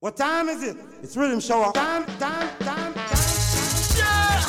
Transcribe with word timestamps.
What 0.00 0.16
time 0.16 0.48
is 0.48 0.62
it? 0.62 0.78
It's 1.02 1.14
Riddim 1.14 1.46
Shower. 1.46 1.72
Time, 1.74 2.06
time, 2.16 2.48
time, 2.60 2.94
time. 2.94 2.94
Yeah! 4.00 4.40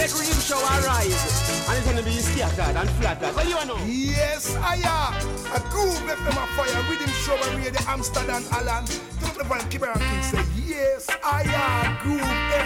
Let 0.00 0.08
Riddim 0.16 0.40
Shower 0.40 0.80
rise. 0.88 1.68
And 1.68 1.76
it's 1.76 1.86
gonna 1.86 2.02
be 2.02 2.12
scattered 2.12 2.74
and 2.74 2.88
flattered. 2.96 3.34
What 3.36 3.44
do 3.44 3.50
you 3.50 3.64
know? 3.66 3.76
Yes, 3.84 4.56
I 4.56 4.76
am. 4.88 5.12
A 5.52 5.60
groove 5.68 5.92
FM 5.92 6.40
a 6.40 6.46
fire. 6.56 6.82
Riddim 6.88 7.12
Shower 7.20 7.54
radio 7.54 7.80
Amsterdam 7.86 8.42
Alan. 8.50 8.86
Don't 9.20 9.36
the 9.36 9.44
van 9.44 9.68
keep 9.68 9.82
around 9.82 10.00
and 10.00 10.24
say, 10.24 10.42
Yes, 10.56 11.06
I 11.22 11.42
am. 11.44 11.98
Groove 12.00 12.22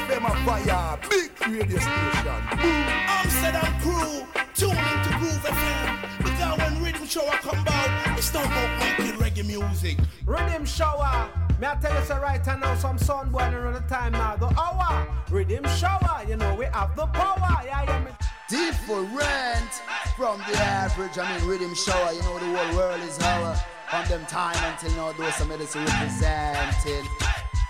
FM 0.07 0.23
a 0.23 0.45
fire. 0.46 0.98
Big 1.11 1.32
radio 1.45 1.79
station. 1.80 2.41
Boom. 2.62 2.86
Amsterdam 3.18 3.80
crew. 3.82 4.23
Tune 4.54 4.79
into 4.79 5.11
Groove 5.18 5.43
FM. 5.43 6.23
Because 6.23 6.57
when 6.57 6.73
Riddim 6.86 7.11
Shower 7.11 7.34
come 7.43 7.64
out, 7.66 8.16
it's 8.16 8.32
not 8.32 8.46
about 8.46 8.79
making 8.79 9.18
reggae 9.43 9.68
music. 9.68 9.98
Riddim 10.24 10.66
Shower. 10.66 11.29
May 11.61 11.68
I 11.68 11.75
tell 11.77 11.95
you 11.95 12.04
so 12.06 12.18
right 12.18 12.45
now 12.46 12.75
some 12.77 12.98
sun 12.98 13.30
born 13.30 13.54
around 13.54 13.75
the 13.75 13.80
time 13.80 14.12
now. 14.12 14.36
The 14.36 14.46
hour. 14.58 15.07
Riddim 15.29 15.66
Shower. 15.79 16.25
You 16.29 16.36
know 16.36 16.54
we 16.54 16.66
have 16.66 16.94
the 16.96 17.07
power. 17.07 17.63
Yeah, 17.64 17.85
yeah. 17.85 18.04
Me. 18.04 18.11
Different 18.49 19.72
from 20.16 20.39
the 20.39 20.57
average. 20.58 21.18
I 21.18 21.39
mean, 21.39 21.49
Riddim 21.49 21.76
Shower. 21.76 22.13
You 22.13 22.22
know 22.22 22.39
the 22.39 22.57
whole 22.57 22.76
world 22.76 23.00
is 23.02 23.18
our. 23.21 23.57
From 23.90 24.08
them 24.08 24.25
time 24.25 24.57
until 24.72 24.90
now, 24.93 25.13
those 25.13 25.35
some 25.35 25.49
medicine 25.49 25.85
representing. 25.85 27.04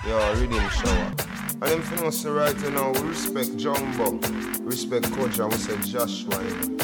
Yo, 0.06 0.34
Riddim 0.36 0.70
Shower. 0.70 1.31
And 1.62 1.70
them 1.70 1.82
for 1.82 2.06
us 2.06 2.24
right 2.24 2.60
you 2.60 2.70
now, 2.72 2.90
we 2.90 3.00
respect 3.02 3.56
Jumbo, 3.56 4.18
respect 4.64 5.12
Coach, 5.12 5.38
and 5.38 5.52
we 5.52 5.58
say 5.58 5.76
Joshua. 5.82 6.42
You 6.42 6.54
know. 6.56 6.76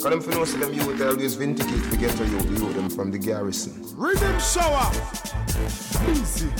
Cause 0.00 0.10
them 0.10 0.20
for 0.20 0.30
know 0.32 0.44
say 0.44 0.58
them 0.58 0.74
youth 0.74 1.00
always 1.02 1.36
vindicate 1.36 1.88
to 1.88 1.96
get 1.96 2.10
to 2.16 2.26
you, 2.26 2.38
you 2.38 2.72
them 2.72 2.90
from 2.90 3.12
the 3.12 3.18
garrison. 3.18 3.74
Riddim 3.94 4.40
Shower. 4.42 4.90
Easy. 6.10 6.50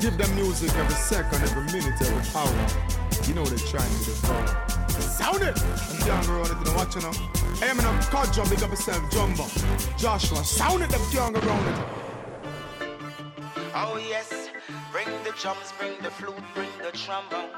Give 0.00 0.18
them 0.18 0.34
music 0.34 0.74
every 0.74 0.94
second, 0.96 1.40
every 1.42 1.62
minute, 1.66 2.02
every 2.02 2.34
hour. 2.34 3.28
You 3.28 3.34
know 3.34 3.44
they're 3.44 3.58
trying 3.58 3.88
to 3.88 4.04
devour. 4.06 4.88
Sound 5.00 5.42
it! 5.42 5.56
I'm 5.62 6.06
young 6.08 6.26
around 6.30 6.50
it, 6.50 6.58
you 6.58 6.64
know 6.64 6.74
what 6.74 6.92
you 6.96 7.00
know? 7.02 7.12
Hey, 7.60 7.70
I'm 7.70 7.78
in 7.78 7.84
a 7.84 8.02
car 8.10 8.26
jump, 8.26 8.50
big 8.50 8.60
up 8.64 8.70
yourself, 8.70 9.08
Jumbo. 9.12 9.46
Joshua, 9.96 10.42
sound 10.42 10.82
it, 10.82 10.90
them 10.90 11.00
young 11.12 11.36
around 11.36 11.68
it. 11.68 11.84
Oh 13.72 14.04
yes, 14.08 14.49
bring 14.92 15.08
the 15.24 15.32
drums, 15.40 15.72
bring 15.78 15.96
the 16.02 16.10
flute, 16.10 16.44
bring 16.54 16.70
the 16.82 16.92
trombone, 16.96 17.50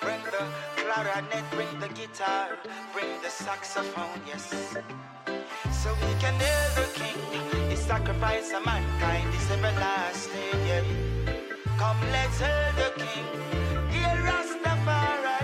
bring 0.00 0.20
the 0.24 0.44
clarinet, 0.76 1.44
bring 1.52 1.80
the 1.80 1.88
guitar, 1.88 2.58
bring 2.92 3.10
the 3.22 3.30
saxophone, 3.30 4.20
yes. 4.26 4.76
So 5.82 5.94
we 6.04 6.12
can 6.20 6.34
hear 6.44 6.66
the 6.74 6.86
king, 6.94 7.70
his 7.70 7.80
sacrifice 7.80 8.52
of 8.52 8.64
mankind 8.64 9.34
is 9.34 9.50
everlasting, 9.50 10.60
yeah. 10.66 10.82
Come, 11.78 12.00
let's 12.12 12.38
hear 12.38 12.72
the 12.80 12.90
king, 13.02 13.26
hear 13.90 14.16
Rastafari. 14.28 15.42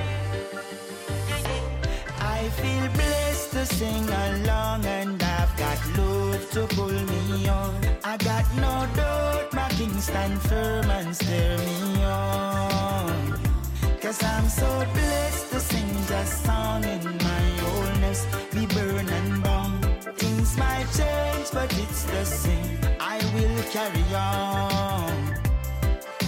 I 2.21 2.49
feel 2.61 2.89
blessed 2.93 3.51
to 3.53 3.67
sing 3.67 4.09
along 4.09 4.85
and 4.87 5.23
I've 5.23 5.57
got 5.57 5.79
love 5.99 6.51
to 6.53 6.67
pull 6.75 6.91
me 6.91 7.49
on. 7.49 7.75
I 8.05 8.17
got 8.17 8.47
no 8.57 8.89
doubt 8.97 9.52
king 9.77 10.01
stand 10.01 10.41
firm 10.43 10.91
and 10.91 11.15
steer 11.15 11.57
me 11.59 12.05
on. 12.05 13.39
Cause 14.01 14.23
I'm 14.23 14.49
so 14.49 14.69
blessed 14.93 15.51
to 15.53 15.61
sing 15.61 15.91
just 16.09 16.45
song 16.45 16.85
in 16.85 17.05
my 17.29 17.45
oldness. 17.73 18.27
We 18.55 18.67
burn 18.67 19.09
and 19.09 19.43
burn. 19.43 19.73
Things 20.17 20.57
might 20.57 20.89
change, 20.99 21.49
but 21.53 21.73
it's 21.79 22.05
the 22.05 22.25
same. 22.25 22.79
I 23.01 23.19
will 23.35 23.63
carry 23.77 24.07
on. 24.15 25.15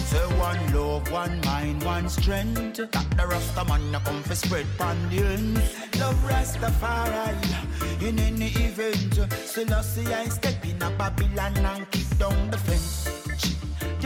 Say 0.09 0.25
one 0.39 0.63
love, 0.73 1.11
one 1.11 1.39
mind, 1.41 1.83
one 1.83 2.09
strength. 2.09 2.77
That 2.77 3.09
the 3.17 3.27
Rasta 3.27 3.65
man 3.65 3.95
a 3.95 3.99
come 3.99 4.23
for 4.23 4.35
spread 4.35 4.67
pandien. 4.77 5.55
Love 5.99 6.19
Rastafari 6.29 8.01
in 8.01 8.19
any 8.19 8.49
event. 8.67 9.13
Still 9.45 9.73
I 9.73 9.81
see 9.81 10.13
I 10.13 10.25
step 10.29 10.65
in 10.65 10.81
a 10.81 10.89
Babylon 10.91 11.57
and 11.57 11.91
kick 11.91 12.09
down 12.17 12.49
the 12.49 12.57
fence. 12.57 13.04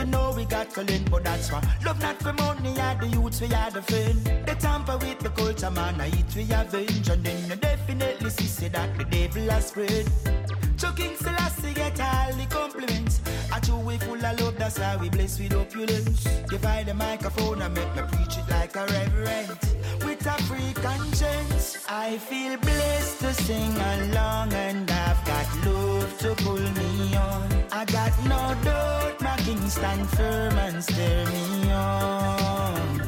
You 0.00 0.06
know 0.06 0.32
we 0.34 0.46
got 0.46 0.74
learn, 0.74 1.04
but 1.10 1.24
that's 1.24 1.52
why. 1.52 1.62
Love 1.84 2.00
not 2.00 2.16
for 2.22 2.32
money, 2.32 2.70
are 2.80 2.94
the 2.94 3.06
youths, 3.08 3.38
we 3.42 3.52
are 3.52 3.70
the 3.70 3.82
fan 3.82 4.16
They 4.46 4.54
tamper 4.54 4.96
with 4.96 5.18
the 5.18 5.28
culture, 5.28 5.70
man, 5.70 6.00
I 6.00 6.08
eat, 6.08 6.34
we 6.34 6.44
avenge 6.54 7.10
And 7.10 7.22
then 7.22 7.50
you 7.50 7.56
definitely 7.56 8.30
see, 8.30 8.68
that 8.68 8.96
the 8.96 9.04
devil 9.04 9.50
has 9.50 9.66
spread. 9.66 10.08
Chucking 10.78 11.16
Selassie 11.16 11.74
get 11.74 12.00
all 12.00 12.32
the 12.32 12.46
compliments. 12.46 13.20
I 13.52 13.60
true 13.60 13.76
we 13.76 13.98
full 13.98 14.14
of 14.14 14.40
love, 14.40 14.56
that's 14.56 14.78
why 14.78 14.96
we 14.96 15.10
blessed 15.10 15.40
with 15.40 15.54
opulence. 15.54 16.26
Give 16.48 16.64
I 16.64 16.82
the 16.82 16.94
microphone 16.94 17.60
and 17.60 17.74
make 17.74 17.94
me 17.94 18.02
preach 18.10 18.38
it 18.38 18.48
like 18.48 18.74
a 18.76 18.86
reverend 18.86 19.58
A 20.26 20.42
free 20.42 20.74
conscience 20.74 21.78
I 21.88 22.18
feel 22.18 22.58
blessed 22.58 23.20
to 23.20 23.32
sing 23.32 23.74
along 23.74 24.52
And 24.52 24.90
I've 24.90 25.24
got 25.24 25.46
love 25.64 26.18
to 26.18 26.34
pull 26.44 26.60
me 26.60 27.16
on. 27.16 27.48
I 27.72 27.86
got 27.86 28.12
no 28.24 28.54
doubt 28.62 29.20
my 29.22 29.36
king 29.38 29.66
stand 29.70 30.06
firm 30.10 30.58
and 30.58 30.84
steer 30.84 31.24
me 31.24 31.72
on. 31.72 33.00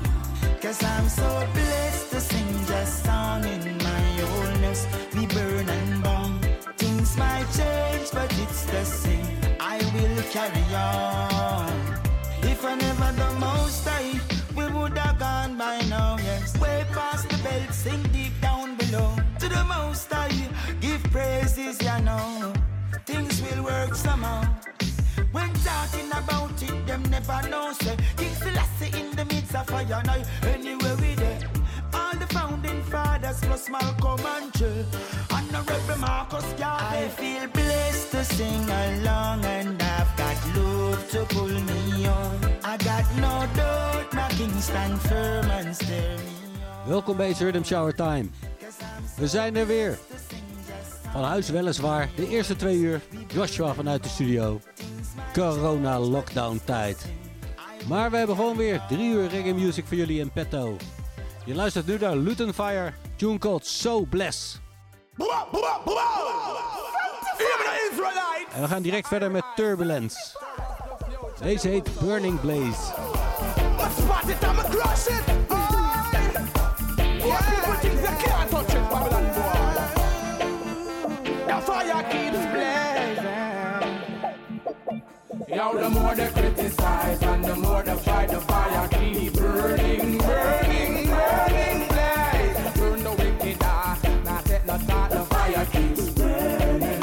Cause 0.63 0.83
I'm 0.83 1.07
so 1.09 1.47
blessed 1.53 2.13
to 2.13 2.21
sing 2.21 2.67
just 2.67 3.05
song 3.05 3.45
in 3.45 3.77
my 3.77 4.23
oldness 4.35 4.87
We 5.15 5.27
burn 5.27 5.69
and 5.69 6.03
burn. 6.03 6.41
Things 6.79 7.15
might 7.19 7.47
change 7.53 8.11
but 8.13 8.33
it's 8.39 8.65
the 8.65 8.85
same. 8.85 9.37
I 9.61 9.77
will 9.95 10.23
carry 10.33 10.75
on. 10.75 11.73
If 12.43 12.65
I 12.65 12.75
never 12.75 13.13
the 13.13 13.31
most 13.39 13.87
I 13.87 14.19
We 14.57 14.67
would 14.67 14.97
have 14.97 15.19
gone 15.19 15.59
by 15.59 15.81
now, 15.91 16.12
the 17.43 17.73
sing 17.73 18.03
deep 18.13 18.33
down 18.41 18.77
below. 18.77 19.17
To 19.41 19.49
the 19.49 19.65
most 19.65 20.15
I 20.15 20.29
Give 20.81 21.03
praises, 21.11 21.81
you 21.81 22.01
know. 22.05 22.53
Things 23.07 23.43
will 23.43 23.65
work 23.65 23.95
somehow. 23.95 24.43
When 25.33 25.53
talking 25.65 26.11
about 26.11 26.63
it, 26.63 26.87
them 26.87 27.03
never 27.05 27.41
know 27.49 27.73
say 27.73 27.97
King 28.17 28.35
Selassie 28.35 29.01
in 29.01 29.17
the 29.17 29.25
midst 29.25 29.55
of 29.55 29.67
fire 29.67 30.03
now 30.05 30.23
Anywhere 30.43 30.97
we 30.97 31.15
there. 31.15 31.41
All 31.95 32.15
the 32.17 32.27
founding 32.27 32.83
fathers 32.85 33.41
plus 33.41 33.69
Malcolm 33.71 34.21
and 34.27 34.53
the 35.51 35.61
Rebel 35.71 35.99
Marcus 35.99 36.53
Garvey. 36.59 36.97
I 36.97 37.09
feel 37.09 37.47
blessed 37.49 38.11
to 38.13 38.25
sing 38.25 38.69
along 38.69 39.45
And 39.45 39.83
I've 39.83 40.17
got 40.17 40.57
love 40.57 41.11
to 41.11 41.25
pull 41.35 41.57
me 41.71 42.07
on. 42.07 42.39
I 42.65 42.77
got 42.79 43.07
no 43.17 43.47
doubt 43.55 44.13
my 44.13 44.29
king 44.31 44.55
stand 44.61 45.01
firm 45.01 45.51
and 45.51 45.75
on 45.77 46.32
Welkom 46.87 47.17
bij 47.17 47.31
Rhythm 47.39 47.63
Shower 47.63 47.95
Time. 47.95 48.29
We 49.17 49.29
zijn 49.29 49.57
er 49.57 49.67
weer. 49.67 49.99
Van 51.13 51.25
huis 51.25 51.49
weliswaar, 51.49 52.09
de 52.17 52.29
eerste 52.29 52.57
twee 52.57 52.77
uur. 52.77 53.01
Joshua 53.33 53.75
vanuit 53.75 54.03
de 54.03 54.09
studio. 54.09 54.61
Corona 55.33 55.99
lockdown 55.99 56.61
tijd. 56.65 57.07
Maar 57.89 58.11
we 58.11 58.17
hebben 58.17 58.37
gewoon 58.37 58.57
weer 58.57 58.83
drie 58.89 59.13
uur 59.13 59.29
reggae 59.29 59.55
music 59.55 59.85
voor 59.87 59.97
jullie 59.97 60.21
in 60.21 60.31
petto. 60.31 60.77
Je 61.45 61.55
luistert 61.55 61.87
nu 61.87 61.99
naar 61.99 62.17
Luton 62.17 62.55
Fire, 62.55 62.93
tune 63.17 63.39
called 63.39 63.67
So 63.67 64.05
Bless. 64.05 64.61
En 68.55 68.61
we 68.61 68.69
gaan 68.69 68.83
direct 68.83 69.09
verder 69.09 69.31
met 69.31 69.45
Turbulence. 69.55 70.19
Deze 71.43 71.69
heet 71.69 72.01
Burning 72.01 72.41
Blaze. 72.41 72.93
Yo, 85.55 85.77
the 85.77 85.91
more 85.91 86.15
they 86.15 86.29
criticize 86.29 87.23
and 87.23 87.45
the 87.45 87.55
more 87.55 87.83
they 87.83 87.95
fight, 87.97 88.31
the 88.31 88.41
fire 88.41 88.89
keep 88.89 89.35
burning, 89.35 90.17
burning, 90.17 91.07
burning, 91.09 91.89
blaze. 91.89 92.73
Burn 92.79 93.05
the 93.05 93.11
wicked 93.11 93.63
eye, 93.63 93.99
not 94.25 94.49
let 94.49 94.67
no 94.67 94.79
thought, 94.79 95.11
the 95.11 95.21
fire 95.27 95.67
keeps 95.67 96.09
burning. 96.09 97.01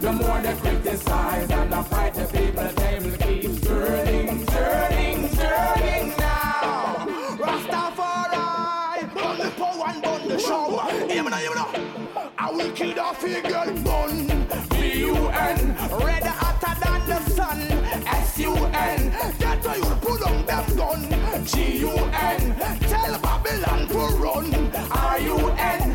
The 0.00 0.12
more 0.12 0.40
they 0.40 0.54
criticize 0.54 1.50
and 1.50 1.70
they 1.70 1.82
fight, 1.82 2.14
the 2.14 2.24
people, 2.24 2.64
they 2.64 2.98
will 2.98 3.18
keep 3.18 3.62
turning, 3.62 4.46
turning, 4.46 5.28
turning 5.36 6.08
now. 6.16 7.06
Rastafari, 7.36 9.14
burn 9.14 9.36
the 9.36 9.50
power 9.58 9.88
and 9.88 10.02
burn 10.02 10.28
the 10.28 10.36
me 11.24 11.30
now, 11.30 11.36
hear 11.36 11.50
me 11.50 11.56
now. 11.56 11.68
I 12.38 12.50
will 12.50 12.72
kill 12.72 12.94
the 12.94 13.14
figure 13.18 13.82
bun. 13.82 14.45
B-U-N, 15.46 15.76
red 16.04 16.24
hotter 16.24 16.74
than 16.80 17.00
the 17.08 17.20
sun. 17.30 17.60
S-U-N, 18.06 19.10
that's 19.38 19.66
why 19.66 19.76
you 19.76 19.94
put 20.00 20.22
on 20.22 20.44
them 20.44 20.76
gun. 20.76 21.44
G-U-N, 21.44 22.56
tell 22.80 23.18
Babylon 23.20 23.88
to 23.88 23.98
run. 24.16 24.48
R-U-N, 24.90 25.80
cause 25.80 25.85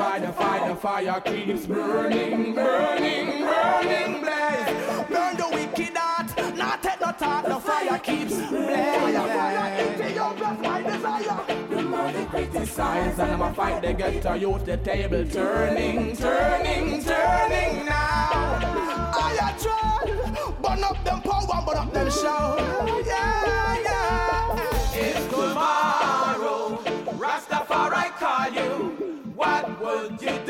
try 0.00 0.18
to 0.18 0.32
fight, 0.32 0.66
the 0.66 0.74
fire 0.76 1.20
keeps 1.20 1.66
burning, 1.66 2.54
burning, 2.54 3.44
burning 3.50 4.20
blaze. 4.22 5.06
Burn 5.10 5.36
the 5.36 5.48
wicked 5.52 5.96
heart, 5.96 6.56
not 6.56 6.82
take 6.82 7.00
no 7.00 7.12
thought, 7.12 7.44
the 7.44 7.60
fire 7.60 7.98
keeps 7.98 8.34
blazing. 8.34 9.14
The 11.70 11.82
more 11.82 12.12
they 12.12 12.24
criticize 12.24 13.18
and 13.18 13.30
them 13.30 13.42
a 13.42 13.52
fight, 13.52 13.82
they 13.82 13.92
get 13.92 14.22
to 14.22 14.38
use 14.38 14.62
the 14.62 14.78
table 14.78 15.24
turning, 15.26 16.16
turning, 16.16 17.04
turning 17.04 17.84
now. 17.84 18.58
I 19.12 19.36
a 19.46 19.48
try, 19.62 20.04
burn 20.62 20.84
up 20.84 21.04
them 21.04 21.20
power, 21.20 21.62
burn 21.66 21.76
up 21.76 21.92
them 21.92 22.10
show. 22.10 22.56
Yeah, 23.06 23.76
yeah. 23.86 24.56
If 24.94 25.30
tomorrow 25.30 25.49
you 30.22 30.49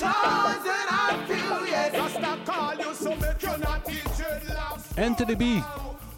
chosen 0.00 0.86
a 0.88 1.24
few, 1.26 1.66
yes. 1.66 1.92
Rasta 1.92 2.38
call 2.44 2.74
you 2.76 2.94
so 2.94 3.10
make 3.16 3.42
you 3.42 3.58
not 3.58 3.88
eat 3.88 4.04
dreadlocks. 4.16 4.98
Anthony 4.98 5.36
B. 5.36 5.64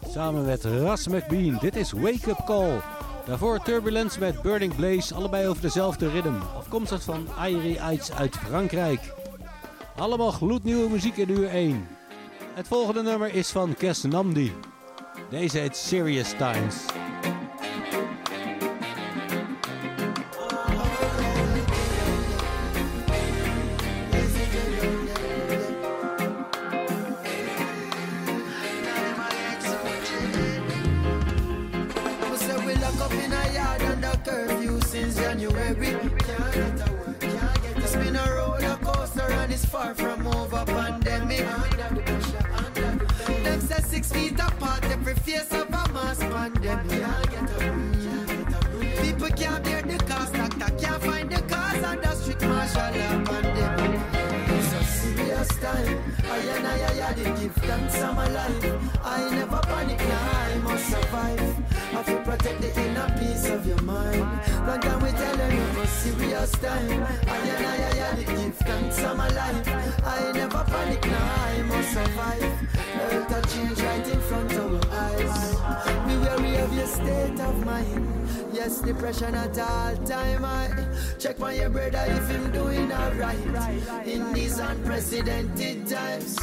Samen 0.09 0.45
met 0.45 0.63
Ras 0.63 1.07
McBean. 1.07 1.57
Dit 1.59 1.75
is 1.75 1.91
Wake 1.91 2.29
Up 2.29 2.45
Call. 2.45 2.81
Daarvoor 3.25 3.59
Turbulence 3.63 4.19
met 4.19 4.41
Burning 4.41 4.75
Blaze. 4.75 5.13
Allebei 5.13 5.47
over 5.47 5.61
dezelfde 5.61 6.09
ritme. 6.09 6.39
Afkomstig 6.57 7.03
van 7.03 7.27
Airy 7.37 7.75
Eids 7.75 8.11
uit 8.11 8.35
Frankrijk. 8.35 9.13
Allemaal 9.95 10.31
gloednieuwe 10.31 10.89
muziek 10.89 11.17
in 11.17 11.29
uur 11.29 11.49
1. 11.49 11.87
Het 12.53 12.67
volgende 12.67 13.01
nummer 13.01 13.33
is 13.33 13.49
van 13.49 13.73
Kes 13.73 14.03
Namdi. 14.03 14.53
Deze 15.29 15.57
heet 15.57 15.77
Serious 15.77 16.29
Times. 16.29 16.75
Feet 44.13 44.39
apart, 44.39 44.83
every 44.85 45.15
face 45.15 45.51
of 45.51 45.67
a 45.67 45.83
mass 45.93 46.19
pandemic. 46.19 47.03
People 49.01 49.29
can't 49.29 49.63
bear 49.63 49.81
the 49.81 49.97
cost, 50.05 50.33
doctor 50.33 50.71
can't 50.77 51.01
find 51.03 51.29
the 51.31 51.41
cause, 51.53 51.83
and 51.83 52.01
the 52.01 52.11
strict 52.15 52.41
martial 52.43 52.89
law 52.99 53.15
pandemic. 53.25 54.01
It's 54.55 54.73
a 54.73 54.83
serious 54.83 55.47
time. 55.59 55.97
I 56.25 56.37
and 56.55 56.67
I, 56.67 56.75
I, 56.89 57.09
I 57.09 57.13
did 57.13 57.31
give 57.39 57.55
thanks 57.55 58.01
I'm 58.01 58.17
alive. 58.17 58.99
I 59.03 59.29
never 59.35 59.61
panic, 59.63 59.99
now 59.99 60.31
I 60.47 60.57
must 60.59 60.85
survive. 60.89 61.72
I 61.95 62.01
feel 62.01 62.21
protect 62.23 62.59
the 62.61 62.81
inner 62.81 63.07
peace 63.19 63.47
of 63.49 63.65
your 63.67 63.81
mind. 63.83 64.19
Long 64.65 64.79
time 64.79 65.01
we 65.03 65.11
tell 65.11 65.51
you, 65.51 65.63
more 65.73 65.85
serious 65.85 66.51
time. 66.53 67.03
I 67.27 67.37
and 67.37 67.65
I, 67.65 67.75
I, 67.75 68.11
I 68.11 68.15
did 68.15 68.27
give 68.27 68.57
thanks 68.57 68.99
I'm 69.03 69.19
alive. 69.19 69.67
I 70.03 70.31
never 70.33 70.63
panic, 70.63 71.05
now 71.05 71.35
I 71.45 71.61
must 71.61 71.93
survive. 71.93 72.43
Earth 73.01 73.31
a 73.37 73.47
change 73.47 73.79
right 73.81 74.07
in 74.07 74.19
front 74.21 74.53
of 74.53 74.73
our 74.73 74.99
eyes. 74.99 75.55
Be 76.07 76.17
wary 76.17 76.55
of 76.57 76.73
your 76.73 76.87
state 76.87 77.39
of 77.39 77.65
mind. 77.65 78.22
Yes, 78.53 78.81
depression 78.81 79.33
at 79.33 79.57
all 79.57 79.95
time. 80.05 80.45
I 80.45 80.69
check 81.17 81.41
on 81.41 81.55
your 81.55 81.69
brother 81.69 82.05
if 82.05 82.29
him 82.29 82.51
doing 82.51 82.91
alright 82.91 84.05
in 84.05 84.31
these 84.31 84.59
unprecedented 84.59 85.87
times. 85.87 86.37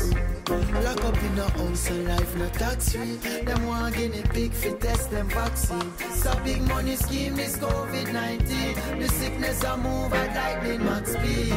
Lock 0.83 1.05
up 1.05 1.17
in 1.23 1.35
the 1.37 1.49
house 1.57 1.89
and 1.89 2.09
life 2.09 2.37
not 2.37 2.53
tax 2.55 2.93
free. 2.93 3.15
Them 3.45 3.65
want 3.69 3.95
guinea 3.95 4.25
pig 4.35 4.53
fi 4.53 4.73
test 4.73 5.13
them 5.13 5.29
vaccine. 5.29 5.93
So 6.15 6.35
big 6.43 6.63
money 6.63 6.97
scheme 6.97 7.37
this 7.37 7.57
COVID 7.59 8.13
19. 8.13 8.99
The 8.99 9.09
sickness 9.09 9.63
a 9.63 9.77
move 9.77 10.13
at 10.13 10.35
lightning 10.35 10.85
max 10.85 11.13
speed. 11.13 11.55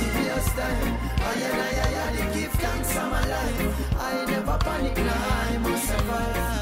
Serious 0.00 0.48
time. 0.56 0.96
I 1.18 1.34
and 1.48 1.60
I, 1.60 1.72
I, 1.84 2.28
I, 2.28 2.34
give 2.34 2.52
thanks 2.52 2.96
I'm 2.96 3.12
alive. 3.12 4.00
I 4.00 4.24
never 4.24 4.58
panic, 4.58 4.96
nah, 4.96 5.12
I 5.12 5.58
must 5.58 5.88
survive. 5.88 6.55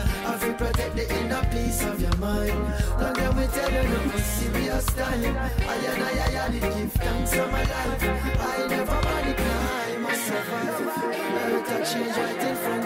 Protect 0.57 0.95
the 0.95 1.05
inner 1.19 1.43
peace 1.51 1.83
of 1.83 2.01
your 2.01 2.17
mind. 2.19 2.53
Don't 3.01 3.17
let 3.17 3.37
me 3.37 3.47
tell 3.49 3.73
you, 3.73 3.89
no 3.89 4.17
serious 4.19 4.87
time. 4.87 5.37
I 5.37 5.75
and 5.75 6.03
I, 6.03 6.13
I, 6.15 6.47
I, 6.47 6.51
give 6.51 6.93
thanks 6.93 7.33
I'm 7.33 7.49
alive. 7.49 8.03
I 8.39 8.67
never 8.69 9.01
panic, 9.03 9.39
nah, 9.39 9.83
I 9.83 9.97
must 9.99 10.27
survive. 10.27 10.81
Earth 11.43 11.71
a 11.71 11.93
change 11.93 12.17
right 12.17 12.49
in 12.49 12.57
front 12.57 12.84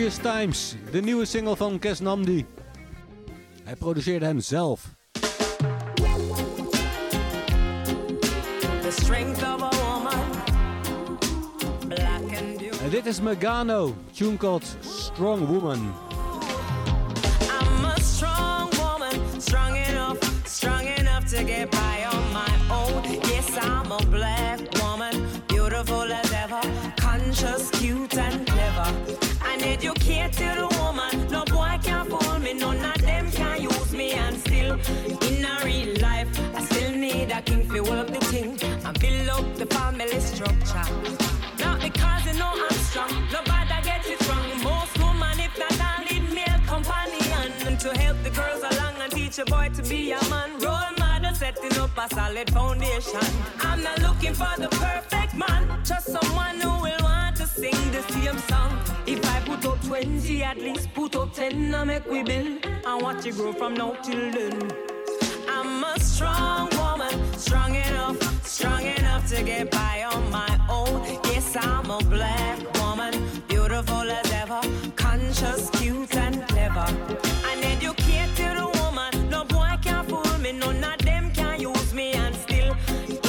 Serious 0.00 0.18
Times, 0.18 0.74
de 0.90 1.00
nieuwe 1.00 1.24
single 1.24 1.56
van 1.56 1.78
Kes 1.78 2.00
Namdi. 2.00 2.46
Hij 3.64 3.76
produceerde 3.76 4.24
hem 4.26 4.40
zelf. 4.40 4.94
The 8.82 8.90
strength 8.90 9.42
of 9.42 9.62
a 9.62 9.70
woman, 9.84 10.20
black 11.88 12.38
and 12.38 12.56
beautiful. 12.56 12.84
En 12.84 12.90
dit 12.90 13.06
is 13.06 13.20
Megano, 13.20 13.94
tune 14.12 14.36
called 14.36 14.76
Strong 14.80 15.46
Woman. 15.46 15.92
I'm 17.60 17.84
a 17.84 18.00
strong 18.00 18.74
woman, 18.76 19.40
strong 19.40 19.76
enough, 19.76 20.18
strong 20.44 20.86
enough 20.98 21.26
to 21.26 21.44
get 21.44 21.70
by 21.70 22.06
on 22.12 22.32
my 22.32 22.52
own. 22.70 23.02
Yes, 23.28 23.56
I'm 23.56 23.92
a 23.92 24.02
black 24.10 24.60
woman, 24.82 25.26
beautiful 25.46 26.12
as 26.12 26.32
ever, 26.32 26.60
conscious, 26.96 27.70
cute 27.70 28.09
king 37.72 37.84
work 37.84 38.06
the 38.08 38.20
thing 38.26 38.58
and 38.84 39.00
build 39.00 39.28
up 39.28 39.54
the 39.56 39.66
family 39.66 40.20
structure. 40.20 40.84
Not 41.58 41.80
because 41.80 42.26
you 42.26 42.38
know 42.38 42.52
I'm 42.54 42.78
strong, 42.88 43.12
nobody 43.32 43.82
gets 43.84 44.08
it 44.08 44.28
wrong. 44.28 44.62
Most 44.62 44.98
women, 44.98 45.38
if 45.38 45.56
not 45.58 45.80
all, 45.80 46.04
need 46.04 46.32
male 46.32 46.60
companion 46.66 47.76
to 47.78 47.98
help 47.98 48.22
the 48.22 48.30
girls 48.30 48.62
along 48.62 48.94
and 49.00 49.12
teach 49.12 49.38
a 49.38 49.44
boy 49.44 49.70
to 49.74 49.82
be 49.82 50.12
a 50.12 50.20
man. 50.28 50.58
Role 50.58 50.94
model 50.98 51.34
setting 51.34 51.78
up 51.78 51.96
a 51.96 52.14
solid 52.14 52.50
foundation. 52.50 53.26
I'm 53.60 53.82
not 53.82 54.00
looking 54.00 54.34
for 54.34 54.52
the 54.58 54.68
perfect 54.68 55.34
man, 55.34 55.84
just 55.84 56.06
someone 56.06 56.60
who 56.60 56.82
will 56.82 57.02
want 57.02 57.36
to 57.36 57.46
sing 57.46 57.80
the 57.92 58.02
same 58.12 58.38
song. 58.50 58.78
If 59.06 59.24
I 59.24 59.40
put 59.40 59.64
up 59.66 59.80
20, 59.82 60.42
at 60.42 60.58
least 60.58 60.92
put 60.94 61.14
up 61.16 61.32
10 61.34 61.74
and 61.74 61.86
make 61.86 62.06
we 62.10 62.22
build 62.22 62.64
and 62.64 63.02
watch 63.02 63.26
it 63.26 63.36
grow 63.36 63.52
from 63.52 63.74
now 63.74 63.92
till 64.02 64.30
then. 64.32 64.99
I'm 65.52 65.82
a 65.82 65.98
strong 65.98 66.68
woman, 66.76 67.12
strong 67.36 67.74
enough, 67.74 68.46
strong 68.46 68.82
enough 68.82 69.28
to 69.30 69.42
get 69.42 69.70
by 69.70 70.04
on 70.12 70.30
my 70.30 70.48
own. 70.68 71.02
Yes, 71.24 71.56
I'm 71.56 71.90
a 71.90 71.98
black 71.98 72.58
woman, 72.78 73.12
beautiful 73.48 74.08
as 74.18 74.32
ever, 74.32 74.60
conscious, 74.94 75.68
cute 75.70 76.14
and 76.16 76.46
clever. 76.48 76.86
An 77.50 77.64
educated 77.64 78.56
woman, 78.78 79.28
no 79.28 79.44
boy 79.44 79.76
can 79.82 80.04
fool 80.06 80.38
me, 80.38 80.52
none 80.52 80.84
of 80.84 80.98
them 80.98 81.32
can 81.32 81.60
use 81.60 81.92
me. 81.92 82.12
And 82.12 82.34
still, 82.36 82.76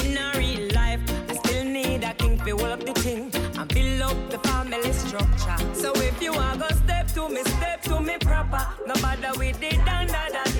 in 0.03 0.17
a 0.17 0.31
real 0.37 0.71
life, 0.75 1.01
I 1.27 1.33
still 1.33 1.65
need 1.65 2.03
a 2.03 2.13
king 2.13 2.37
to 2.45 2.53
work 2.53 2.85
the 2.85 2.93
thing 2.93 3.31
and 3.57 3.67
build 3.73 4.01
up 4.01 4.29
the 4.29 4.37
family 4.47 4.93
structure. 4.93 5.57
So 5.73 5.91
if 5.95 6.21
you 6.21 6.33
are 6.33 6.55
gonna 6.55 6.75
step 6.75 7.07
to 7.15 7.29
me, 7.29 7.41
step 7.57 7.81
to 7.83 7.99
me 7.99 8.17
proper. 8.19 8.63
No 8.85 8.93
matter 9.01 9.31
with 9.39 9.59
that 9.59 9.71
thing, 9.71 9.79
no 9.79 10.29
dapper. 10.29 10.50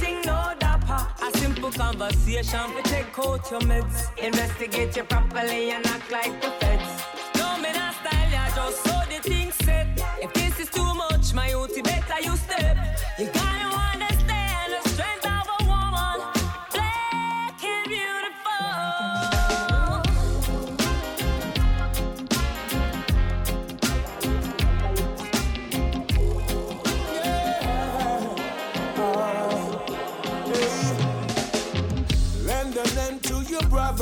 Conversation 1.77 2.75
to 2.75 2.81
take 2.83 3.17
out 3.19 3.49
your 3.49 3.61
meds. 3.61 4.17
Investigate 4.17 4.95
you 4.95 5.03
properly 5.03 5.71
and 5.71 5.85
act 5.87 6.11
like 6.11 6.41
the 6.41 6.49
feds. 6.59 7.03
No, 7.37 7.57
me 7.57 7.71
not 7.73 7.95
style, 7.95 8.31
ya 8.31 8.47
just 8.55 8.83
so 8.83 9.00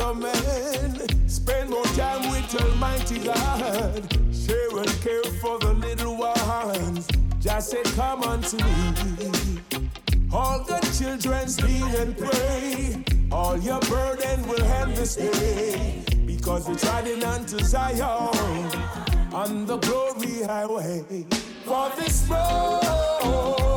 Spend 0.00 1.68
more 1.68 1.84
time 1.84 2.30
with 2.30 2.54
Almighty 2.58 3.18
God. 3.18 4.16
Share 4.32 4.78
and 4.78 5.00
care 5.02 5.22
for 5.42 5.58
the 5.58 5.74
little 5.74 6.16
ones. 6.16 7.06
Just 7.38 7.70
say, 7.70 7.82
Come 7.82 8.22
unto 8.22 8.56
me. 8.56 9.60
All 10.32 10.64
the 10.64 10.80
children 10.98 11.46
lean 11.66 11.94
and 11.96 12.16
pray. 12.16 13.04
All 13.30 13.58
your 13.58 13.80
burden 13.80 14.48
will 14.48 14.62
end 14.62 14.96
this 14.96 15.16
day. 15.16 16.02
Because 16.26 16.66
we're 16.66 16.90
riding 16.90 17.22
unto 17.22 17.58
Zion 17.58 18.00
on 19.34 19.66
the 19.66 19.76
glory 19.76 20.42
highway. 20.44 21.26
For 21.66 21.90
this 21.96 22.26
road 22.26 23.69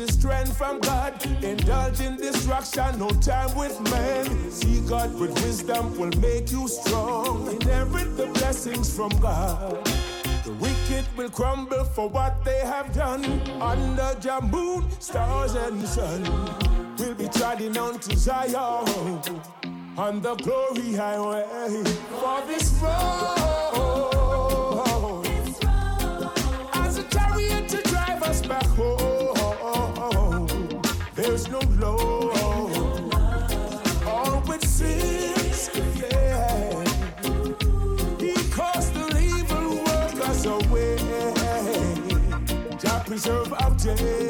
is 0.00 0.14
strength 0.14 0.56
from 0.56 0.80
God. 0.80 1.14
Indulge 1.44 2.00
in 2.00 2.16
destruction, 2.16 2.98
no 2.98 3.08
time 3.10 3.54
with 3.56 3.80
men. 3.90 4.50
See 4.50 4.80
God 4.88 5.14
with 5.18 5.32
wisdom 5.42 5.96
will 5.98 6.12
make 6.20 6.50
you 6.50 6.66
strong. 6.68 7.46
Inherit 7.52 8.16
the 8.16 8.26
blessings 8.26 8.94
from 8.94 9.10
God. 9.20 9.84
The 10.44 10.52
wicked 10.52 11.04
will 11.16 11.30
crumble 11.30 11.84
for 11.84 12.08
what 12.08 12.44
they 12.44 12.60
have 12.60 12.92
done. 12.94 13.24
Under 13.60 14.14
the 14.20 14.40
moon, 14.42 14.90
stars 15.00 15.54
and 15.54 15.86
sun 15.86 16.22
we'll 16.98 17.14
be 17.14 17.28
treading 17.28 17.76
on 17.78 17.98
to 17.98 18.16
Zion 18.16 19.22
on 19.96 20.20
the 20.20 20.34
glory 20.36 20.94
highway. 20.94 21.44
For 22.20 22.46
this 22.46 22.72
road 22.82 24.19
preserve 43.10 43.52
our 43.54 43.74
day. 43.74 44.28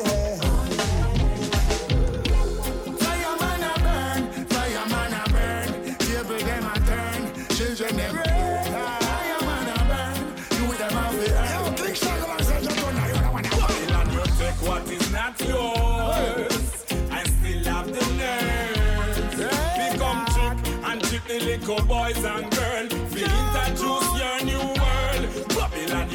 Fireman 2.99 3.63
a 3.63 3.75
burn, 3.85 4.21
fireman 4.47 5.13
a 5.13 5.23
burn. 5.35 5.69
Table 5.99 6.41
them 6.49 6.65
a 6.65 6.75
turn, 6.89 7.23
children 7.57 7.97
them 7.99 8.15
Fireman 9.05 9.69
a 9.69 9.81
burn, 9.91 10.17
you 10.57 10.67
them 10.79 10.97
a 10.97 11.13
fear. 11.13 11.45
Yo, 11.53 11.61
click 11.77 11.97
song 11.97 12.21
about 12.23 12.43
such 12.43 12.65
a 12.65 12.81
gun, 12.81 12.97
you 13.07 13.13
don't 13.21 13.33
wanna 13.35 13.51
Babylon, 13.51 14.07
you 14.15 14.25
take 14.39 14.61
what 14.67 14.91
is 14.91 15.13
not 15.13 15.39
yours. 15.41 16.87
I 17.11 17.23
still 17.25 17.65
have 17.65 17.87
the 17.87 18.05
nerve. 18.17 18.61
little 21.39 21.85
boys 21.85 22.25
and 22.25 22.51
girls. 22.51 22.60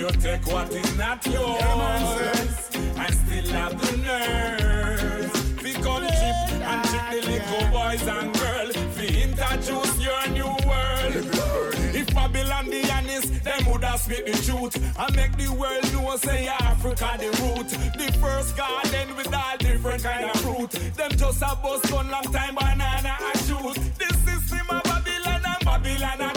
You 0.05 0.21
take 0.21 0.45
what 0.47 0.71
is 0.71 0.97
not 0.97 1.25
yours. 1.25 2.69
And 2.97 3.13
still 3.15 3.49
have 3.53 3.73
the 3.81 3.97
nerve. 3.97 5.63
We 5.63 5.73
come 5.73 6.03
cheap 6.03 6.37
and 6.69 6.85
trick 6.89 7.05
the 7.11 7.21
little 7.29 7.67
boys 7.71 8.07
and 8.07 8.33
girls. 8.37 8.75
We 8.97 9.23
introduce 9.23 9.99
your 9.99 10.27
new 10.29 10.53
world. 10.67 11.15
If 11.95 12.13
Babylon 12.13 12.69
the 12.69 12.91
honest, 12.91 13.43
them 13.43 13.65
woulda 13.65 13.97
speak 13.97 14.25
the 14.25 14.33
truth 14.45 14.75
and 14.99 15.15
make 15.15 15.35
the 15.37 15.51
world 15.53 15.93
know 15.93 16.17
say 16.17 16.47
Africa 16.47 17.17
the 17.17 17.29
root. 17.41 17.69
The 17.97 18.17
first 18.19 18.55
garden 18.57 19.15
with 19.15 19.33
all 19.33 19.57
different 19.57 20.03
kind 20.03 20.29
of 20.29 20.39
fruit. 20.41 20.71
Them 20.95 21.11
just 21.11 21.41
a 21.41 21.57
bust 21.61 21.89
gun 21.89 22.11
long 22.11 22.23
time 22.23 22.55
banana 22.55 23.17
and 23.21 23.39
shoot. 23.45 23.75
The 23.97 24.13
system 24.25 24.67
of 24.69 24.83
Babylon 24.83 25.41
and 25.45 25.65
Babylon 25.65 26.21
a 26.21 26.34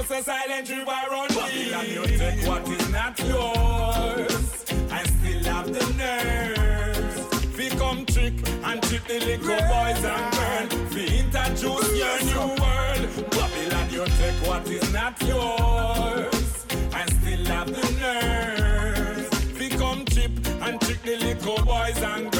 Babylon 0.00 0.04
for 0.04 0.14
no 0.14 0.20
say 0.20 0.22
silent 0.22 0.68
river 0.70 0.90
run. 1.10 1.28
Babylon 1.28 1.86
you 1.88 2.18
take 2.18 2.46
what 2.46 2.68
is 2.68 2.88
not 2.90 3.18
yours, 3.18 4.64
I 4.90 5.02
still 5.04 5.44
have 5.44 5.72
the 5.72 5.92
nerve. 5.94 7.56
We 7.58 7.68
come 7.70 8.06
trick 8.06 8.34
and 8.64 8.82
trick 8.82 9.04
the 9.04 9.20
little 9.20 9.56
boys 9.68 10.04
and 10.04 10.32
girls. 10.34 10.94
We 10.94 11.18
introduce 11.18 11.98
your 11.98 12.22
new 12.24 12.62
world. 12.62 13.30
Babylon, 13.30 13.90
you 13.90 14.04
take 14.06 14.46
what 14.46 14.66
is 14.68 14.92
not 14.92 15.20
yours 15.22 16.66
I 16.92 17.06
still 17.06 17.44
have 17.46 17.66
the 17.66 17.92
nerve. 18.00 19.58
We 19.58 19.68
come 19.68 20.00
and 20.00 20.80
trick 20.80 21.02
the 21.02 21.16
little 21.16 21.64
boys 21.64 22.02
and 22.02 22.30
girls. 22.30 22.39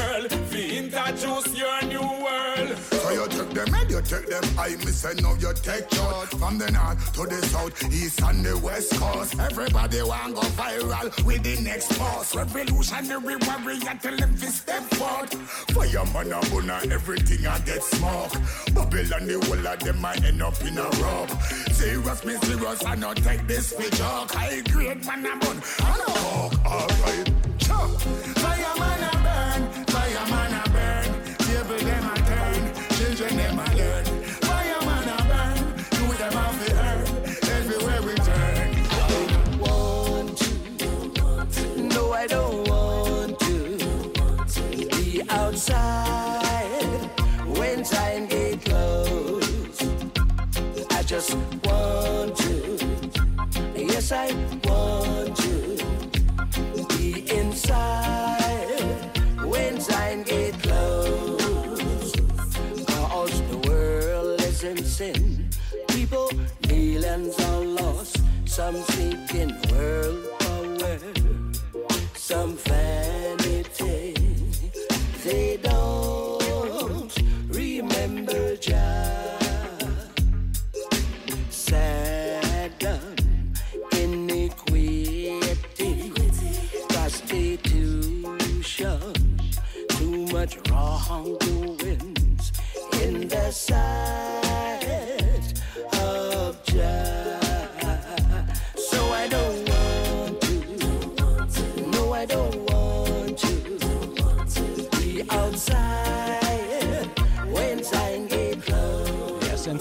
You 4.01 4.19
take 4.19 4.29
them 4.29 4.59
I 4.59 4.71
me 4.77 4.93
say 4.93 5.15
no 5.21 5.35
you 5.35 5.53
take 5.55 5.93
shot 5.93 6.29
From 6.29 6.59
the 6.59 6.71
north 6.71 7.13
to 7.15 7.27
the 7.27 7.41
south, 7.47 7.83
east 7.93 8.23
and 8.23 8.45
the 8.45 8.57
west 8.59 8.93
coast. 8.95 9.39
Everybody 9.39 10.03
want 10.03 10.35
go 10.35 10.41
viral 10.41 11.25
with 11.25 11.43
the 11.43 11.61
next 11.63 11.99
boss. 11.99 12.35
Revolutionary 12.35 13.37
warrior 13.37 13.99
tell 14.01 14.17
them 14.17 14.35
to 14.37 14.47
step 14.47 14.83
forward 14.95 15.31
Fireman 15.75 16.33
a 16.33 16.41
buna 16.49 16.91
everything 16.91 17.47
I 17.47 17.59
get 17.61 17.83
smoke. 17.83 18.33
Babylon 18.75 19.27
the 19.27 19.41
whole 19.47 19.67
of 19.67 19.81
them 19.81 20.05
I 20.05 20.15
end 20.25 20.43
up 20.43 20.61
in 20.63 20.79
a 20.79 20.85
rope. 21.03 21.31
Serious 21.73 22.25
me 22.25 22.35
serious 22.37 22.85
I 22.85 22.95
not 22.95 23.17
take 23.19 23.47
this 23.47 23.73
for 23.73 23.91
joke. 23.97 24.33
High 24.33 24.61
grade 24.73 25.05
man 25.05 25.27
a 25.27 25.37
bun 25.39 25.57
and 25.57 26.01
a 26.01 26.13
coke 26.25 26.67
Alright. 26.67 27.31
Fireman 28.41 29.03
a 29.05 29.13
burn, 29.25 29.85
fireman 29.87 30.55
a 30.55 30.71
burn. 30.71 31.37
Table 31.39 31.85
them 31.85 32.11
a 32.11 32.15
turn, 32.17 32.63
children 32.97 33.37
them 33.37 33.59
a 33.59 33.70
I 42.13 42.27
don't 42.27 42.69
want 42.69 43.39
to 43.41 43.77
be 44.97 45.23
outside 45.31 46.83
when 47.47 47.85
time 47.85 48.27
get 48.27 48.65
close. 48.65 49.81
I 50.91 51.03
just 51.05 51.37
want 51.65 52.37
to. 52.37 52.79
Yes, 53.77 54.13
I 54.13 54.33
want 54.65 55.37
to 55.37 55.79
be 56.89 57.31
inside 57.31 58.81
when 59.45 59.79
time 59.79 60.25
get 60.25 60.61
close. 60.63 62.13
Cause 62.87 63.43
the 63.51 63.59
world 63.69 64.41
is 64.41 64.65
in 64.65 64.85
sin. 64.85 65.49
People, 65.89 66.29
millions 66.69 67.39
are 67.39 67.61
lost. 67.61 68.19
Some 68.47 68.77
seeking 68.83 69.57
world 69.71 70.30
some 72.31 72.57
vanity. 72.59 74.15
They 75.25 75.57
don't 75.57 77.13
remember 77.49 78.55
Jah. 78.55 79.37
Sad 81.51 82.73
iniquity, 83.99 85.41
prostitution, 86.91 88.21
too 89.89 90.27
much 90.27 90.57
wrongdoings 90.71 92.53
in 93.03 93.27
the 93.27 93.51
sight 93.51 94.40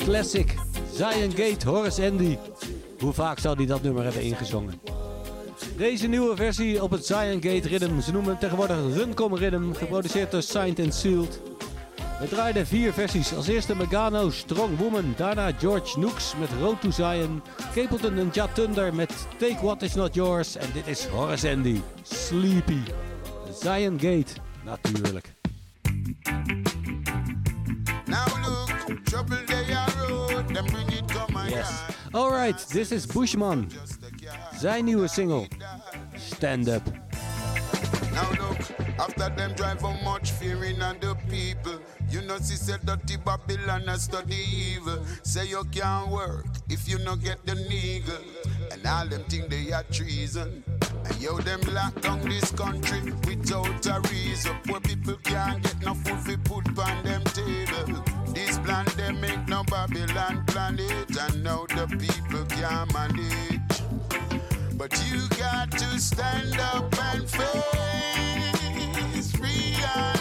classic. 0.09 0.55
Zion 0.93 1.31
Gate, 1.31 1.69
Horace 1.69 2.09
Andy. 2.09 2.37
Hoe 2.99 3.13
vaak 3.13 3.39
zou 3.39 3.55
hij 3.55 3.65
dat 3.65 3.81
nummer 3.81 4.03
hebben 4.03 4.21
ingezongen? 4.21 4.73
Deze 5.77 6.07
nieuwe 6.07 6.35
versie 6.35 6.83
op 6.83 6.91
het 6.91 7.05
Zion 7.05 7.41
Gate 7.41 7.67
Rhythm. 7.67 7.99
Ze 7.99 8.11
noemen 8.11 8.29
hem 8.31 8.39
tegenwoordig 8.39 8.77
Runcom 8.93 9.35
Rhythm. 9.35 9.73
Geproduceerd 9.73 10.31
door 10.31 10.41
Signed 10.41 10.79
and 10.79 10.93
Sealed. 10.93 11.41
We 12.19 12.27
draaiden 12.27 12.67
vier 12.67 12.93
versies. 12.93 13.35
Als 13.35 13.47
eerste 13.47 13.75
Megano, 13.75 14.29
Strong 14.29 14.77
Woman. 14.77 15.13
Daarna 15.17 15.51
George 15.59 15.99
Nooks 15.99 16.33
met 16.39 16.49
Road 16.61 16.81
to 16.81 16.91
Zion. 16.91 17.41
Capleton 17.73 18.17
en 18.17 18.29
Ja 18.31 18.47
Thunder 18.47 18.95
met 18.95 19.27
Take 19.37 19.57
What 19.61 19.81
Is 19.81 19.93
Not 19.93 20.13
Yours. 20.13 20.55
En 20.55 20.69
dit 20.73 20.87
is 20.87 21.05
Horace 21.05 21.49
Andy, 21.49 21.81
Sleepy. 22.01 22.79
Zion 23.61 23.99
Gate, 23.99 24.33
natuurlijk. 24.65 25.37
Yes. 32.11 32.21
Alright, 32.21 32.57
this 32.69 32.91
is 32.91 33.05
Bushman. 33.05 33.69
Zijn 34.59 34.85
nieuwe 34.85 35.07
single, 35.07 35.47
Stand 36.15 36.67
Up. 36.67 36.81
Now 38.13 38.29
look, 38.31 38.57
after 38.99 39.29
them 39.35 39.53
drive 39.53 39.81
how 39.81 39.93
much 40.03 40.31
fearing 40.31 40.81
on 40.81 40.97
the 40.99 41.15
people. 41.29 41.79
You 42.09 42.21
know, 42.21 42.39
see, 42.39 42.55
said 42.55 42.85
dirty 42.85 43.17
Babylon 43.17 43.87
and 43.87 44.01
study 44.01 44.35
evil. 44.35 45.05
Say 45.23 45.47
you 45.47 45.63
can't 45.71 46.09
work 46.09 46.45
if 46.67 46.87
you 46.89 46.97
no 46.99 47.15
get 47.15 47.45
the 47.45 47.53
nigga. 47.53 48.17
And 48.71 48.85
all 48.87 49.05
them 49.07 49.23
think 49.29 49.49
they 49.49 49.71
are 49.71 49.83
treason. 49.83 50.63
And 51.05 51.21
yo, 51.21 51.37
them 51.37 51.61
lock 51.73 52.01
down 52.01 52.27
this 52.27 52.51
country 52.51 53.01
without 53.27 53.85
a 53.85 54.01
reason. 54.09 54.55
Poor 54.65 54.79
people 54.79 55.15
can't 55.23 55.61
get 55.61 55.79
no 55.81 55.93
food 55.93 56.19
fi 56.19 56.35
put 56.37 56.67
on 56.79 57.03
them 57.03 57.23
table. 57.25 58.03
This 58.33 58.57
pandemic, 58.59 59.47
no 59.47 59.63
Babylon 59.63 60.43
planet. 60.47 61.17
And 61.19 61.43
now 61.43 61.65
the 61.67 61.87
people 61.87 62.45
can't 62.45 62.93
manage. 62.93 63.59
But 64.77 64.91
you 65.09 65.27
got 65.37 65.71
to 65.71 65.99
stand 65.99 66.59
up 66.59 66.93
and 67.13 67.29
face 67.29 67.49
reality. 69.39 70.18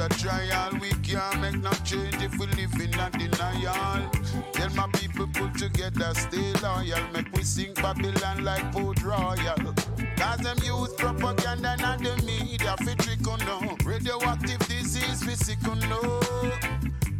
A 0.00 0.08
trial. 0.08 0.72
We 0.80 0.90
can't 1.02 1.40
make 1.40 1.60
no 1.60 1.70
change 1.84 2.16
if 2.22 2.32
we 2.38 2.46
live 2.46 2.72
in 2.80 2.94
a 2.98 3.10
denial. 3.10 4.10
Tell 4.52 4.70
my 4.70 4.88
people 4.94 5.26
put 5.28 5.54
together, 5.54 6.14
stay 6.14 6.52
loyal. 6.62 7.02
Make 7.12 7.30
we 7.34 7.42
sing 7.42 7.74
Babylon 7.74 8.44
like 8.44 8.72
Port 8.72 9.02
Royal. 9.02 9.74
Cause 10.16 10.38
them 10.38 10.56
use 10.64 10.94
propaganda 10.94 11.76
and 11.78 12.04
the 12.04 12.16
media 12.24 12.76
fi 12.78 12.94
trick 12.94 13.26
on 13.28 13.40
no. 13.40 13.76
Radioactive 13.84 14.58
disease 14.68 15.22
fi 15.22 15.34
sick 15.34 15.68
on 15.68 15.78
no. 15.90 16.20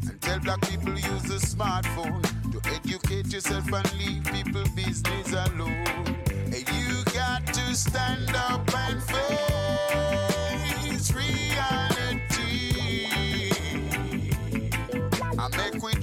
And 0.08 0.20
tell 0.20 0.40
black 0.40 0.60
people 0.62 0.94
use 0.94 1.22
the 1.24 1.38
smartphone 1.52 2.22
to 2.52 2.60
educate 2.70 3.32
yourself 3.32 3.70
and 3.72 3.92
leave 3.98 4.24
people 4.24 4.64
business 4.74 5.32
alone. 5.32 6.16
And 6.46 6.68
you 6.68 7.04
got 7.12 7.46
to 7.46 7.74
stand 7.74 8.34
up 8.34 8.74
and 8.74 9.02
face 9.02 10.00
reality. 11.14 11.89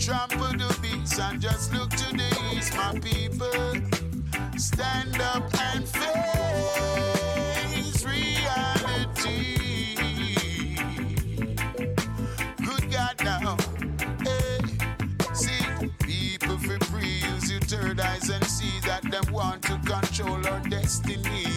Trample 0.07 0.47
the 0.53 0.79
beats 0.81 1.19
and 1.19 1.41
just 1.41 1.73
look 1.73 1.89
to 1.89 2.15
the 2.15 2.29
east, 2.53 2.73
my 2.77 2.97
people. 2.99 3.51
stand 4.57 5.19
up 5.19 5.43
and 5.73 5.85
face 5.85 6.05
reality. 8.05 9.57
Good 12.63 12.89
God 12.89 13.15
now, 13.21 13.57
hey, 14.23 14.59
see 15.33 15.59
people 16.03 16.57
for 16.57 16.79
free 16.85 17.19
use 17.33 17.51
your 17.51 17.59
third 17.59 17.99
eyes 17.99 18.29
and 18.29 18.45
see 18.45 18.79
that 18.85 19.03
them 19.11 19.25
want 19.33 19.61
to 19.63 19.77
control 19.79 20.47
our 20.47 20.61
destiny. 20.69 21.47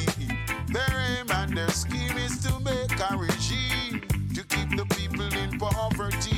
Their 0.66 0.92
aim 1.20 1.30
and 1.30 1.56
their 1.56 1.70
scheme 1.70 2.18
is 2.18 2.40
to 2.46 2.58
make 2.58 2.98
a 2.98 3.16
regime 3.16 4.00
to 4.34 4.42
keep 4.42 4.76
the 4.76 4.86
people 4.96 5.32
in 5.34 5.56
poverty. 5.56 6.29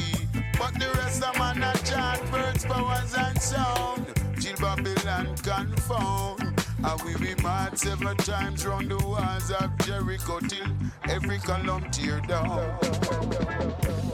Babylon 5.23 5.37
confound. 5.37 6.41
And 6.85 7.03
we 7.03 7.15
be 7.17 7.35
mad 7.43 7.79
seven 7.79 8.17
times 8.19 8.67
round 8.67 8.91
the 8.91 8.97
walls 9.07 9.53
of 9.53 9.71
Jericho 9.79 10.41
till 10.41 10.67
every 11.09 11.39
column 11.39 11.89
tear 11.91 12.21
down. 12.21 12.77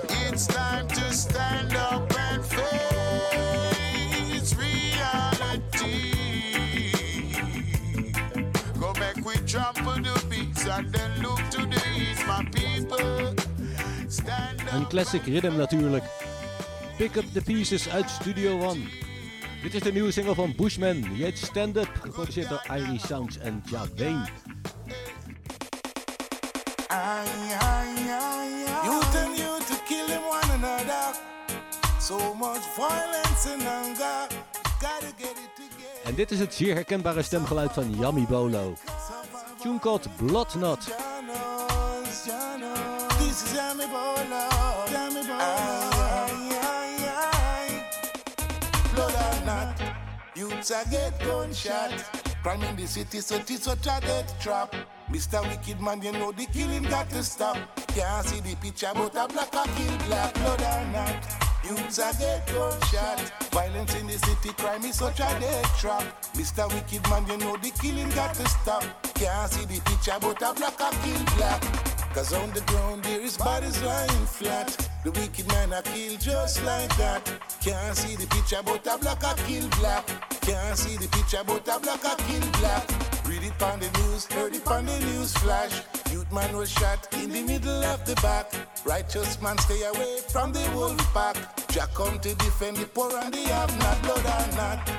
It's 0.09 0.47
time 0.47 0.87
to 0.89 1.13
stand 1.13 1.75
up 1.75 2.13
and 2.19 2.45
face 2.45 2.65
reality. 4.55 6.13
Go 8.79 8.93
back, 8.93 9.17
we 9.25 9.35
trample 9.47 9.95
the 9.95 10.23
beats 10.29 10.67
and 10.67 10.93
then 10.93 11.23
look 11.23 11.41
to 11.51 11.65
the 11.67 11.83
east, 11.97 12.27
my 12.27 12.45
people. 12.53 13.35
Stand 14.09 14.61
up. 14.61 14.73
Een 14.73 14.87
classic 14.87 15.25
rhythm 15.25 15.57
natuurlijk. 15.57 16.05
Pick 16.97 17.17
Up 17.17 17.25
The 17.33 17.43
Pieces 17.43 17.89
uit 17.89 18.11
Studio 18.11 18.59
One. 18.59 19.08
Dit 19.63 19.75
is 19.75 19.81
de 19.83 19.93
nieuwe 19.93 20.11
single 20.11 20.35
van 20.35 20.55
Bushman. 20.57 21.03
Heet 21.03 21.39
Stand 21.39 21.77
Up, 21.77 21.91
geproduceerd 22.01 22.49
door 22.49 22.65
Irie 22.77 23.01
Sounds 23.07 23.39
en. 23.39 23.63
Youth 23.67 23.87
and 29.17 29.37
youth 29.37 29.67
to 29.67 29.75
killing 29.89 30.25
one 30.29 30.53
another. 30.53 31.15
So 32.01 32.35
much 32.35 32.63
violence 32.77 33.53
and 33.53 33.63
anger. 33.63 34.27
Gotta 34.81 35.13
get 35.17 35.31
it 35.31 35.51
together. 35.55 36.05
En 36.05 36.15
dit 36.15 36.31
is 36.31 36.39
het 36.39 36.55
zeer 36.55 36.75
herkenbare 36.75 37.23
stemgeluid 37.23 37.73
van 37.73 37.95
Yami 37.99 38.27
Bolo. 38.27 38.77
Tune 39.63 39.79
called 39.79 40.09
Bloodnut. 40.17 40.85
This 43.19 43.43
is 43.43 43.53
Yami 43.53 43.87
Bolo. 43.91 44.68
Youths 50.39 50.71
a 50.71 50.89
get 50.89 51.19
gunshot. 51.19 51.91
Crime 52.45 52.63
in 52.63 52.77
the 52.77 52.87
city, 52.87 53.19
so 53.19 53.35
it's 53.35 53.65
such 53.65 53.89
a 53.89 54.01
death 54.01 54.41
trap. 54.41 54.73
Mr. 55.11 55.43
Wicked 55.43 55.81
Man, 55.81 56.01
you 56.01 56.13
know 56.13 56.31
the 56.31 56.47
killing 56.47 56.85
got 56.85 57.11
to 57.11 57.25
stop. 57.25 57.57
Can't 57.89 58.25
see 58.25 58.39
the 58.39 58.55
picture, 58.55 58.93
but 58.95 59.17
a 59.17 59.27
black 59.27 59.53
a 59.53 59.69
kill 59.75 59.99
black. 60.07 60.33
Blood 60.35 60.63
or 60.63 60.93
not. 60.93 61.27
Youths 61.65 61.99
a 61.99 62.17
get 62.17 62.47
gunshot. 62.47 63.19
Violence 63.51 63.97
in 63.97 64.07
the 64.07 64.13
city, 64.13 64.51
crime 64.51 64.85
is 64.85 64.95
such 64.95 65.19
a 65.19 65.29
death 65.41 65.81
trap. 65.81 66.05
Mr. 66.35 66.73
Wicked 66.73 67.11
Man, 67.11 67.27
you 67.27 67.37
know 67.39 67.57
the 67.57 67.73
killing 67.83 68.11
got 68.11 68.33
to 68.35 68.49
stop. 68.49 68.85
Can't 69.15 69.51
see 69.51 69.65
the 69.65 69.81
picture, 69.81 70.19
but 70.21 70.41
a 70.41 70.55
black 70.55 70.79
a 70.79 70.95
kill 71.03 71.37
black. 71.37 71.61
Cause 72.15 72.33
on 72.33 72.49
the 72.53 72.61
ground 72.61 73.03
there 73.03 73.21
is 73.21 73.37
bodies 73.37 73.83
lying 73.83 74.27
flat. 74.27 74.89
The 75.09 75.21
wicked 75.21 75.49
man 75.49 75.73
a 75.73 75.81
kill 75.81 76.19
just 76.19 76.63
like 76.67 76.95
that. 76.99 77.25
Can't 77.63 77.97
see 77.97 78.15
the 78.15 78.27
picture, 78.27 78.61
but 78.63 78.87
a 78.87 78.99
black 78.99 79.23
a 79.23 79.35
kill 79.45 79.67
black. 79.81 80.07
Can't 80.43 80.77
see 80.77 80.99
the 80.99 81.09
picture, 81.09 81.43
but 81.47 81.67
a 81.67 81.81
black 81.81 82.05
a 82.05 82.15
kill 82.25 82.47
black. 82.61 82.85
Read 83.27 83.43
it 83.43 83.63
on 83.63 83.81
the 83.81 83.89
news, 84.01 84.27
heard 84.27 84.55
it 84.55 84.67
on 84.67 84.85
the 84.85 84.99
news 84.99 85.33
flash. 85.39 85.81
Youth 86.13 86.31
man 86.31 86.55
was 86.55 86.71
shot 86.71 87.09
in 87.15 87.31
the 87.31 87.43
middle 87.43 87.83
of 87.85 88.05
the 88.05 88.17
back. 88.17 88.53
Righteous 88.85 89.41
man 89.41 89.57
stay 89.57 89.83
away 89.85 90.19
from 90.29 90.53
the 90.53 90.71
wolf 90.75 90.99
pack. 91.15 91.37
Jack 91.69 91.95
come 91.95 92.19
to 92.19 92.35
defend 92.35 92.77
the 92.77 92.85
poor 92.85 93.11
and 93.17 93.33
the 93.33 93.41
have 93.49 93.79
not 93.79 94.03
blood 94.03 94.27
or 94.27 94.57
not. 94.57 94.91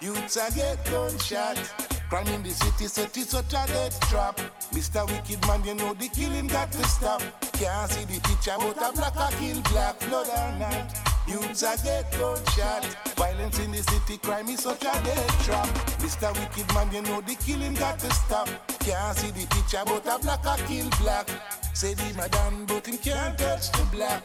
Youths 0.00 0.36
a 0.36 0.54
get 0.54 0.84
gunshot. 0.84 1.85
Crime 2.08 2.28
in 2.28 2.42
the 2.44 2.50
city, 2.50 2.86
so 2.86 3.04
such 3.06 3.52
a 3.52 3.66
death 3.66 4.00
trap. 4.08 4.38
Mr. 4.70 5.04
Wicked 5.10 5.44
Man, 5.48 5.64
you 5.64 5.74
know 5.74 5.92
the 5.92 6.08
killing 6.08 6.46
got 6.46 6.70
to 6.70 6.82
stop. 6.84 7.20
Can't 7.54 7.90
see 7.90 8.04
the 8.04 8.20
picture, 8.20 8.54
but 8.58 8.76
a 8.78 8.92
black 8.92 9.16
a 9.16 9.34
kill 9.36 9.60
black, 9.62 9.98
blood 10.06 10.28
or 10.28 10.58
not. 10.58 10.94
Youths 11.26 11.64
a 11.64 11.76
get 11.82 12.12
gunshot. 12.12 12.84
Violence 13.16 13.58
in 13.58 13.72
the 13.72 13.82
city, 13.82 14.18
crime 14.18 14.48
is 14.48 14.60
such 14.60 14.82
a 14.82 14.94
death 15.02 15.44
trap. 15.44 15.66
Mr. 15.98 16.32
Wicked 16.38 16.72
Man, 16.74 16.92
you 16.92 17.02
know 17.02 17.20
the 17.22 17.34
killing 17.34 17.74
got 17.74 17.98
to 17.98 18.10
stop. 18.14 18.48
Can't 18.78 19.16
see 19.18 19.32
the 19.32 19.44
picture, 19.48 19.82
but 19.84 20.06
a 20.06 20.16
black 20.22 20.46
a 20.46 20.56
kill 20.68 20.88
black. 21.00 21.28
Say 21.74 21.94
the 21.94 22.14
madam, 22.16 22.66
but 22.66 22.86
him 22.86 22.98
can't 22.98 23.36
touch 23.36 23.72
the 23.72 23.84
black. 23.90 24.22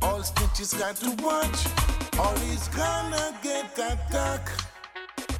All 0.00 0.20
snitches 0.20 0.78
got 0.78 0.96
to 0.96 1.10
watch, 1.22 1.66
or 2.18 2.38
he's 2.40 2.68
gonna 2.68 3.38
get 3.42 3.78
attacked. 3.78 4.77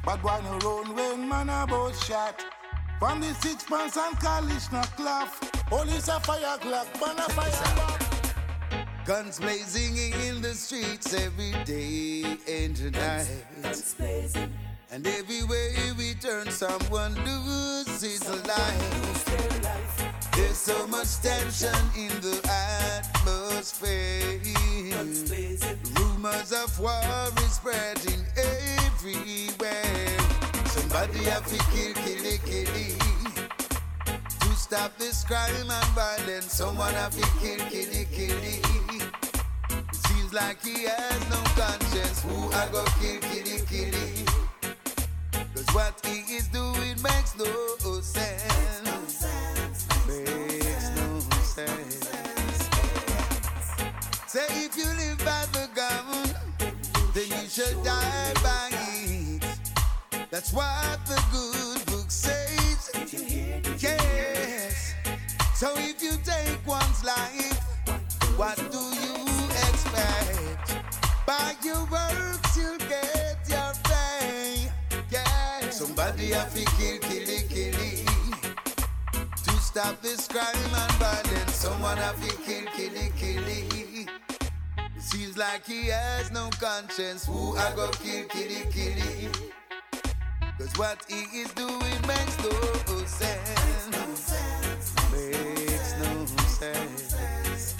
But 0.05 0.23
why 0.23 0.41
no 0.41 0.57
run 0.59 0.95
when 0.95 1.29
man 1.29 1.49
about 1.49 1.95
shot? 1.95 2.43
From 2.99 3.21
the 3.21 3.33
six 3.35 3.63
pants 3.63 3.97
and 3.97 4.17
college 4.19 4.71
no 4.71 4.81
cloth. 4.95 5.39
Police 5.67 6.07
a 6.07 6.19
fire 6.19 6.57
clock, 6.57 6.87
ban 6.99 7.17
a 7.17 7.29
fire 7.29 7.75
back. 7.75 8.09
Guns 9.05 9.39
blazing 9.39 9.97
in 10.27 10.41
the 10.41 10.53
streets 10.53 11.13
every 11.13 11.51
day 11.63 12.37
and 12.47 12.91
night. 12.93 13.27
And 14.91 15.05
everywhere 15.05 15.93
we 15.97 16.13
turn, 16.15 16.49
someone 16.49 17.15
loses 17.25 18.27
a 18.27 18.35
life. 18.47 19.25
There's 20.35 20.57
so 20.57 20.87
much 20.87 21.21
tension 21.21 21.75
in 21.95 22.09
the 22.21 22.39
atmosphere. 22.49 24.39
Rumors 25.95 26.51
of 26.51 26.79
war 26.79 27.01
is 27.45 27.53
spreading 27.53 28.25
everywhere. 28.99 30.17
Somebody 30.65 31.19
have 31.25 31.45
to 31.47 31.57
kill, 31.71 31.93
kill 31.93 32.25
it, 32.25 32.41
kill. 32.45 32.97
To 34.39 34.47
stop 34.55 34.97
this 34.97 35.23
crime 35.23 35.69
and 35.69 35.85
violence, 35.95 36.51
someone 36.51 36.93
have 36.93 37.15
to 37.15 37.21
kill, 37.39 37.59
kill 37.69 37.89
it, 37.89 38.11
kill 38.11 38.37
it. 38.41 38.65
Seems 39.93 40.33
like 40.33 40.61
he 40.63 40.83
has 40.83 41.29
no 41.29 41.41
conscience. 41.55 42.23
Who 42.23 42.51
I 42.51 42.67
go 42.71 42.83
kill, 42.99 43.21
kill 43.21 43.65
kill. 43.65 43.93
Cause 45.55 45.75
what 45.75 46.05
he 46.05 46.19
is 46.35 46.47
doing 46.49 47.01
makes 47.01 47.37
no 47.37 48.01
sense. 48.01 49.21
Makes 50.07 50.89
no 50.97 51.19
sense. 51.43 52.09
Say 54.27 54.45
if 54.65 54.75
you 54.77 54.85
live 54.85 55.19
by 55.19 55.45
the 55.53 55.69
gun, 55.73 56.35
then 57.13 57.27
you 57.27 57.49
should 57.49 57.81
die 57.83 58.33
by. 58.43 58.78
That's 60.31 60.53
what 60.53 60.99
the 61.07 61.21
good 61.31 61.85
book 61.87 62.11
says. 62.11 62.91
Yes. 63.79 64.93
So 65.55 65.73
if 65.77 66.03
you 66.03 66.13
take 66.23 66.65
one's 66.67 67.03
life, 67.03 67.59
what 68.37 68.57
do 68.71 68.77
you 68.77 69.25
expect? 69.67 70.77
By 71.25 71.55
your 71.63 71.83
works 71.85 72.55
you'll 72.55 72.77
get 72.77 73.39
your 73.49 73.73
pay. 73.83 74.71
Yeah. 75.09 75.69
Somebody 75.71 76.27
have 76.27 76.53
to 76.53 76.65
kill, 76.77 76.99
kill 76.99 77.25
kill. 77.49 78.05
To 79.35 79.51
stop 79.59 80.01
this 80.01 80.27
crime 80.27 80.45
and 80.55 80.91
violence, 80.93 81.55
someone 81.55 81.97
have 81.97 82.21
to 82.27 82.35
kill, 82.43 82.65
kill 82.75 82.93
kill 83.17 83.79
seems 84.99 85.37
like 85.37 85.65
he 85.65 85.87
has 85.87 86.31
no 86.31 86.49
conscience. 86.59 87.25
Who 87.25 87.57
I 87.57 87.73
go 87.75 87.89
kill, 88.03 88.25
kill 88.27 88.71
kill. 88.71 89.58
Cause 90.59 90.77
what 90.77 90.97
he 91.07 91.21
is 91.39 91.53
doing 91.53 92.01
makes 92.05 92.37
no 92.43 92.51
sense. 93.05 93.87
Makes 95.09 95.95
no 96.03 96.25
sense. 96.47 97.75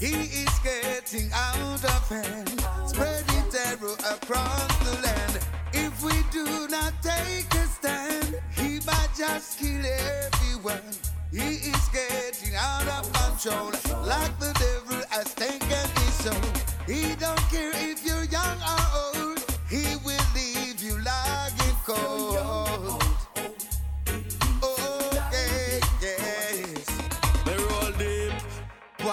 He 0.00 0.42
is 0.42 0.58
getting 0.64 1.30
out 1.32 1.84
of 1.84 2.08
hand, 2.08 2.60
spreading 2.86 3.44
terror 3.52 3.94
across 4.10 4.66
the 4.78 5.00
land. 5.00 5.38
If 5.72 6.02
we 6.02 6.24
do 6.32 6.66
not 6.66 6.92
take 7.02 7.54
a 7.54 7.66
stand, 7.68 8.34
he 8.56 8.80
might 8.84 9.10
just 9.16 9.60
kill 9.60 9.86
everyone. 9.86 10.90
He 11.30 11.70
is 11.70 11.88
getting 11.90 12.56
out 12.56 12.88
of 12.98 13.12
control, 13.12 13.70
like 14.02 14.36
the 14.40 14.52
devil 14.58 15.04
has 15.10 15.32
taken 15.34 15.86
his 16.00 16.14
soul. 16.14 16.50
He 16.88 17.14
don't 17.14 17.38
care 17.48 17.70
if 17.76 17.95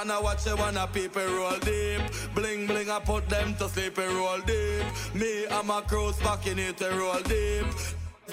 Wanna 0.05 0.21
watch 0.21 0.45
it, 0.45 0.59
wanna 0.59 0.85
people 0.91 1.25
roll 1.25 1.57
deep. 1.59 2.01
Bling 2.35 2.67
bling, 2.67 2.89
I 2.89 2.99
put 2.99 3.29
them 3.29 3.55
to 3.55 3.69
sleep, 3.69 3.97
and 3.97 4.13
roll 4.17 4.41
deep. 4.41 4.83
Me 5.15 5.45
and 5.45 5.65
my 5.65 5.79
crew 5.79 6.11
back 6.21 6.45
in 6.45 6.59
it, 6.59 6.81
and 6.81 6.97
roll 6.97 7.21
deep. 7.21 7.65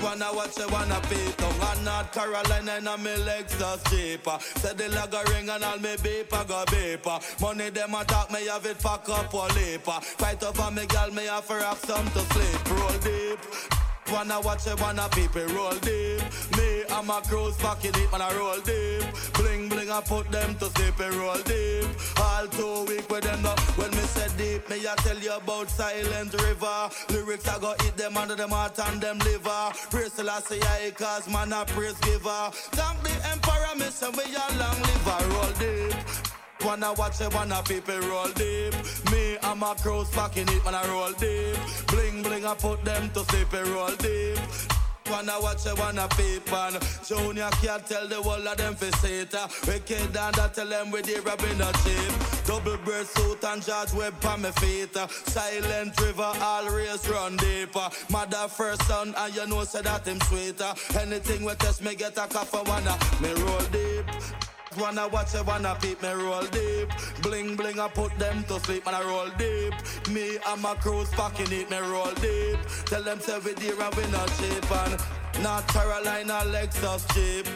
Wanna 0.02 0.34
watch 0.34 0.58
you 0.58 0.66
wanna 0.66 1.00
pay 1.02 1.30
tongue 1.30 1.60
and 1.60 1.84
North 1.84 2.12
Carolina 2.12 2.72
and 2.72 2.84
my 2.86 3.14
legs 3.24 3.56
just 3.56 3.86
cheaper. 3.86 4.36
Said 4.40 4.78
the 4.78 4.86
a 4.86 5.30
ring 5.30 5.48
and 5.48 5.62
all 5.62 5.78
me 5.78 5.94
beep 6.02 6.34
I 6.34 6.42
go 6.42 6.64
beeper. 6.66 7.40
Money 7.40 7.70
them 7.70 7.94
attack 7.94 8.32
me 8.32 8.46
have 8.48 8.66
it 8.66 8.78
fuck 8.78 9.08
up 9.08 9.32
or 9.32 9.46
leaper. 9.50 10.00
Fight 10.00 10.42
on 10.42 10.74
me 10.74 10.86
gal 10.86 11.12
me 11.12 11.26
have 11.26 11.44
for 11.44 11.58
have 11.58 11.78
some 11.78 12.06
to 12.06 12.20
sleep. 12.34 12.70
Roll 12.70 12.98
deep. 12.98 13.89
Wanna 14.12 14.40
watch 14.40 14.66
it, 14.66 14.80
wanna 14.80 15.08
people 15.10 15.46
roll 15.54 15.70
deep. 15.78 16.20
Me 16.56 16.82
and 16.90 17.06
my 17.06 17.20
crews 17.20 17.56
fucking 17.56 17.94
it, 17.94 18.10
man, 18.10 18.20
I 18.20 18.34
roll 18.36 18.60
deep. 18.60 19.04
Bling 19.34 19.68
bling, 19.68 19.90
I 19.90 20.00
put 20.00 20.30
them 20.32 20.54
to 20.56 20.66
sleep 20.66 20.98
and 20.98 21.14
roll 21.14 21.40
deep. 21.42 21.86
All 22.18 22.46
too 22.48 22.84
weak 22.88 23.08
with 23.08 23.22
them 23.22 23.46
up. 23.46 23.60
When 23.78 23.90
me 23.92 24.02
said 24.14 24.36
deep, 24.36 24.68
me 24.68 24.76
I 24.86 24.94
tell 24.96 25.18
you 25.18 25.32
about 25.32 25.70
silent 25.70 26.34
river. 26.34 26.90
Lyrics 27.10 27.48
I 27.48 27.58
go 27.60 27.74
eat 27.86 27.96
them 27.96 28.16
under 28.16 28.34
them 28.34 28.50
heart 28.50 28.78
and 28.80 29.00
them 29.00 29.18
liver. 29.20 29.72
Praise 29.90 30.12
the 30.14 30.24
last 30.24 30.52
I 30.52 30.90
cause 30.90 31.28
man 31.28 31.52
a 31.52 31.64
praise 31.66 31.98
giver. 32.00 32.50
Thank 32.52 33.02
the 33.02 33.14
emperor, 33.30 33.74
me 33.76 33.90
say 33.90 34.10
we 34.10 34.24
a 34.34 34.44
long 34.58 34.80
live, 34.82 35.06
liver, 35.06 35.34
roll 35.34 35.52
deep. 35.58 36.19
Wanna 36.64 36.92
watch 36.92 37.20
it, 37.20 37.32
wanna 37.32 37.62
people 37.62 37.98
roll 38.00 38.28
deep. 38.28 38.74
Me 39.10 39.36
and 39.42 39.60
my 39.60 39.74
crews 39.74 40.08
fucking 40.10 40.48
it, 40.48 40.64
man, 40.64 40.74
I 40.74 40.86
roll 40.88 41.12
deep. 41.12 41.56
Bling 41.88 42.22
bling, 42.22 42.44
I 42.44 42.54
put 42.54 42.84
them 42.84 43.10
to 43.10 43.24
sleep 43.24 43.52
and 43.52 43.68
roll 43.68 43.94
deep. 43.96 44.38
Wanna 45.10 45.40
watch 45.40 45.66
it, 45.66 45.76
wanna 45.76 46.08
and 46.08 46.78
Junior 47.04 47.50
can't 47.62 47.84
tell 47.84 48.06
the 48.06 48.16
whole 48.16 48.46
of 48.46 48.56
them 48.56 48.76
for 48.76 48.92
sit 48.98 49.34
uh, 49.34 49.48
Wicked 49.66 50.16
and 50.16 50.38
I 50.38 50.48
tell 50.48 50.66
them 50.66 50.92
with 50.92 51.06
the 51.06 51.20
rubbing 51.22 51.60
a 51.60 51.72
cheap. 51.82 52.46
Double 52.46 52.76
bird 52.84 53.06
suit 53.06 53.42
and 53.44 53.62
George 53.62 53.92
Webb 53.92 54.24
on 54.24 54.42
my 54.42 54.50
feet. 54.52 54.96
Uh, 54.96 55.08
silent 55.08 55.98
river, 56.00 56.32
all 56.40 56.68
race 56.70 57.08
run 57.08 57.36
deeper 57.38 57.78
uh, 57.80 57.90
Mother 58.10 58.46
first 58.48 58.82
son 58.84 59.14
and 59.16 59.34
you 59.34 59.46
know 59.48 59.64
say 59.64 59.82
that 59.82 60.06
him 60.06 60.20
sweeter 60.20 60.72
Anything 61.00 61.44
we 61.44 61.54
test 61.54 61.82
me 61.82 61.94
get 61.96 62.16
a 62.16 62.26
cough 62.28 62.52
wanna 62.66 62.96
me 63.20 63.32
roll 63.42 63.58
deep 63.72 64.06
Wanna 64.78 65.08
watch 65.08 65.34
it, 65.34 65.44
wanna 65.44 65.76
peep 65.80 66.00
me 66.00 66.10
roll 66.10 66.46
deep. 66.46 66.88
Bling 67.22 67.56
bling, 67.56 67.80
I 67.80 67.88
put 67.88 68.16
them 68.18 68.44
to 68.44 68.60
sleep, 68.60 68.86
man 68.86 68.94
I 68.94 69.02
roll 69.02 69.28
deep. 69.36 69.74
Me 70.10 70.38
and 70.46 70.62
my 70.62 70.74
crews 70.74 71.12
fucking 71.14 71.52
it, 71.52 71.70
me 71.70 71.78
roll 71.78 72.12
deep. 72.14 72.58
Tell 72.86 73.02
them 73.02 73.18
say 73.20 73.38
we 73.40 73.54
dear 73.54 73.80
and 73.80 73.94
we 73.96 74.06
not 74.10 74.28
cheap 74.38 74.70
and 74.70 75.42
North 75.42 75.66
Carolina 75.68 76.42
Lexus 76.46 77.02
cheap. 77.14 77.46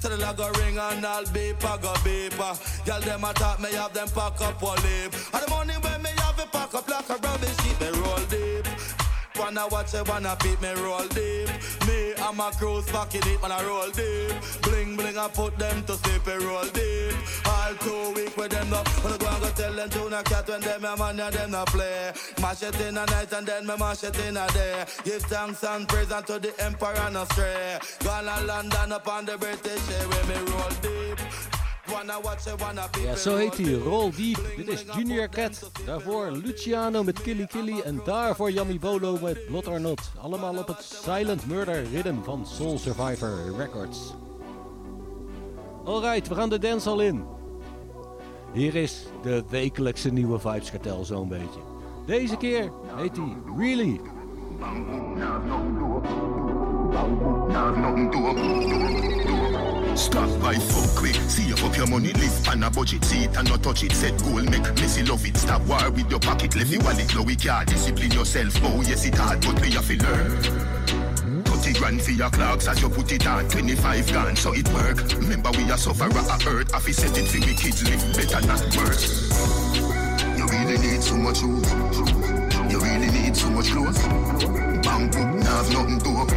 So 0.00 0.08
the 0.08 0.18
log 0.18 0.38
ring 0.58 0.76
and 0.76 1.06
I'll 1.06 1.24
beep, 1.32 1.64
I 1.64 1.78
go 1.78 1.94
beep. 2.04 2.34
Ah. 2.38 2.58
Y'all 2.84 3.00
them 3.00 3.24
attack 3.24 3.60
me, 3.60 3.72
have 3.72 3.94
them 3.94 4.08
pack 4.08 4.40
up 4.40 4.62
or 4.62 4.74
leave. 4.76 5.14
And 5.32 5.42
the 5.42 5.50
money 5.50 5.74
when 5.74 6.02
me 6.02 6.10
have 6.18 6.38
it 6.38 6.50
pack 6.50 6.74
up 6.74 6.88
like 6.88 7.08
a 7.08 7.14
rubbish 7.14 7.56
deep. 7.58 7.93
Wanna 9.44 9.68
watch 9.68 9.92
it, 9.92 10.08
wanna 10.08 10.34
beat 10.42 10.58
me 10.62 10.72
roll 10.72 11.06
deep. 11.08 11.50
Me 11.86 12.14
and 12.16 12.34
my 12.34 12.50
crews 12.52 12.88
fucking 12.88 13.20
it, 13.26 13.42
man, 13.42 13.52
I 13.52 13.62
roll 13.62 13.90
deep. 13.90 14.32
Bling 14.62 14.96
bling, 14.96 15.18
I 15.18 15.28
put 15.28 15.58
them 15.58 15.84
to 15.84 15.92
sleep, 15.98 16.26
and 16.26 16.42
roll 16.44 16.64
deep. 16.72 17.14
All 17.44 17.74
too 17.74 18.14
weak 18.14 18.34
with 18.38 18.52
them 18.52 18.72
up. 18.72 18.88
When 19.04 19.12
I 19.12 19.18
go 19.18 19.26
and 19.26 19.42
go 19.42 19.50
tell 19.50 19.72
them 19.74 19.90
to 19.90 20.08
not 20.08 20.24
cat 20.24 20.48
when 20.48 20.62
them 20.62 20.84
a 20.86 20.96
man 20.96 21.20
and 21.20 21.34
them 21.34 21.50
not 21.50 21.66
play. 21.66 22.12
Mash 22.40 22.62
it 22.62 22.80
in 22.80 22.96
a 22.96 23.04
night 23.04 23.34
and 23.34 23.46
then 23.46 23.66
me 23.66 23.76
mash 23.78 24.02
it 24.02 24.18
in 24.20 24.38
a 24.38 24.46
day. 24.48 24.86
Give 25.04 25.20
thanks 25.24 25.62
and 25.62 25.86
praise 25.86 26.10
unto 26.10 26.38
the 26.38 26.54
emperor 26.64 26.94
and 26.96 27.18
astray. 27.18 27.78
Gonna 28.02 28.40
London 28.46 28.92
up 28.92 29.06
on 29.06 29.26
the 29.26 29.36
British, 29.36 29.86
where 30.08 30.24
me 30.24 30.52
roll 30.52 30.70
deep. 30.80 31.63
Ja, 33.04 33.16
zo 33.16 33.36
heet 33.36 33.56
hij. 33.56 33.72
Roll 33.72 34.10
Deep. 34.16 34.40
Dit 34.56 34.68
is 34.68 34.84
Junior 34.96 35.28
Cat. 35.28 35.70
Daarvoor 35.86 36.30
Luciano 36.30 37.02
met 37.02 37.22
Killy 37.22 37.46
Killy. 37.46 37.80
En 37.80 38.00
daarvoor 38.04 38.50
Yummy 38.50 38.78
Bolo 38.78 39.18
met 39.22 39.46
Blood 39.46 39.68
or 39.68 39.80
Not. 39.80 40.00
Allemaal 40.20 40.56
op 40.56 40.66
het 40.66 41.00
Silent 41.04 41.46
Murder 41.46 41.84
Rhythm 41.92 42.22
van 42.22 42.46
Soul 42.46 42.78
Survivor 42.78 43.56
Records. 43.56 44.14
Alright, 45.84 46.28
we 46.28 46.34
gaan 46.34 46.48
de 46.48 46.58
dance 46.58 46.88
al 46.88 47.00
in. 47.00 47.24
Hier 48.52 48.74
is 48.74 49.06
de 49.22 49.44
wekelijkse 49.48 50.12
nieuwe 50.12 50.38
Vibes 50.38 50.70
Cartel 50.70 51.04
zo'n 51.04 51.28
beetje. 51.28 51.60
Deze 52.06 52.36
keer 52.36 52.72
heet 52.96 53.16
hij 53.16 53.36
Really. 53.56 54.00
Stop 59.96 60.28
by 60.40 60.54
fuck 60.54 60.96
quick, 60.96 61.14
See 61.28 61.52
up 61.52 61.76
your 61.76 61.86
money, 61.86 62.12
live 62.12 62.48
on 62.48 62.62
a 62.62 62.70
budget, 62.70 63.04
see 63.04 63.24
it 63.24 63.36
and 63.36 63.48
not 63.48 63.62
touch 63.62 63.84
it. 63.84 63.92
Set 63.92 64.20
goal, 64.22 64.42
make 64.42 64.62
messy 64.74 65.04
love 65.04 65.24
it. 65.24 65.36
Stop 65.36 65.62
war 65.66 65.90
with 65.90 66.10
your 66.10 66.20
pocket, 66.20 66.54
left 66.56 66.70
your 66.70 66.82
wallet, 66.82 67.14
low 67.14 67.22
we 67.22 67.36
can't 67.36 67.68
discipline 67.68 68.10
yourself. 68.10 68.54
Oh 68.62 68.82
yes 68.82 69.06
it 69.06 69.14
hard, 69.14 69.40
but 69.40 69.60
we 69.60 69.70
have 69.72 69.86
to 69.86 69.96
learn. 70.02 71.44
30 71.64 71.78
grand 71.78 72.02
for 72.02 72.10
your 72.10 72.28
clocks 72.28 72.68
as 72.68 72.82
you 72.82 72.90
put 72.90 73.10
it 73.10 73.26
on. 73.26 73.48
25 73.48 74.12
grand 74.12 74.38
so 74.38 74.52
it 74.52 74.68
work. 74.68 74.98
Remember 75.16 75.50
we 75.52 75.70
are 75.70 75.78
sufferer 75.78 76.10
at 76.10 76.46
earth. 76.46 76.70
Have 76.72 76.84
to 76.84 76.92
set 76.92 77.16
it 77.16 77.26
for 77.26 77.38
we 77.38 77.54
kids. 77.54 77.82
Live 77.88 78.02
better 78.14 78.46
not 78.46 78.60
worse. 78.76 79.30
You 80.36 80.46
really 80.46 80.76
need 80.76 81.02
so 81.02 81.16
much 81.16 81.38
shoes 81.38 81.70
You 82.70 82.80
really 82.80 83.10
need 83.10 83.34
so 83.34 83.48
much 83.48 83.68
clothes. 83.68 83.98
Bangkok 84.84 85.34
nah 85.36 85.62
have 85.62 85.72
nothing 85.72 86.00
to 86.00 86.10
up 86.20 86.28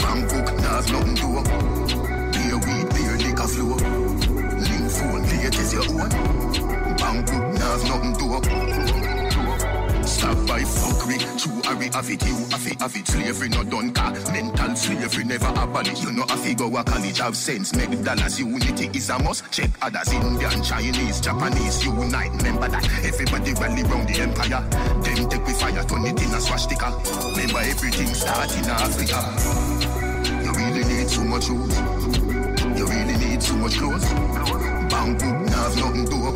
Bangkok 0.00 0.54
nah 0.56 0.80
have 0.80 0.92
nothing 0.92 1.16
to 1.16 1.38
up 1.38 1.77
your 5.84 6.02
own 6.02 6.08
Bangkok 6.96 7.54
nah 7.54 7.70
have 7.70 7.84
nothing 7.84 8.14
to 8.18 8.28
Stop 10.08 10.38
by 10.48 10.62
fuckery, 10.62 11.18
true 11.38 11.60
Harry 11.64 11.90
have 11.92 12.10
it, 12.10 12.24
you 12.26 12.34
have 12.50 12.66
it, 12.66 12.80
have 12.80 12.96
it 12.96 13.06
Slavery 13.06 13.48
not 13.50 13.68
done 13.68 13.92
car, 13.92 14.12
mental 14.32 14.74
slavery 14.74 15.24
never 15.24 15.48
abolish 15.48 16.02
You 16.02 16.12
know 16.12 16.24
have 16.26 16.42
to 16.42 16.54
go 16.54 16.76
a 16.76 16.82
college, 16.82 17.18
have 17.18 17.36
sense 17.36 17.74
Make 17.76 18.02
dollars, 18.02 18.40
unity 18.40 18.90
is 18.96 19.10
a 19.10 19.18
must 19.18 19.50
Check 19.52 19.70
others, 19.82 20.12
Indian, 20.12 20.62
Chinese, 20.62 21.20
Japanese 21.20 21.84
you 21.84 21.92
Unite, 21.92 22.32
remember 22.32 22.68
that 22.68 22.84
Everybody 23.04 23.52
rally 23.54 23.82
round 23.84 24.08
the 24.08 24.20
empire 24.20 24.62
Them 25.02 25.28
take 25.28 25.46
we 25.46 25.52
fire, 25.52 25.84
turn 25.84 26.06
it 26.06 26.22
in 26.22 26.34
a 26.34 26.40
swastika 26.40 26.90
Remember 27.36 27.60
everything 27.60 28.14
start 28.14 28.50
in 28.56 28.64
Africa. 28.64 29.20
You 30.42 30.52
really 30.52 30.84
need 30.84 31.08
so 31.10 31.22
much 31.24 31.44
shoes 31.44 31.78
You 32.78 32.86
really 32.86 33.17
need 33.38 33.46
so 33.46 33.56
much 33.56 33.78
clothes 33.78 34.04
Bangkok, 34.90 35.40
nah 35.50 35.68
nothing 35.74 36.06
to 36.06 36.16
up 36.28 36.34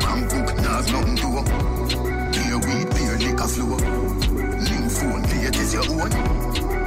Bangkok, 0.00 0.56
nah 0.58 0.80
nothing 0.80 1.16
to 1.16 1.26
up 1.38 1.46
Beer 2.32 2.58
weed, 2.58 2.88
beer 2.94 3.16
liquor 3.18 3.48
flow. 3.48 3.76
Link 3.76 4.90
phone, 4.90 5.22
latest 5.22 5.74
your 5.74 5.84
own. 5.90 6.10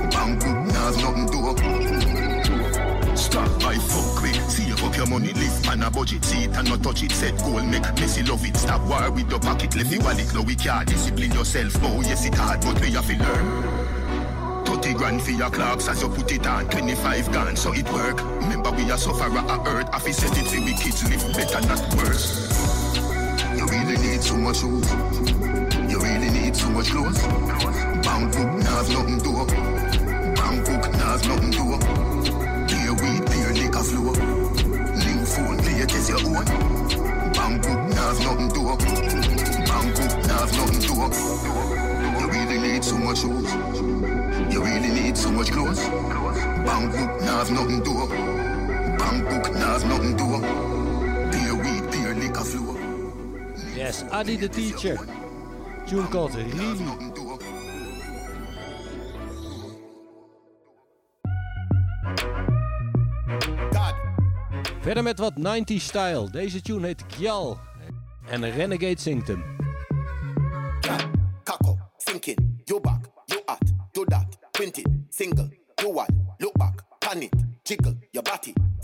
Bangkok, 0.09 0.57
nah 0.67 0.91
nothing 1.01 1.27
to 1.31 1.39
up. 1.49 1.57
Stop 3.17 3.61
by 3.61 3.75
fuck 3.75 4.17
quick, 4.17 4.35
save 4.49 4.83
up 4.83 4.95
your 4.95 5.07
money, 5.07 5.33
live 5.33 5.67
on 5.69 5.83
a 5.83 5.89
budget, 5.91 6.23
see 6.23 6.43
it 6.43 6.55
and 6.55 6.69
not 6.69 6.83
touch 6.83 7.03
it. 7.03 7.11
Set 7.11 7.37
goal, 7.39 7.61
make 7.63 7.83
messy 7.99 8.23
love 8.23 8.45
it. 8.45 8.57
Stop 8.57 8.81
war 8.87 9.11
with 9.11 9.29
your 9.29 9.39
pocket, 9.39 9.75
left 9.75 9.91
your 9.91 10.03
wallet, 10.03 10.33
no 10.33 10.41
we 10.41 10.55
can't 10.55 10.87
discipline 10.87 11.31
yourself. 11.31 11.73
Oh 11.83 12.01
yes 12.01 12.25
it 12.25 12.35
hard, 12.35 12.61
but 12.61 12.79
we 12.81 12.91
have 12.91 13.07
to 13.07 13.17
learn. 13.17 14.08
30 14.69 14.93
grand 14.93 15.21
for 15.21 15.31
your 15.31 15.49
clocks 15.49 15.87
as 15.87 16.01
you 16.01 16.09
put 16.09 16.31
it 16.31 16.45
on. 16.45 16.69
25 16.69 17.31
grand 17.31 17.57
so 17.57 17.73
it 17.73 17.91
work. 17.91 18.21
Remember 18.41 18.69
we 18.71 18.91
are 18.91 18.97
sufferer 18.97 19.39
at 19.39 19.67
earth. 19.67 19.89
Have 19.91 20.03
to 20.03 20.13
set 20.13 20.37
it 20.37 20.45
for 20.45 20.61
we 20.61 20.73
kids 20.73 21.01
live 21.09 21.25
better 21.33 21.59
not 21.67 21.81
worse. 21.95 22.45
You 23.57 23.65
really 23.65 23.97
need 23.97 24.21
so 24.21 24.37
much 24.37 24.57
shoes 24.57 24.87
You 25.89 25.99
really 25.99 26.29
need 26.29 26.55
so 26.55 26.69
much 26.69 26.89
clothes. 26.91 27.19
Bangkok 28.05 28.49
nah 28.61 28.77
have 28.77 28.89
nothing 28.93 29.19
to 29.25 29.31
up 29.41 29.49
Bangkok 30.37 30.91
nah 30.93 31.17
have 31.17 31.27
nothing 31.27 31.73
up 31.73 31.81
Beer 32.69 32.93
weed, 32.93 33.25
beer 33.25 33.53
liquor 33.57 33.83
flow. 33.83 34.13
Link 35.01 35.27
phone, 35.27 35.57
latest 35.65 36.09
your 36.09 36.21
own. 36.29 36.45
Bangkok 37.33 37.79
nah 37.89 38.13
have 38.13 38.21
nothing 38.21 38.67
up 38.69 38.79
Bangkok 39.65 40.13
nah 40.27 40.45
have 40.45 40.53
nothing 40.53 40.81
to 40.81 42.08
much 43.09 43.21
shoes 43.21 43.51
You 44.53 44.63
really 44.63 44.89
need 44.89 45.17
so 45.17 45.31
much 45.31 45.51
clothes 45.51 45.81
Bangkok 46.65 47.21
nah 47.21 47.37
have 47.39 47.51
nothing 47.51 47.81
to 47.83 47.91
up 48.03 48.09
Bangkok 48.99 49.53
nah 49.53 49.73
have 49.73 49.85
nothing 49.85 50.15
to 50.17 50.25
up 50.37 50.43
Beer 51.31 51.55
weed, 51.55 51.83
beer 51.91 52.13
liquor 52.13 52.43
flow 52.43 52.77
Yes, 53.75 54.03
Adi 54.11 54.35
the 54.35 54.49
Teacher. 54.49 54.97
Tune 55.87 56.07
called 56.07 56.35
Really. 56.35 56.85
Verder 64.81 65.03
met 65.03 65.19
wat 65.19 65.33
90s 65.37 65.83
style. 65.83 66.29
Deze 66.31 66.61
tune 66.61 66.85
heet 66.85 67.05
Kjal. 67.05 67.59
En 68.29 68.51
Renegade 68.51 68.99
zingt 68.99 69.27
hem. 69.27 69.43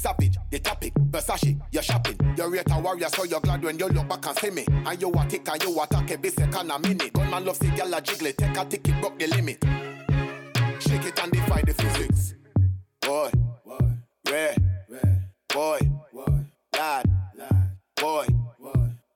Savage, 0.06 0.38
the 0.52 0.60
topic, 0.60 0.94
Versace, 1.10 1.60
you're 1.72 1.82
shopping, 1.82 2.16
you're 2.38 2.56
a 2.56 2.80
warrior, 2.80 3.10
so 3.10 3.24
you're 3.24 3.40
glad 3.40 3.64
when 3.64 3.80
you 3.80 3.88
look 3.88 4.08
back 4.08 4.28
and 4.28 4.38
see 4.38 4.52
me, 4.52 4.64
and 4.70 5.02
you 5.02 5.12
a 5.12 5.26
tick 5.26 5.50
and 5.50 5.64
you 5.64 5.82
attack 5.82 6.12
every 6.12 6.30
second 6.30 6.70
a 6.70 6.78
minute, 6.78 7.12
gunman 7.12 7.44
love 7.44 7.56
see 7.56 7.70
gyal 7.70 7.98
a 7.98 8.02
jiggle, 8.02 8.32
take 8.38 8.58
a 8.58 8.66
ticket, 8.66 9.02
broke 9.02 9.18
the 9.18 9.28
limit. 9.28 9.64
Shake 10.80 11.06
it 11.06 11.20
and 11.24 11.32
defy 11.32 11.62
the 11.62 11.74
physics. 11.74 12.36
Boy, 13.02 13.32
rare, 14.30 14.56
boy, 15.52 15.80
lad, 16.78 17.10
boy, 17.96 18.28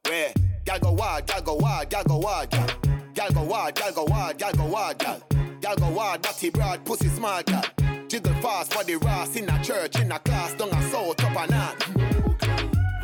rare. 0.08 0.34
Gal 0.65 0.80
go 0.80 0.91
wild, 0.93 1.28
gal 1.28 1.41
go 1.41 1.54
wild, 1.56 1.89
gal 1.89 2.04
go 2.04 2.17
wild, 2.17 2.49
gal. 2.49 2.67
Gal 3.13 3.32
go 3.32 3.43
wild, 3.43 3.75
gal 3.75 3.93
go 3.93 4.04
wild, 4.06 4.38
gal 4.39 4.54
go 4.54 4.65
wild, 4.65 4.97
gal. 4.97 5.21
Gal 5.62 5.75
go 5.75 5.89
wild, 5.89 6.21
body 6.23 6.49
broad, 6.49 6.84
pussy 6.84 7.10
smart, 7.10 7.45
gal. 7.45 7.63
Jiggle 8.10 8.34
fast, 8.41 8.74
body 8.74 8.95
ras 8.95 9.36
in 9.36 9.48
a 9.48 9.63
church, 9.63 10.00
in 10.00 10.12
a 10.12 10.17
class, 10.17 10.56
down 10.56 10.69
a 10.69 10.89
soul, 10.89 11.13
top 11.13 11.38
and 11.41 11.54
on. 11.54 11.76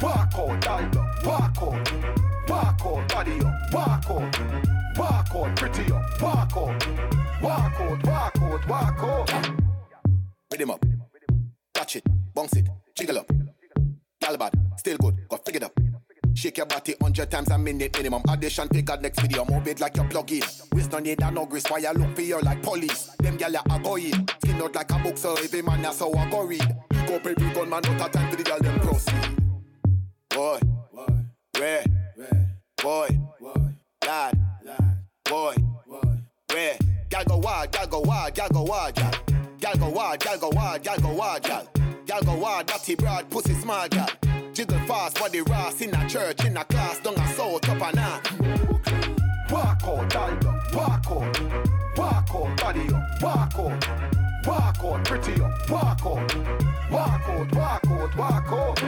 Walk 0.02 0.34
out, 0.34 0.62
dollar, 0.62 1.06
walk 1.24 1.58
out, 1.62 2.50
walk 2.50 2.82
out, 2.84 3.08
body 3.10 3.40
up, 3.40 3.72
walk 3.72 4.10
out, 4.10 4.98
walk 4.98 5.36
out, 5.36 5.56
pretty 5.56 5.92
up, 5.92 6.22
walk 6.22 6.58
out, 6.58 6.88
walk 7.40 7.80
out, 7.80 8.04
walk 8.04 8.38
out, 8.42 8.68
walk 8.68 9.04
out. 9.04 9.52
Rhythm 10.52 10.72
up, 10.72 10.84
touch 11.72 11.98
it, 11.98 12.04
bounce 12.34 12.56
it, 12.56 12.68
jiggle 12.96 13.20
up. 13.20 13.32
Gal 14.20 14.38
bad, 14.38 14.54
still 14.78 14.98
good, 14.98 15.20
go 15.30 15.38
figure 15.38 15.58
it 15.58 15.64
up. 15.66 15.85
Shake 16.36 16.58
your 16.58 16.66
body 16.66 16.96
hundred 17.02 17.32
times 17.32 17.50
a 17.50 17.58
minute 17.58 17.96
minimum. 17.96 18.22
Audition, 18.28 18.68
pick 18.68 18.90
out 18.90 19.02
next 19.02 19.22
video. 19.22 19.46
Move 19.46 19.68
it 19.70 19.80
like 19.80 19.96
you 19.96 20.04
plug 20.04 20.32
in. 20.34 20.44
Waste 20.74 20.92
no 20.92 21.00
need 21.00 21.22
a 21.22 21.32
no 21.32 21.46
grease. 21.46 21.66
Why 21.70 21.78
you 21.78 21.92
look 21.94 22.14
for 22.14 22.22
you 22.22 22.42
like 22.42 22.62
police? 22.62 23.16
Them 23.20 23.38
gyal 23.38 23.56
a 23.56 23.80
go 23.82 23.96
in. 23.96 24.28
Skin 24.44 24.62
out 24.62 24.76
like 24.76 24.92
a 24.92 25.00
book, 25.00 25.18
so 25.18 25.36
every 25.36 25.62
man 25.62 25.86
a 25.86 25.94
so 25.94 26.12
read. 26.12 26.60
Pick 26.90 27.10
up 27.10 27.26
every 27.26 27.54
gun 27.54 27.70
man, 27.70 27.82
not 27.82 28.10
a 28.10 28.12
time 28.12 28.30
for 28.30 28.36
the 28.36 28.44
gyal 28.44 28.60
them 28.60 28.80
proceed. 28.82 29.16
Boy, 30.30 30.60
rare, 31.58 31.86
boy, 32.84 33.08
lad, 34.06 34.38
boy, 35.24 35.56
rare. 36.52 36.78
Gyal 37.10 37.26
go 37.28 37.38
wild, 37.38 37.72
gyal 37.72 37.90
go 37.90 38.02
wild, 38.02 38.34
gyal 38.36 38.52
go 38.52 38.64
wild, 38.64 38.94
gyal. 38.94 39.58
Gyal 39.58 39.80
go 39.80 39.90
wild, 39.90 40.20
gyal 40.20 40.40
go 40.42 40.50
wild, 40.50 40.84
gyal 40.84 41.02
go 41.02 41.14
wild, 41.14 41.42
gyal. 41.44 41.85
Gyal 42.06 42.24
go 42.24 42.36
wild, 42.36 42.68
body 42.68 42.96
broad, 42.96 43.30
pussy 43.30 43.54
smart, 43.56 43.92
gyal. 43.92 44.54
Jiggle 44.54 44.80
fast, 44.88 45.20
body 45.20 45.42
ras 45.42 45.82
in 45.82 45.94
a 45.96 46.08
church, 46.08 46.46
in 46.46 46.56
a 46.56 46.64
class, 46.66 47.00
down 47.00 47.16
a 47.16 47.28
soul, 47.34 47.60
top 47.60 47.82
and 47.82 48.00
on. 48.00 48.22
Walk 49.50 49.84
out, 49.84 50.10
dollar, 50.10 50.38
walk 50.74 51.06
out, 51.10 51.98
walk 51.98 52.30
out, 52.36 52.62
body 52.62 52.88
up, 52.94 53.22
walk 53.22 53.56
out, 53.58 54.46
walk 54.46 54.84
out, 54.84 55.04
pretty 55.06 55.42
up, 55.42 55.70
walk 55.70 56.06
out, 56.06 56.36
walk 56.92 57.28
out, 57.28 57.56
walk 57.56 57.88
out, 57.88 58.16
walk 58.16 58.52
out. 58.52 58.80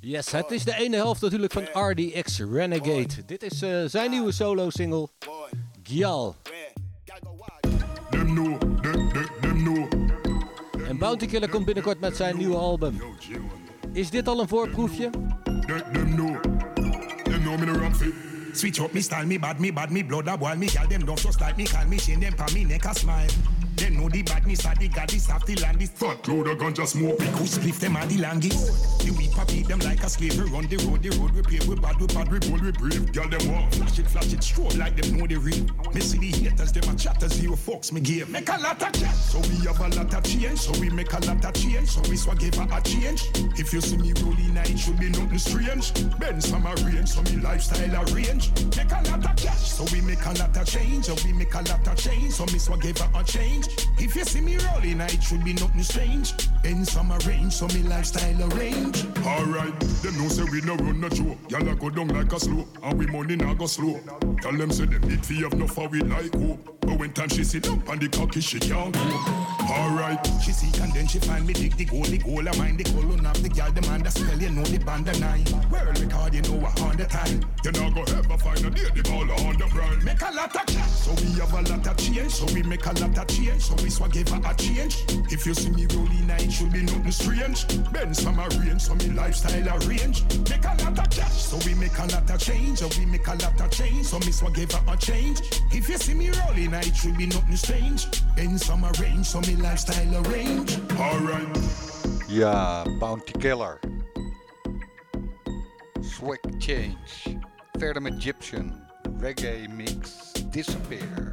Yes, 0.00 0.32
het 0.32 0.50
is 0.50 0.64
de 0.64 0.74
ene 0.74 0.96
helft 0.96 1.20
natuurlijk 1.20 1.52
van 1.52 1.88
RDX 1.90 2.38
Renegade. 2.38 3.24
Dit 3.26 3.42
is 3.42 3.62
eh, 3.62 3.84
zijn 3.86 4.10
nieuwe 4.10 4.32
solo-single, 4.32 5.08
Gyal. 5.82 6.36
Them 8.10 8.34
know, 8.34 8.58
them, 8.58 9.08
them, 9.12 9.12
them 9.12 9.12
know. 9.12 9.22
En 9.22 9.31
Bounty 11.02 11.26
Killer 11.26 11.48
komt 11.48 11.64
binnenkort 11.64 12.00
met 12.00 12.16
zijn 12.16 12.36
nieuwe 12.36 12.56
album. 12.56 13.02
Is 13.92 14.10
dit 14.10 14.28
al 14.28 14.40
een 14.40 14.48
voorproefje? 14.48 15.10
Them 23.76 23.96
know 23.96 24.08
the 24.08 24.22
badness 24.22 24.64
of 24.66 24.78
the 24.78 24.88
god, 24.88 25.08
this 25.08 25.26
half 25.26 25.44
the 25.46 25.56
land, 25.56 25.80
this 25.80 25.90
fat 25.90 26.26
load 26.28 26.48
of 26.48 26.58
ganja 26.58 26.86
smoke. 26.86 27.18
We 27.18 27.26
could 27.26 27.48
spliff 27.48 27.80
them 27.80 27.96
at 27.96 28.08
the 28.08 28.18
longest. 28.18 29.04
The 29.04 29.12
weed 29.12 29.30
papi 29.30 29.66
them 29.66 29.80
like 29.80 30.02
a 30.02 30.08
slave, 30.08 30.38
we 30.38 30.50
run 30.50 30.66
the 30.68 30.76
road, 30.88 31.02
the 31.02 31.10
road 31.18 31.32
we 31.32 31.42
pave, 31.42 31.66
we 31.66 31.76
bad, 31.76 31.98
we 32.00 32.06
bad, 32.06 32.30
we 32.30 32.38
bold, 32.38 32.62
we 32.62 32.72
brave. 32.72 33.12
Gal 33.12 33.28
them 33.28 33.52
walk, 33.52 33.72
flash 33.72 33.98
it, 33.98 34.06
flash 34.08 34.32
it, 34.32 34.42
stroll 34.42 34.70
like 34.76 34.96
them 34.96 35.16
know 35.16 35.26
the 35.26 35.36
real. 35.36 35.64
Me 35.94 36.00
see 36.00 36.18
the 36.18 36.30
haters, 36.38 36.72
them 36.72 36.88
a 36.88 36.96
chatter, 36.96 37.28
zero 37.28 37.56
fucks 37.56 37.92
me 37.92 38.00
give. 38.00 38.28
Make 38.28 38.48
a 38.48 38.58
lot 38.60 38.82
of 38.82 38.92
chat, 38.92 39.14
so 39.14 39.38
we 39.40 39.66
have 39.66 39.80
a 39.80 39.88
lot 39.88 40.14
of 40.14 40.24
change, 40.24 40.58
so 40.58 40.72
we 40.80 40.90
make 40.90 41.12
a 41.12 41.20
lot 41.26 41.44
of 41.44 41.54
change, 41.54 41.88
so 41.88 42.00
we 42.08 42.16
swag 42.16 42.38
give 42.38 42.58
a 42.58 42.80
change. 42.82 43.30
If 43.58 43.72
you 43.72 43.80
see 43.80 43.96
me 43.96 44.12
rolling, 44.22 44.56
it 44.56 44.78
should 44.78 44.98
be 44.98 45.08
nothing 45.08 45.38
strange. 45.38 45.92
Benz 46.18 46.50
from 46.50 46.66
a 46.66 46.74
range, 46.86 47.08
so 47.08 47.22
me 47.22 47.40
lifestyle 47.42 48.04
arrange. 48.12 48.50
Make 48.76 48.92
a 48.92 49.02
lot 49.10 49.24
of 49.24 49.36
cash, 49.36 49.70
so 49.72 49.84
we 49.92 50.00
make 50.02 50.24
a 50.24 50.32
lot 50.38 50.56
of 50.56 50.66
change, 50.66 51.06
so 51.06 51.16
we 51.24 51.32
make 51.32 51.54
a 51.54 51.62
lot 51.62 51.86
of 51.86 51.96
change, 51.96 52.32
so 52.32 52.46
me 52.46 52.58
swag 52.58 52.80
give 52.82 53.00
a 53.00 53.24
change. 53.24 53.61
If 53.98 54.16
you 54.16 54.24
see 54.24 54.40
me 54.40 54.56
rolling, 54.56 55.00
it 55.00 55.22
should 55.22 55.44
be 55.44 55.52
nothing 55.52 55.82
strange. 55.82 56.32
Benz 56.62 56.92
from 56.92 57.10
a 57.10 57.18
range, 57.18 57.52
so 57.52 57.66
me 57.68 57.82
lifestyle 57.82 58.52
arrange. 58.52 59.04
Alright, 59.24 59.78
them 60.02 60.18
know 60.18 60.28
say 60.28 60.44
we 60.44 60.60
no 60.62 60.74
run 60.76 61.00
no 61.00 61.08
joke. 61.08 61.38
Y'all 61.48 61.68
a 61.68 61.74
go 61.74 61.90
down 61.90 62.08
like 62.08 62.32
a 62.32 62.40
slow, 62.40 62.66
and 62.82 62.98
we 62.98 63.06
money 63.06 63.36
now 63.36 63.54
go 63.54 63.66
slow. 63.66 64.00
Tell 64.40 64.52
them 64.52 64.70
say 64.70 64.86
them 64.86 65.02
need 65.08 65.24
fi 65.24 65.42
have 65.42 65.54
no 65.54 65.66
for 65.66 65.88
we 65.88 66.00
like 66.00 66.34
hope. 66.34 66.80
But 66.80 66.98
when 66.98 67.12
time 67.12 67.28
she 67.28 67.44
sit 67.44 67.68
up 67.68 67.88
on 67.88 67.98
the 67.98 68.08
cocky, 68.08 68.40
she 68.40 68.58
can't 68.58 68.92
go. 68.92 69.00
Alright, 69.70 70.26
she 70.42 70.52
seek 70.52 70.80
and 70.80 70.92
then 70.92 71.06
she 71.06 71.18
find 71.20 71.46
me 71.46 71.54
dig 71.54 71.76
the 71.76 71.84
goal, 71.84 72.02
the 72.02 72.18
goal, 72.18 72.48
I 72.48 72.56
mind 72.56 72.78
the 72.78 72.84
colon 72.84 73.24
of 73.24 73.42
the 73.42 73.48
girl, 73.48 73.70
the 73.70 73.82
man 73.82 74.02
that 74.02 74.12
spell, 74.12 74.38
you 74.38 74.50
know 74.50 74.64
the 74.64 74.78
band 74.78 75.08
of 75.08 75.20
nine. 75.20 75.44
World 75.70 75.98
record, 76.00 76.34
you 76.34 76.42
know 76.42 76.66
all 76.66 76.94
the 76.94 77.04
time. 77.04 77.40
You 77.64 77.72
not 77.72 77.94
go 77.94 78.02
ever 78.02 78.38
find 78.38 78.64
a 78.64 78.70
day 78.70 78.90
the 78.94 79.02
ball 79.08 79.30
on 79.46 79.56
the 79.56 79.66
brand. 79.72 80.04
Make 80.04 80.22
a 80.22 80.32
lot 80.34 80.54
of 80.54 80.66
cash, 80.66 80.90
so 80.90 81.12
we 81.22 81.38
have 81.38 81.52
a 81.52 81.62
lot 81.70 81.86
of 81.86 81.96
change, 81.96 82.32
so 82.32 82.46
we 82.52 82.62
make 82.62 82.84
a 82.86 82.92
lot 82.92 83.16
of 83.16 83.26
change, 83.28 83.51
so 83.60 83.74
we 83.82 83.90
swag 83.90 84.12
give 84.12 84.28
her 84.28 84.40
a 84.44 84.54
change. 84.54 85.04
If 85.30 85.46
you 85.46 85.54
see 85.54 85.70
me 85.70 85.86
rolling, 85.94 86.30
it 86.30 86.50
should 86.50 86.72
be 86.72 86.82
nothing 86.82 87.10
strange. 87.10 87.66
Benz 87.92 88.22
from 88.22 88.38
a 88.38 88.48
range, 88.60 88.82
so 88.82 88.94
me 88.94 89.08
lifestyle 89.08 89.68
arrange. 89.78 90.22
Make 90.48 90.64
a 90.64 90.76
lot 90.84 90.98
of 90.98 91.10
cash, 91.10 91.42
so 91.42 91.58
we 91.66 91.74
make 91.74 91.98
a 91.98 92.06
lot 92.06 92.30
of 92.30 92.40
change, 92.40 92.78
so 92.78 92.88
we 92.98 93.06
make 93.06 93.26
a 93.26 93.34
lot 93.34 93.60
of 93.60 93.70
change, 93.70 94.06
so 94.06 94.18
me 94.20 94.32
swag 94.32 94.54
give 94.54 94.72
her 94.72 94.92
a 94.92 94.96
change. 94.96 95.40
If 95.70 95.88
you 95.88 95.98
see 95.98 96.14
me 96.14 96.30
rolling, 96.30 96.74
it 96.74 96.96
should 96.96 97.16
be 97.16 97.26
nothing 97.26 97.56
strange. 97.56 98.06
Benz 98.36 98.64
from 98.64 98.84
a 98.84 98.92
range, 99.00 99.26
so 99.26 99.40
me 99.40 99.56
lifestyle 99.56 100.26
arrange. 100.26 100.78
Alright. 100.98 101.58
Ja, 102.28 102.84
Bounty 102.98 103.32
Killer. 103.38 103.78
Swag 106.00 106.38
Change. 106.58 107.38
Verder 107.78 108.00
met 108.00 108.14
Egyptian. 108.14 108.86
Reggae 109.18 109.68
Mix. 109.68 110.32
Disappear. 110.50 111.32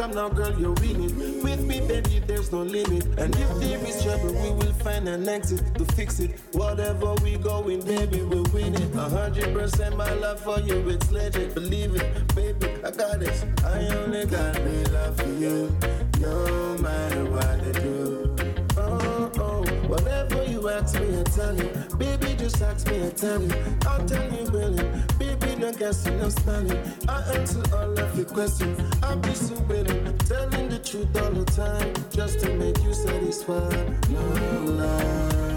time 0.00 0.12
now, 0.12 0.28
girl, 0.30 0.58
you're 0.58 0.72
winning. 0.74 1.42
With 1.42 1.62
me, 1.66 1.80
baby, 1.80 2.20
there's 2.26 2.50
no 2.52 2.62
limit. 2.62 3.04
And 3.18 3.34
if 3.36 3.50
there 3.60 3.84
is 3.86 4.02
trouble, 4.02 4.32
we 4.32 4.50
will 4.50 4.72
find 4.84 5.06
an 5.08 5.28
exit 5.28 5.74
to 5.74 5.84
fix 5.96 6.20
it. 6.20 6.40
Whatever 6.52 7.14
we 7.22 7.36
go 7.36 7.68
in, 7.68 7.84
baby, 7.84 8.22
we'll 8.22 8.46
win 8.54 8.74
it. 8.74 8.94
A 8.94 9.08
hundred 9.08 9.52
percent, 9.52 9.96
my 9.96 10.12
love 10.14 10.40
for 10.40 10.58
you, 10.60 10.88
it's 10.88 11.10
legit. 11.10 11.54
Believe 11.54 11.96
it, 11.96 12.34
baby, 12.34 12.68
I 12.82 12.90
got 12.90 13.20
this. 13.20 13.44
I 13.64 13.88
only 13.96 14.24
got 14.24 14.54
me 14.64 14.84
love 14.84 15.16
for 15.18 15.32
you, 15.44 15.76
no 16.20 16.78
matter 16.78 17.24
what 17.26 17.62
they 17.62 17.72
do. 17.72 18.36
Oh, 18.78 19.30
oh, 19.36 19.64
whatever 19.86 20.44
you 20.44 20.66
ask 20.70 20.98
me, 20.98 21.20
I 21.20 21.24
tell 21.24 21.54
you. 21.54 21.70
Baby, 21.98 22.36
just 22.36 22.62
ask 22.62 22.86
me, 22.90 23.06
I 23.06 23.10
tell 23.10 23.42
you. 23.42 23.52
I'll 23.86 24.06
tell 24.06 24.32
you, 24.32 24.44
really 24.46 24.88
no 25.60 25.72
guessing, 25.72 26.18
no 26.18 26.28
stalling. 26.30 26.78
I 27.06 27.20
answer 27.34 27.62
all 27.74 27.98
of 27.98 28.16
your 28.16 28.26
questions. 28.26 28.80
I 29.02 29.14
be 29.16 29.34
so 29.34 29.54
willing, 29.68 30.16
telling 30.18 30.70
the 30.70 30.78
truth 30.78 31.14
all 31.20 31.30
the 31.30 31.44
time, 31.44 31.92
just 32.10 32.40
to 32.40 32.54
make 32.54 32.82
you 32.82 32.94
satisfied. 32.94 34.10
No 34.10 34.22
lie. 34.72 35.49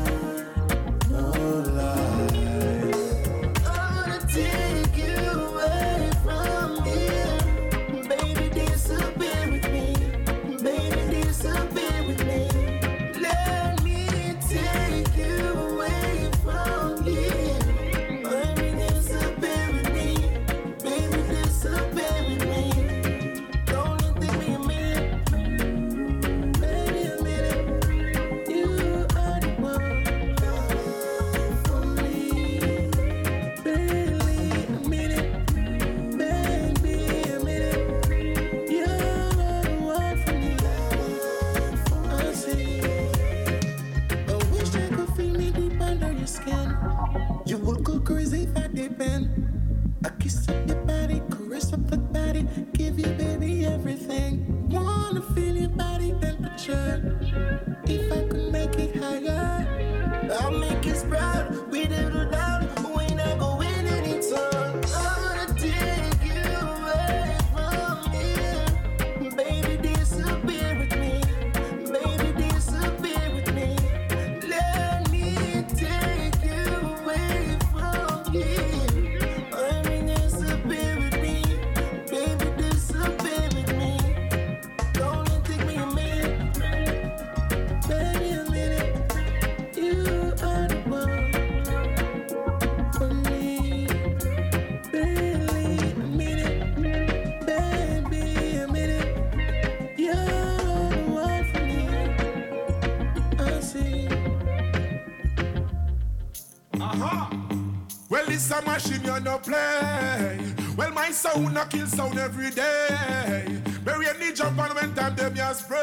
you 109.14 109.24
no 109.24 109.38
play. 109.38 110.40
Well, 110.78 110.92
my 110.92 111.12
sound 111.12 111.58
a 111.58 111.66
kill 111.66 111.88
sound 111.88 112.18
every 112.18 112.50
day. 112.52 113.62
Bury 113.84 114.08
any 114.08 114.34
jump 114.34 114.60
on 114.60 114.76
when 114.76 114.94
time 114.96 115.16
them 115.16 115.36
you 115.36 115.54
spray. 115.54 115.83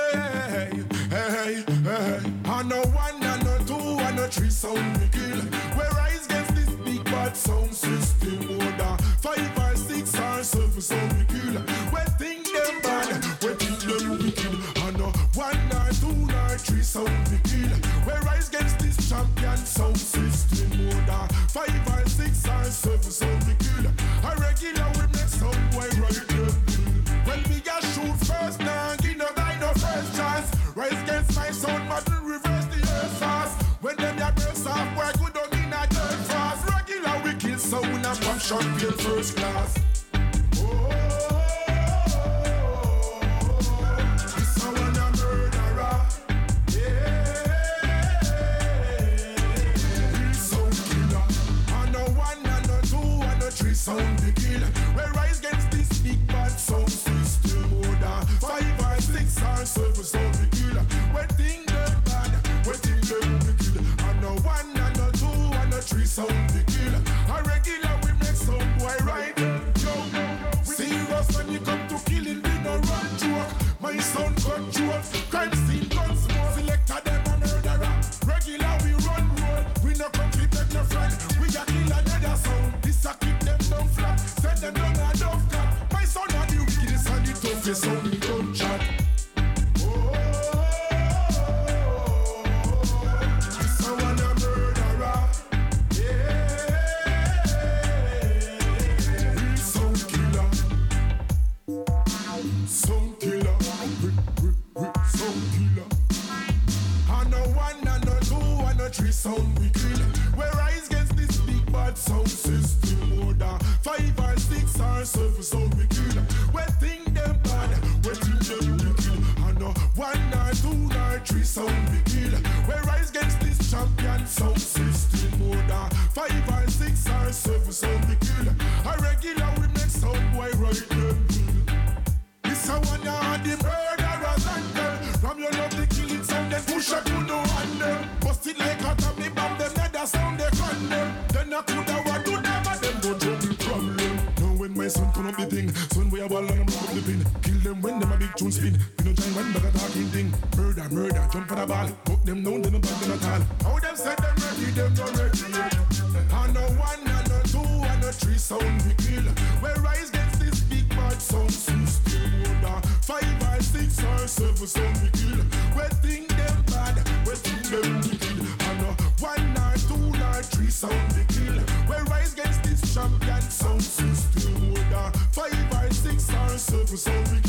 for 176.91 176.97
so 176.97 177.13
we 177.13 177.41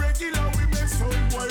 regular 0.00 0.50
we 0.56 0.64
make 0.72 0.88
boy. 1.30 1.48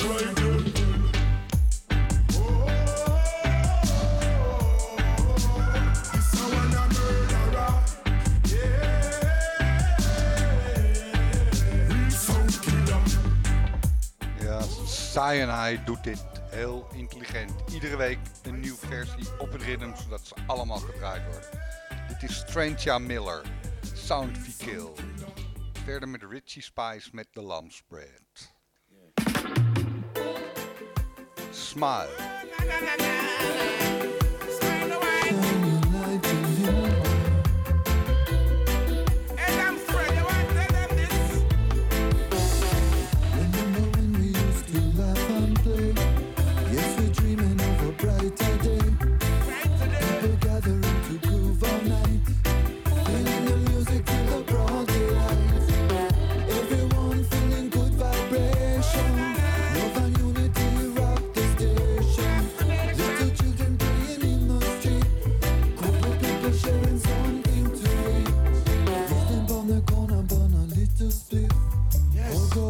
Cyanide 14.86 15.80
oh, 15.80 15.86
doet 15.86 16.04
dit 16.04 16.24
heel 16.50 16.88
intelligent. 16.94 17.52
Iedere 17.74 17.98
week 17.98 18.18
een 18.44 18.60
nieuwe 18.60 18.78
versie 18.88 19.28
op 19.38 19.52
het 19.52 19.62
ritme, 19.62 19.94
zodat 20.04 20.22
ze 20.24 20.36
allemaal 20.48 20.78
gedraaid 20.78 21.24
worden. 21.24 21.50
Dit 22.08 22.30
is 22.30 22.44
Trentia 22.46 22.98
Miller, 22.98 23.42
Sound 23.94 24.38
Kill. 24.58 25.13
verder 25.84 26.10
met 26.10 26.24
Richie 26.24 26.62
Spice 26.62 27.10
met 27.12 27.28
de 27.32 27.42
lamsbread. 27.42 28.54
Smile. 31.52 32.10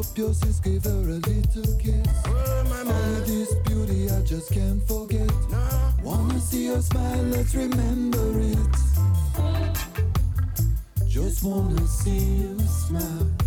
up 0.04 0.18
your 0.18 0.34
sins, 0.34 0.60
give 0.60 0.84
her 0.84 0.92
a 0.92 1.20
little 1.30 1.78
kiss. 1.78 2.08
Oh, 2.26 2.64
my 2.70 2.80
All 2.92 3.16
of 3.16 3.28
this 3.28 3.54
beauty 3.66 4.10
I 4.10 4.22
just 4.22 4.52
can't 4.52 4.82
forget. 4.88 5.32
No. 5.50 5.94
Wanna 6.04 6.40
see 6.40 6.66
your 6.66 6.82
smile, 6.82 7.24
let's 7.24 7.56
remember 7.56 8.40
it. 8.40 8.58
Just 11.08 11.44
wanna 11.44 11.88
see 11.88 12.20
you 12.42 12.60
smile. 12.60 13.43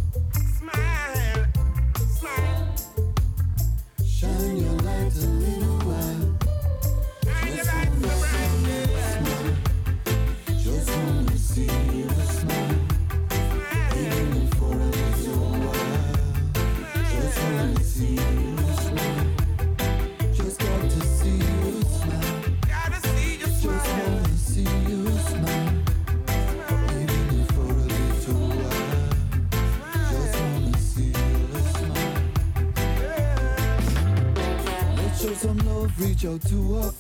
to 36.38 36.78
a 36.78 36.92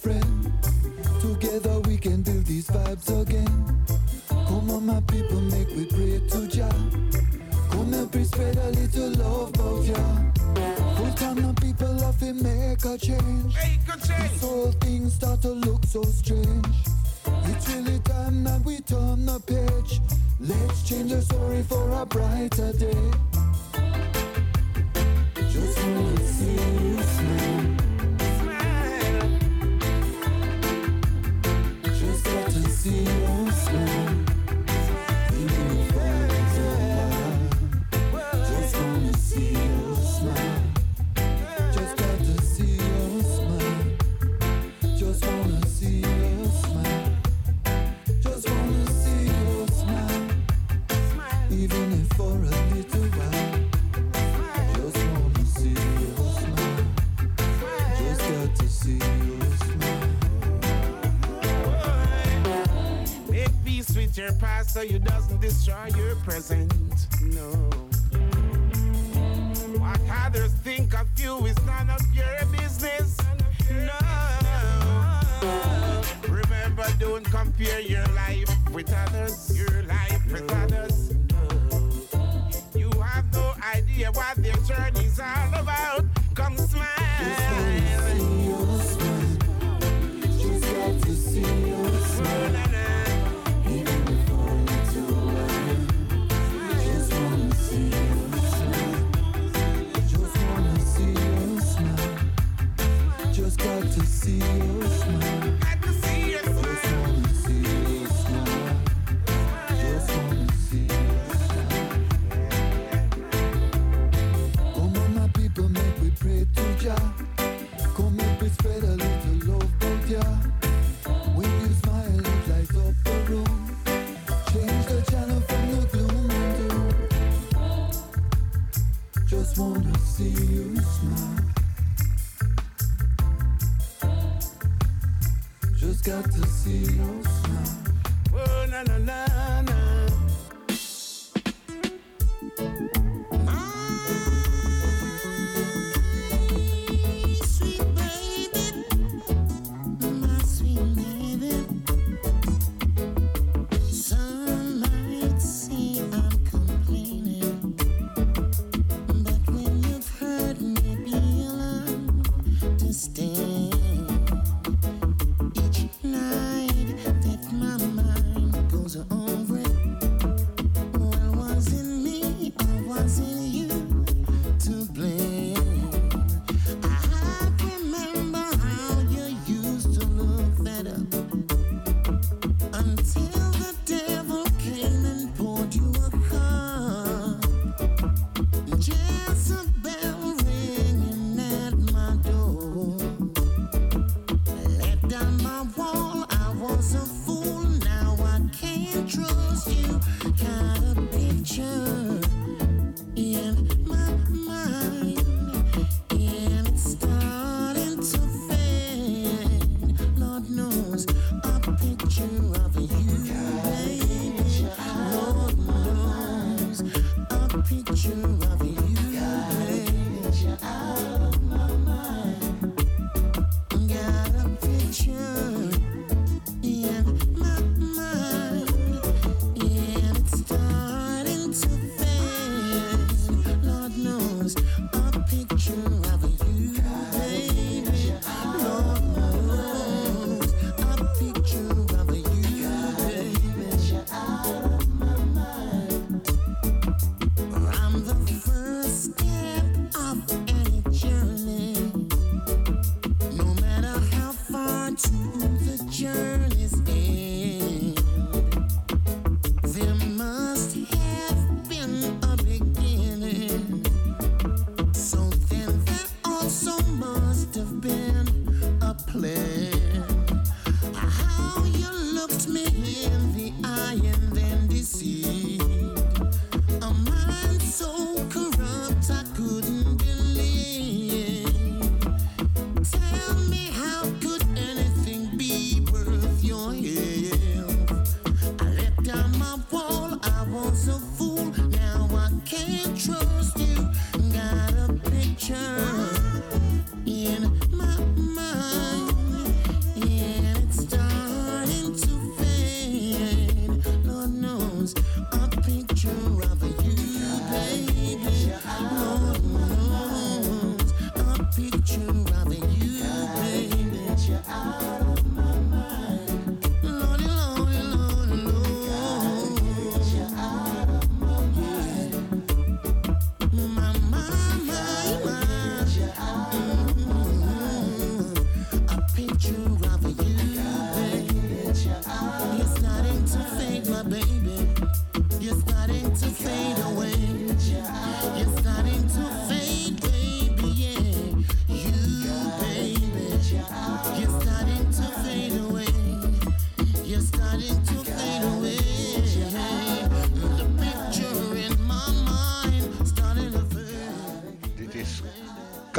this 65.40 65.66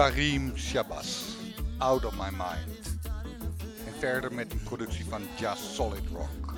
Karim 0.07 0.51
Shabazz, 0.51 1.35
Out 1.81 2.05
of 2.05 2.15
My 2.15 2.29
Mind. 2.29 2.97
En 3.85 3.93
verder 3.99 4.33
met 4.33 4.51
een 4.51 4.63
productie 4.63 5.05
van 5.05 5.21
Just 5.39 5.73
Solid 5.75 6.03
Rock 6.13 6.53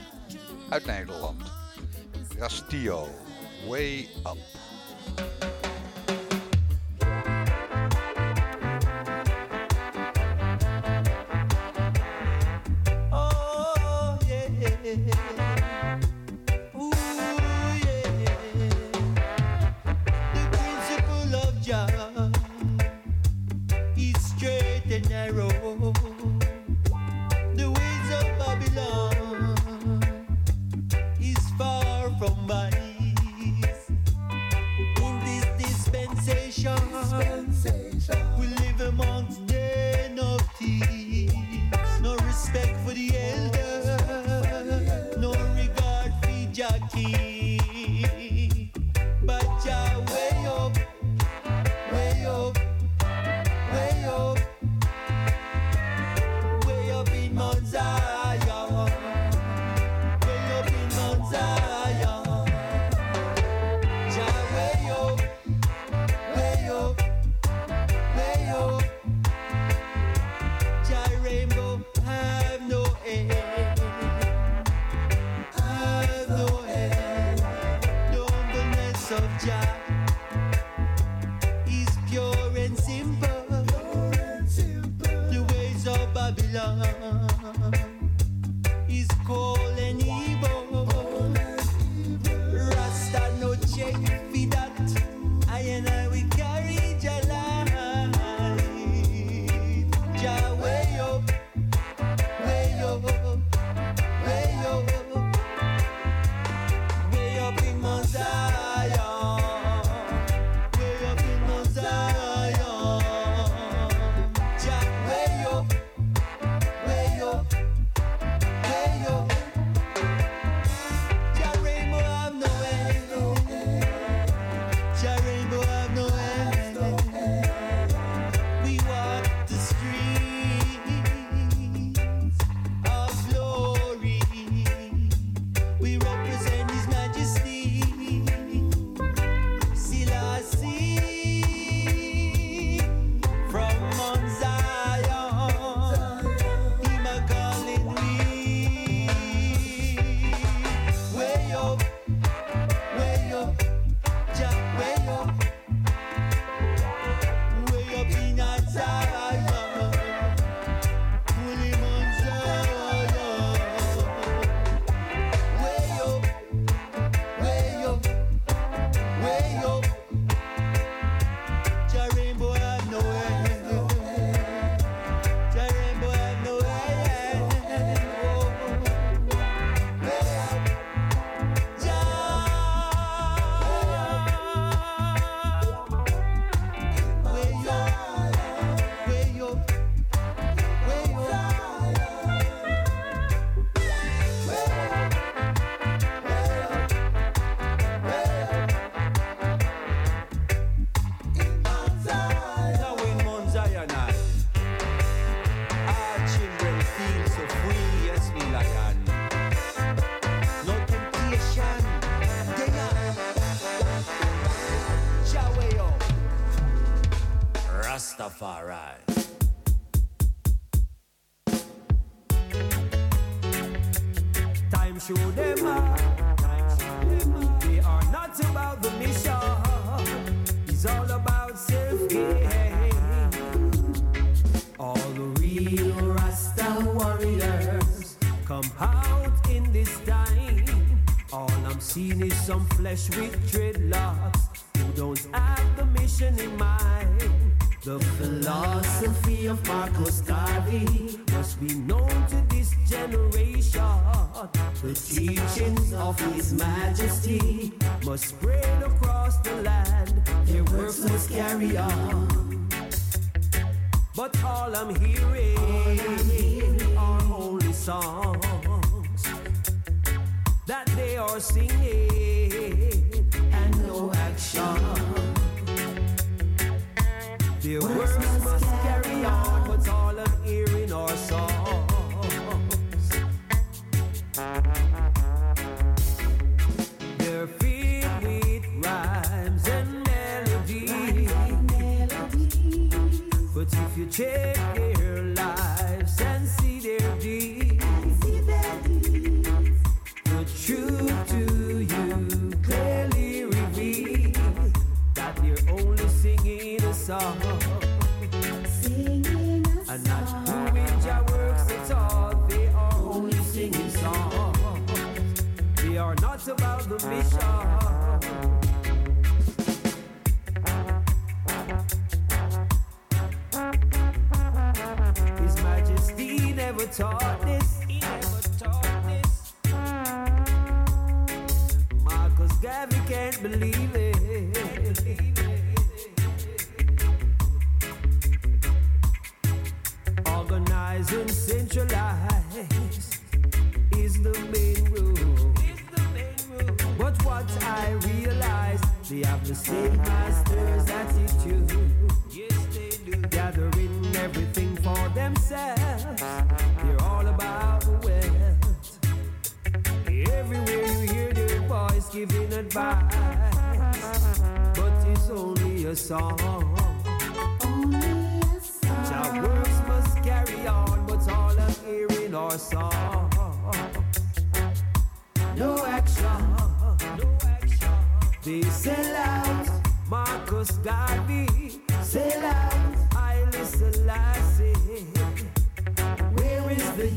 uit 0.69 0.85
Nederland. 0.85 1.41
Rastio, 2.37 3.07
Way 3.67 4.09
Up. 4.25 5.58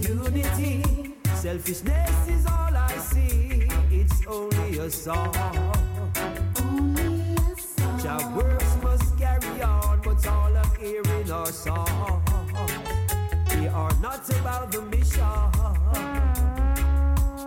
unity. 0.01 1.15
Selfishness 1.35 2.29
is 2.29 2.47
all 2.47 2.75
I 2.77 2.97
see. 2.99 3.69
It's 3.91 4.27
only 4.27 4.79
a 4.79 4.91
song. 4.91 5.35
Only 6.63 7.35
a 7.37 7.57
song. 7.57 7.99
Job 8.01 8.37
works 8.37 8.77
must 8.83 9.19
carry 9.19 9.63
on, 9.63 10.01
but 10.03 10.27
all 10.27 10.53
hearing 10.79 11.31
are 11.31 11.53
are 13.75 13.97
not 14.01 14.29
about 14.41 14.71
the 14.71 14.83
mission. 14.83 15.23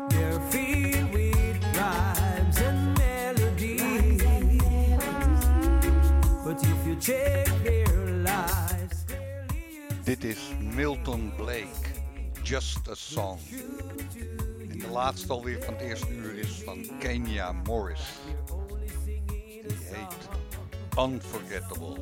They're 0.09 0.39
filled 0.51 1.13
with 1.13 1.77
rhymes 1.77 2.57
and 2.61 2.97
melodies. 2.97 4.23
But 6.43 6.63
if 6.63 6.87
you 6.87 6.95
check 6.95 7.47
their 7.63 7.95
lives, 8.23 9.05
Dit 10.03 10.23
is 10.23 10.39
Milton 10.59 11.31
Blake. 11.37 11.84
Just 12.45 12.87
a 12.87 12.95
Song. 12.95 13.39
En 14.69 14.79
de 14.79 14.87
laatste 14.87 15.33
alweer 15.33 15.63
van 15.63 15.73
het 15.73 15.83
eerste 15.83 16.11
uur 16.11 16.37
is 16.37 16.61
van 16.65 16.85
Kenya 16.99 17.51
Morris. 17.51 18.01
En 19.63 19.67
die 19.67 19.77
heet 19.77 20.27
Unforgettable. 20.99 21.97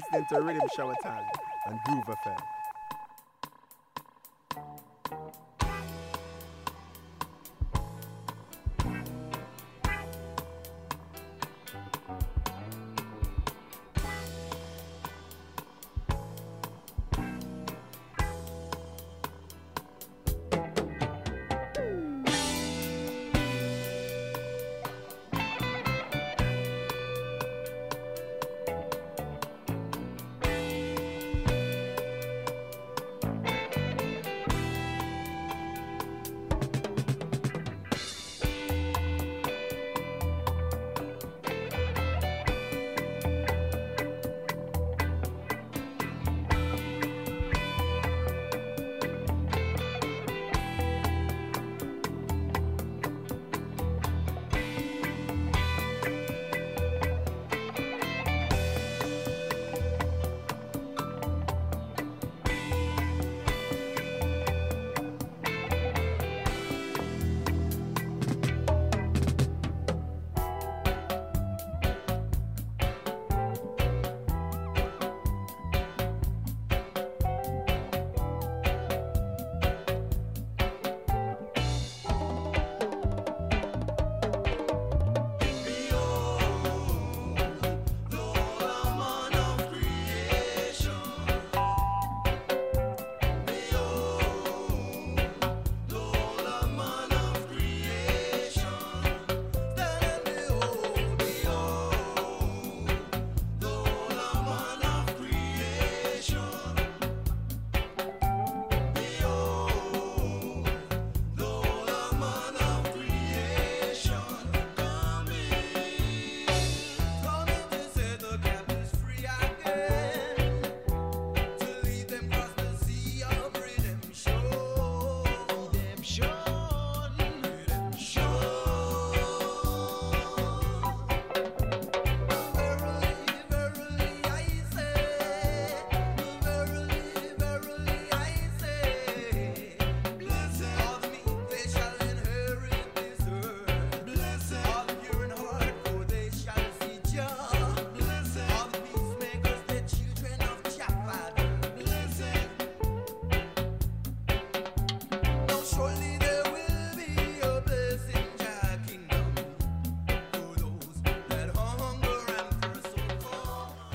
listening 0.00 0.24
to 0.26 0.34
Riddim 0.36 0.68
Shower 0.74 0.94
Time 1.02 1.24
and 1.66 1.82
Groove 1.82 2.08
affair. 2.08 2.36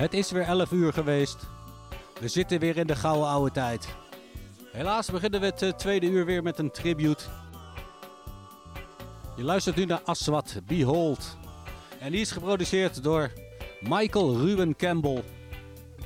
Het 0.06 0.14
is 0.14 0.30
weer 0.30 0.42
11 0.42 0.70
uur 0.70 0.92
geweest. 0.92 1.36
We 2.20 2.28
zitten 2.28 2.58
weer 2.58 2.76
in 2.76 2.86
de 2.86 2.96
gouden 2.96 3.28
oude 3.28 3.50
tijd. 3.50 3.88
Helaas 4.72 5.10
beginnen 5.10 5.40
we 5.40 5.46
het 5.46 5.62
eh, 5.62 5.70
tweede 5.70 6.06
uur 6.06 6.24
weer 6.24 6.42
met 6.42 6.58
een 6.58 6.70
tribute. 6.70 7.24
Je 9.36 9.42
luistert 9.42 9.76
nu 9.76 9.84
naar 9.84 10.00
Aswat, 10.04 10.60
Behold. 10.66 11.36
En 11.98 12.10
die 12.10 12.20
is 12.20 12.30
geproduceerd 12.30 13.02
door 13.02 13.32
Michael 13.80 14.36
Ruben 14.36 14.76
Campbell, 14.76 15.24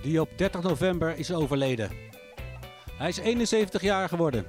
die 0.03 0.21
op 0.21 0.29
30 0.37 0.63
november 0.63 1.19
is 1.19 1.33
overleden. 1.33 1.91
Hij 2.93 3.09
is 3.09 3.19
71 3.19 3.83
jaar 3.83 4.09
geworden. 4.09 4.47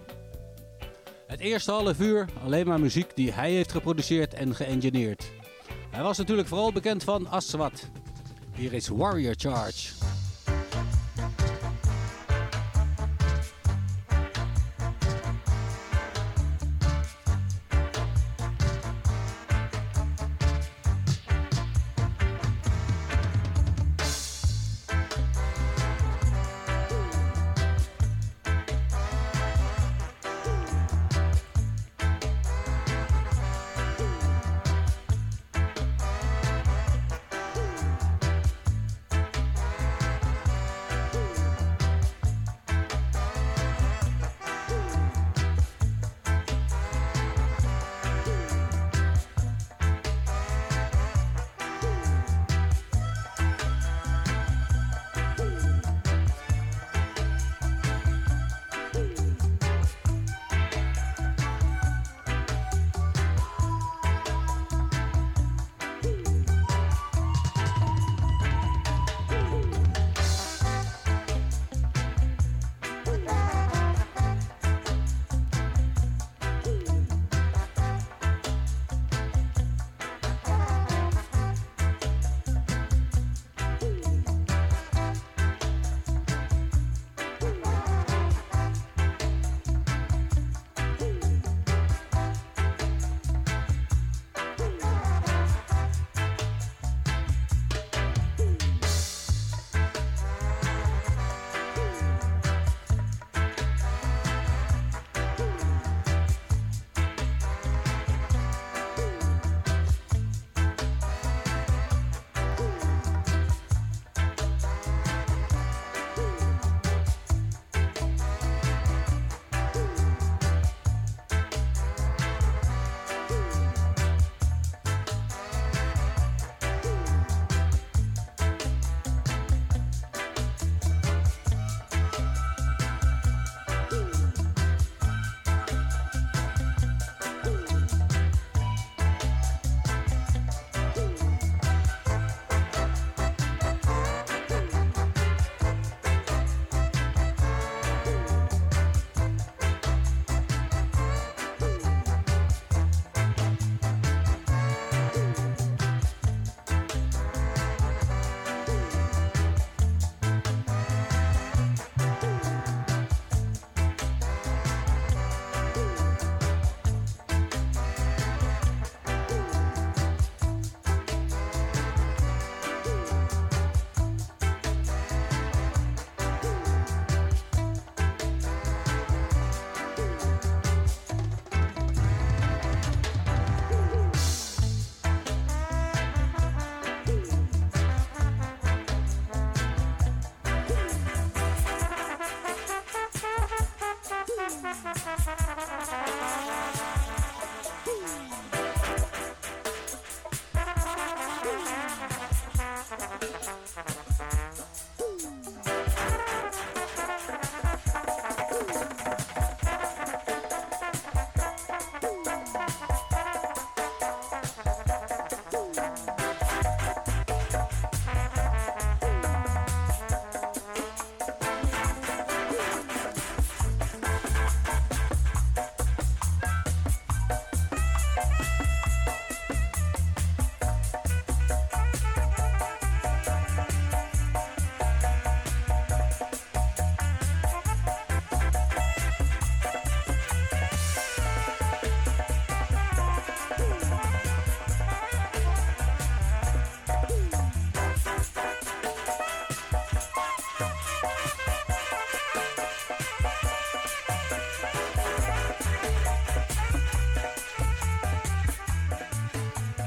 Het 1.28 1.40
eerste 1.40 1.72
half 1.72 2.00
uur 2.00 2.26
alleen 2.44 2.68
maar 2.68 2.80
muziek 2.80 3.16
die 3.16 3.32
hij 3.32 3.52
heeft 3.52 3.72
geproduceerd 3.72 4.34
en 4.34 4.56
geëngineerd. 4.56 5.32
Hij 5.90 6.04
was 6.04 6.18
natuurlijk 6.18 6.48
vooral 6.48 6.72
bekend 6.72 7.04
van 7.04 7.28
Aswat. 7.28 7.90
Hier 8.54 8.74
is 8.74 8.92
Warrior 8.92 9.34
Charge. 9.36 10.01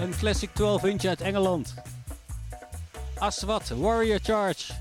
een 0.05 0.17
classic 0.17 0.51
12-inch 0.51 1.05
uit 1.05 1.21
Engeland. 1.21 1.75
Aswat, 3.19 3.69
Warrior 3.69 4.19
Charge. 4.23 4.73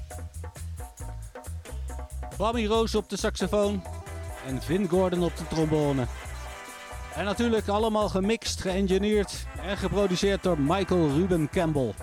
Bobby 2.38 2.66
Roos 2.66 2.96
op 2.96 3.10
de 3.10 3.18
saxofoon. 3.18 3.84
En 4.48 4.62
Vin 4.62 4.88
Gordon 4.88 5.24
op 5.24 5.38
de 5.38 5.48
trombone. 5.48 6.06
En 7.16 7.26
natuurlijk 7.26 7.68
allemaal 7.68 8.10
gemixt, 8.10 8.62
geëngineerd 8.62 9.46
en 9.62 9.78
geproduceerd 9.78 10.44
door 10.44 10.60
Michael 10.60 11.10
Ruben 11.10 11.50
Campbell. 11.50 11.94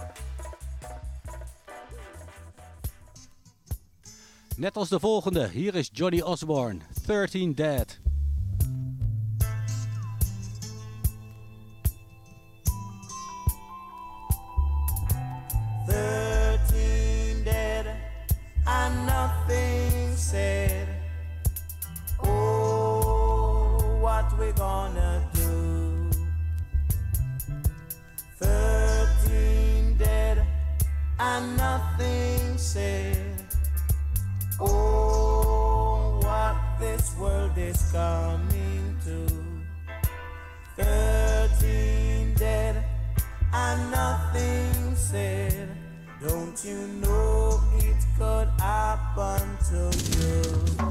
Net 4.57 4.77
als 4.77 4.89
de 4.89 5.01
volgende, 5.01 5.49
hier 5.49 5.75
is 5.75 5.91
Johnny 5.93 6.21
Osborne, 6.21 6.79
13 7.07 7.55
Dead. 7.55 7.99
up 49.19 49.43
to 49.69 49.91
you. 50.81 50.90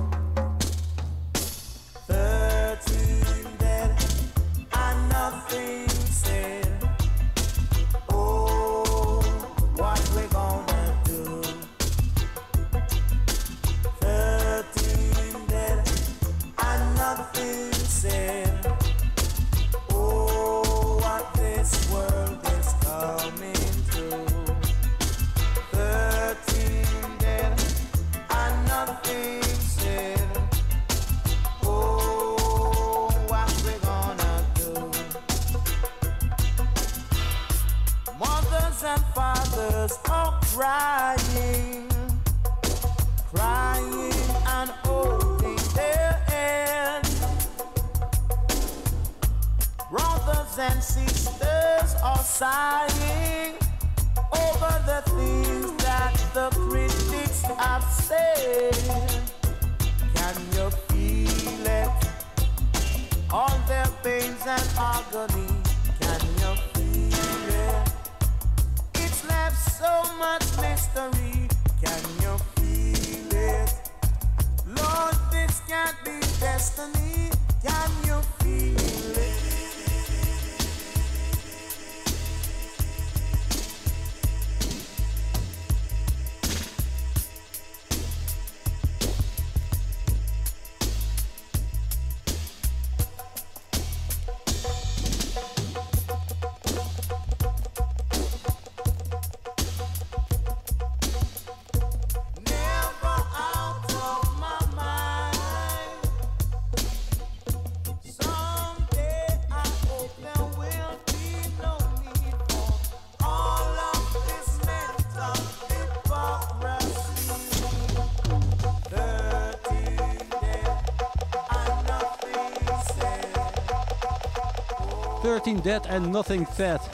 13 125.44 125.62
Dead 125.62 125.88
and 125.88 126.12
Nothing 126.12 126.48
Fat. 126.48 126.90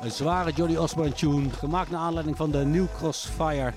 Een 0.00 0.10
zware 0.10 0.52
Jolly 0.52 0.76
Osborne 0.76 1.12
tune, 1.12 1.50
gemaakt 1.50 1.90
naar 1.90 2.00
aanleiding 2.00 2.36
van 2.36 2.50
de 2.50 2.64
New 2.64 2.86
Crossfire, 2.96 3.72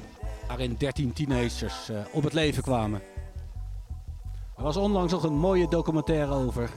waarin 0.47 0.75
13 0.77 1.13
teenagers 1.13 1.89
eh, 1.89 1.97
op 2.11 2.23
het 2.23 2.33
leven 2.33 2.63
kwamen. 2.63 3.01
Er 4.57 4.63
was 4.63 4.77
onlangs 4.77 5.11
nog 5.11 5.23
een 5.23 5.37
mooie 5.37 5.67
documentaire 5.67 6.33
over. 6.33 6.69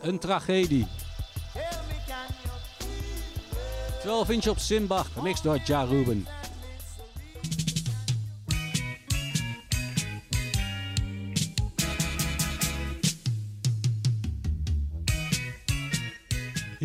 Een 0.00 0.18
tragedie. 0.18 0.86
12 4.00 4.30
inch 4.30 4.46
op 4.46 4.58
Simba, 4.58 5.02
gemixt 5.02 5.42
door 5.42 5.58
Ja 5.64 5.82
Ruben. 5.82 6.26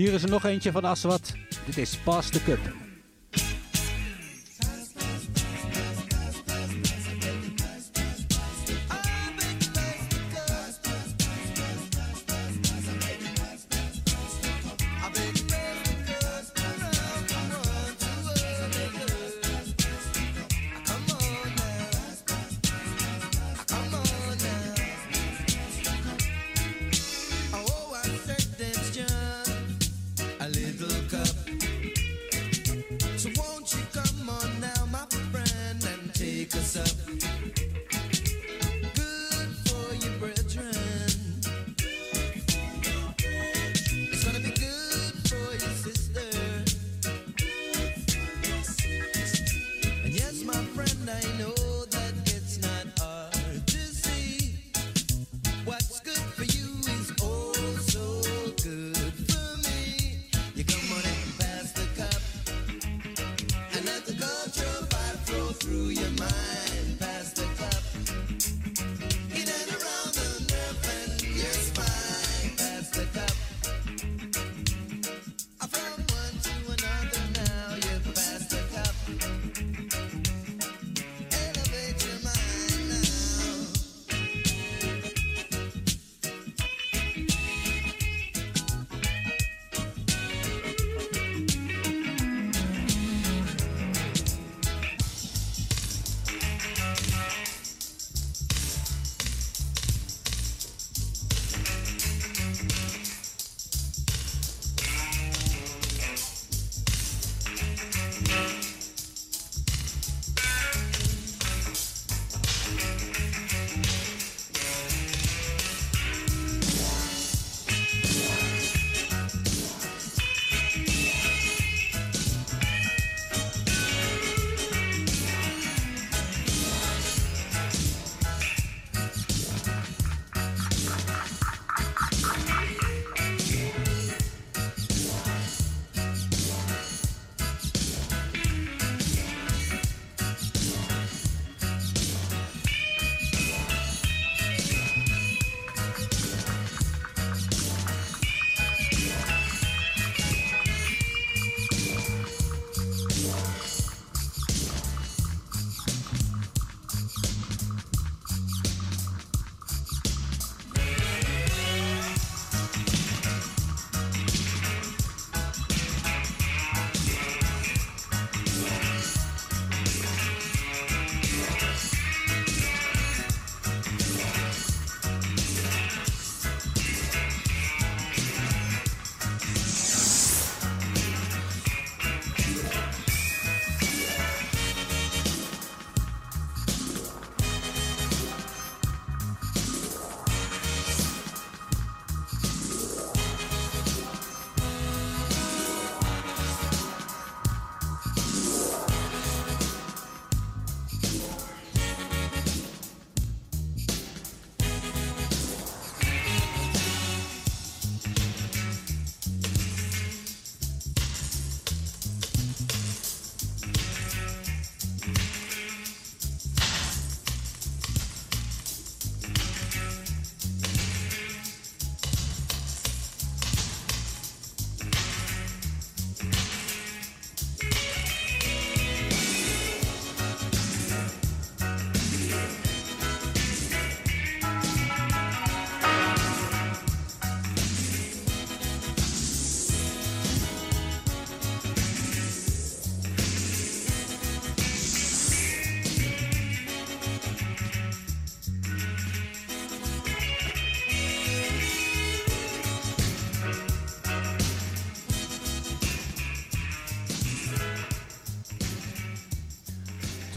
hier 0.10 0.18
is 0.18 0.24
er 0.24 0.30
nog 0.30 0.46
eentje 0.46 0.72
van 0.72 0.86
Aswat. 0.86 1.34
Dit 1.66 1.78
is 1.78 1.98
Pas 1.98 2.32
de 2.32 2.44
Cup. 2.44 2.89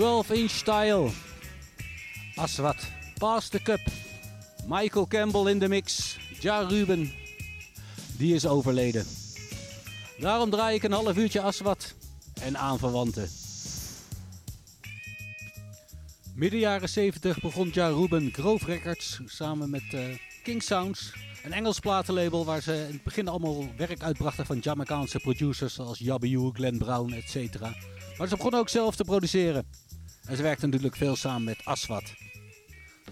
12-inch 0.02 0.50
style. 0.50 1.10
Aswat, 2.34 2.76
Pass 3.18 3.48
the 3.48 3.62
Cup. 3.62 3.80
Michael 4.66 5.06
Campbell 5.06 5.46
in 5.46 5.58
de 5.58 5.68
mix. 5.68 6.16
Ja 6.40 6.60
Ruben, 6.60 7.12
die 8.16 8.34
is 8.34 8.46
overleden. 8.46 9.06
Daarom 10.18 10.50
draai 10.50 10.74
ik 10.74 10.82
een 10.82 10.92
half 10.92 11.16
uurtje 11.16 11.40
Aswat 11.40 11.94
en 12.40 12.58
aanverwanten. 12.58 13.28
Midden 16.34 16.58
jaren 16.58 16.88
70 16.88 17.40
begon 17.40 17.70
Ja 17.72 17.88
Ruben 17.88 18.32
Grove 18.32 18.64
Records 18.64 19.20
samen 19.26 19.70
met 19.70 19.84
eh, 19.90 20.00
King 20.42 20.62
Sounds. 20.62 21.12
Een 21.44 21.52
Engels 21.52 21.78
platenlabel 21.78 22.44
waar 22.44 22.60
ze 22.60 22.72
in 22.72 22.92
het 22.92 23.02
begin 23.02 23.28
allemaal 23.28 23.66
werk 23.76 24.02
uitbrachten 24.02 24.46
van 24.46 24.58
Jamaicaanse 24.58 25.18
producers 25.18 25.74
zoals 25.74 25.98
Yabby 25.98 26.36
Glenn 26.52 26.78
Brown, 26.78 27.12
etc. 27.12 27.60
Maar 28.18 28.28
ze 28.28 28.36
begonnen 28.36 28.60
ook 28.60 28.68
zelf 28.68 28.96
te 28.96 29.04
produceren. 29.04 29.66
En 30.26 30.36
ze 30.36 30.42
werkt 30.42 30.62
natuurlijk 30.62 30.96
veel 30.96 31.16
samen 31.16 31.44
met 31.44 31.60
Aswat. 31.64 32.14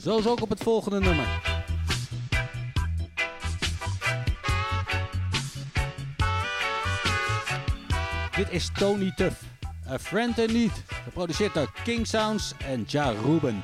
Zo 0.00 0.18
is 0.18 0.26
ook 0.26 0.42
op 0.42 0.48
het 0.48 0.62
volgende 0.62 1.00
nummer. 1.00 1.58
Dit 8.36 8.50
is 8.50 8.70
Tony 8.74 9.12
Tuff. 9.16 9.42
A 9.90 9.98
Friend 9.98 10.38
and 10.38 10.52
Need, 10.52 10.84
geproduceerd 11.04 11.54
door 11.54 11.72
King 11.84 12.06
Sounds 12.06 12.52
en 12.58 12.84
Ja 12.86 13.10
Ruben. 13.10 13.62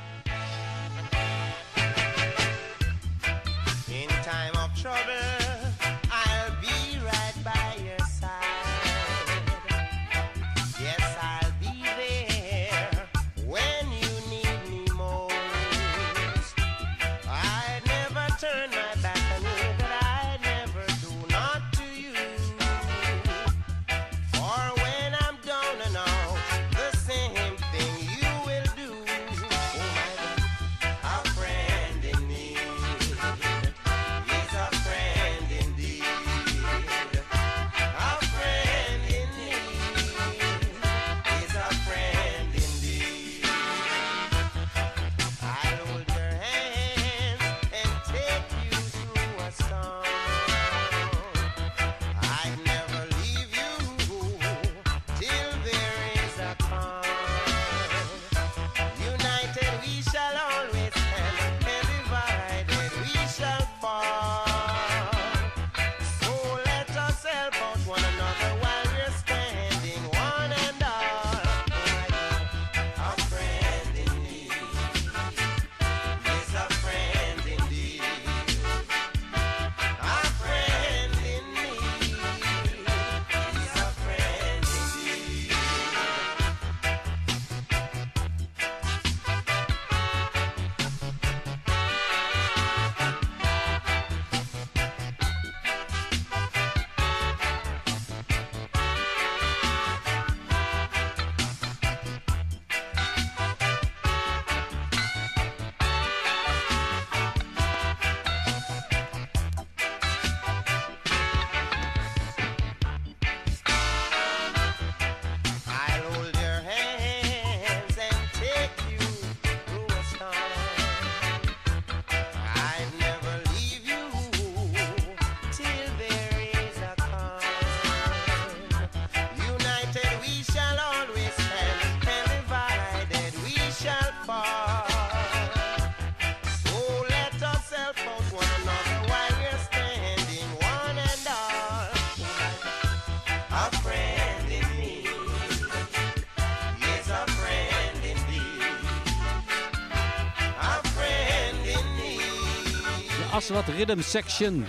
Rhythm 153.77 154.01
Section. 154.01 154.65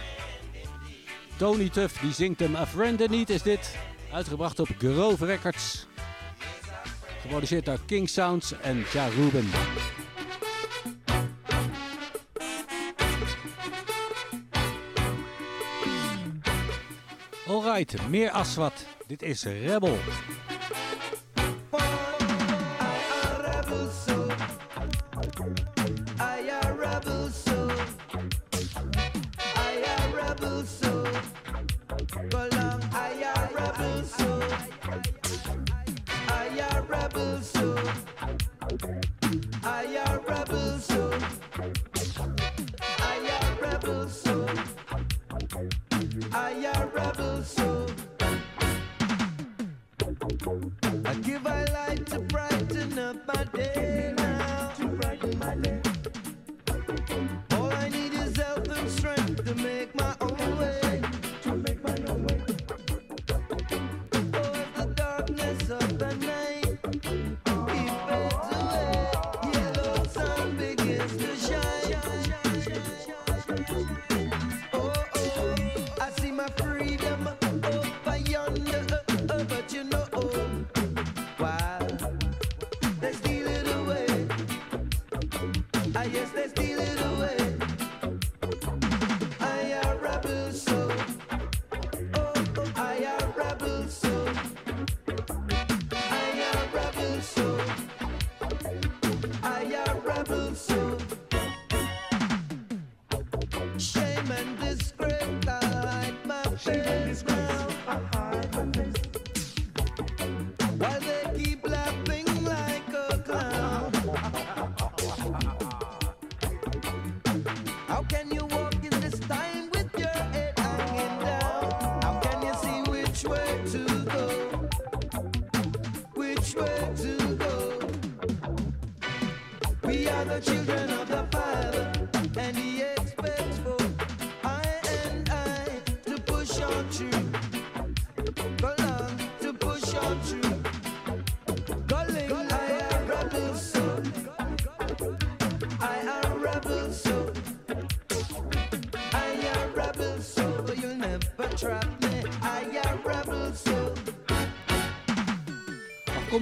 Tony 1.38 1.70
Tuff, 1.70 1.98
die 2.00 2.12
zingt 2.12 2.40
hem. 2.40 2.56
A 2.56 2.66
Friend 2.66 3.00
in 3.00 3.26
is 3.26 3.42
dit. 3.42 3.76
Uitgebracht 4.12 4.60
op 4.60 4.68
Grove 4.78 5.26
Records. 5.26 5.86
Geproduceerd 7.20 7.64
door 7.64 7.78
King 7.86 8.08
Sounds 8.08 8.52
en 8.60 8.84
Ja 8.92 9.08
Ruben. 9.08 9.50
Alright, 17.46 18.08
meer 18.08 18.30
Aswat. 18.30 18.86
Dit 19.06 19.22
is 19.22 19.42
Rebel. 19.42 19.98
Thank 37.78 38.82
you. 38.82 39.17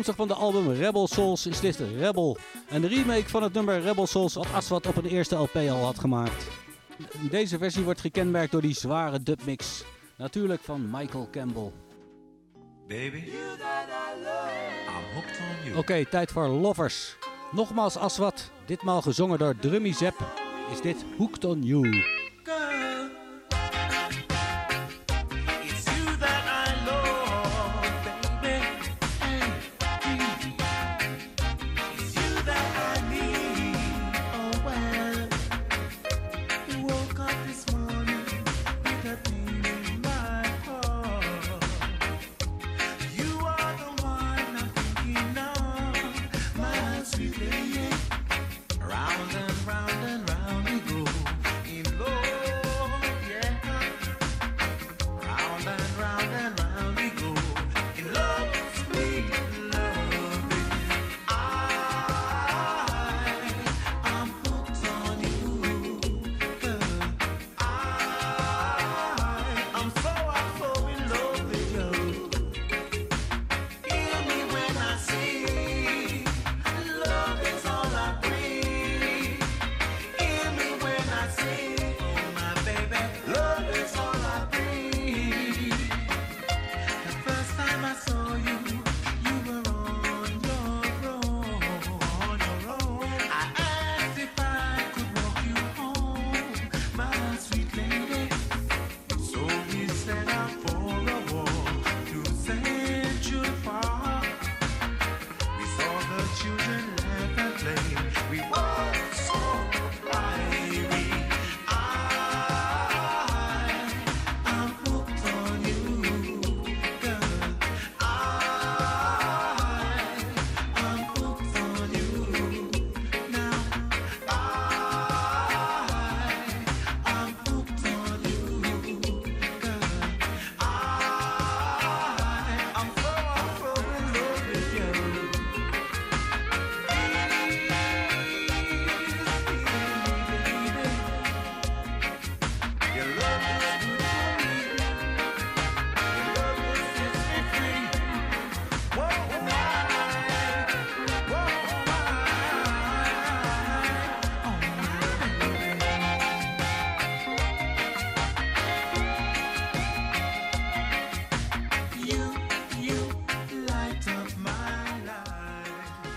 afkomstig 0.09 0.37
van 0.37 0.53
de 0.53 0.59
album 0.59 0.83
Rebel 0.85 1.07
Souls 1.07 1.47
is 1.47 1.61
dit 1.61 1.77
Rebel. 1.99 2.37
Een 2.69 2.89
remake 2.89 3.29
van 3.29 3.43
het 3.43 3.53
nummer 3.53 3.81
Rebel 3.81 4.07
Souls 4.07 4.35
wat 4.35 4.53
Aswat 4.53 4.87
op 4.87 4.97
een 4.97 5.05
eerste 5.05 5.35
LP 5.35 5.57
al 5.57 5.85
had 5.85 5.99
gemaakt. 5.99 6.47
Deze 7.31 7.59
versie 7.59 7.83
wordt 7.83 8.01
gekenmerkt 8.01 8.53
door 8.53 8.61
die 8.61 8.75
zware 8.75 9.23
dubmix. 9.23 9.85
Natuurlijk 10.17 10.63
van 10.63 10.91
Michael 10.91 11.29
Campbell. 11.31 11.73
Baby, 12.89 13.23
Oké, 15.77 16.07
tijd 16.07 16.33
voor 16.33 16.49
Lovers. 16.49 17.17
Nogmaals 17.53 17.97
Aswat, 17.97 18.51
ditmaal 18.67 19.03
gezongen 19.03 19.39
door 19.39 19.57
Drummy 19.57 19.93
Zep. 19.93 20.15
Is 20.73 20.81
dit 20.81 21.05
Hooked 21.19 21.45
on 21.45 21.63
You. 21.63 22.26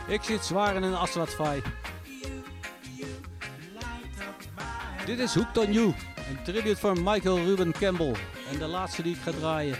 Ik 0.10 0.24
zit 0.24 0.46
zwaar 0.46 0.76
in 0.76 0.84
een 0.84 0.96
aslatvaai. 0.96 1.62
Dit 5.06 5.20
is 5.20 5.34
Hooked 5.34 5.58
on 5.58 5.74
You, 5.74 5.86
een 6.30 6.44
tribute 6.44 6.78
van 6.78 7.04
Michael 7.04 7.38
Ruben 7.38 7.72
Campbell. 7.72 8.16
En 8.52 8.60
de 8.60 8.68
laatste 8.68 9.02
die 9.02 9.16
ik 9.16 9.22
ga 9.22 9.32
draaien 9.32 9.78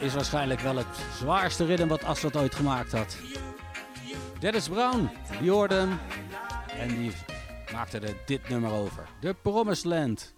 is 0.00 0.14
waarschijnlijk 0.14 0.60
wel 0.60 0.76
het 0.76 0.86
zwaarste 1.18 1.64
ritme 1.64 1.86
wat 1.86 2.04
Asfalt 2.04 2.36
ooit 2.36 2.54
gemaakt 2.54 2.92
had. 2.92 3.16
Dennis 4.38 4.68
Brown, 4.68 5.10
Jordan, 5.40 5.98
en 6.78 6.88
die 6.88 7.12
maakte 7.72 7.98
er 7.98 8.16
dit 8.26 8.48
nummer 8.48 8.72
over. 8.72 9.08
The 9.20 9.36
Promised 9.42 9.84
Land. 9.84 10.34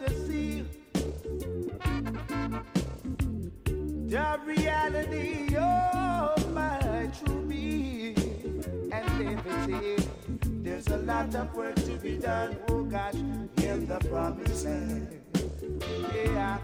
I 0.00 0.08
the 4.08 4.38
reality 4.44 5.56
of 5.56 6.52
my 6.52 7.10
true 7.18 7.42
being. 7.46 8.16
And 8.92 9.18
liberty. 9.18 10.08
there's 10.62 10.88
a 10.88 10.98
lot 10.98 11.34
of 11.34 11.54
work 11.54 11.74
to 11.76 11.96
be 11.98 12.16
done, 12.16 12.56
oh 12.68 12.84
gosh, 12.84 13.14
in 13.14 13.86
the 13.86 13.98
promised 14.08 14.64
land. 14.64 15.20
Yeah, 16.14 16.58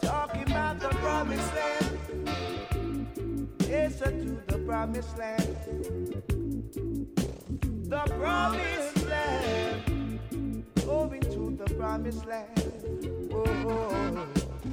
talking 0.00 0.42
about 0.42 0.80
the 0.80 0.88
promised 0.88 1.54
land. 1.54 1.98
Yes, 3.68 3.98
to 3.98 4.38
the 4.46 4.58
promised 4.58 5.18
land. 5.18 5.56
The 7.88 8.02
promised 8.18 9.06
land. 9.06 9.92
The 11.22 11.31
promised 11.82 12.24
land. 12.26 13.28
Oh, 13.32 13.42
oh, 13.44 14.16
oh. 14.16 14.26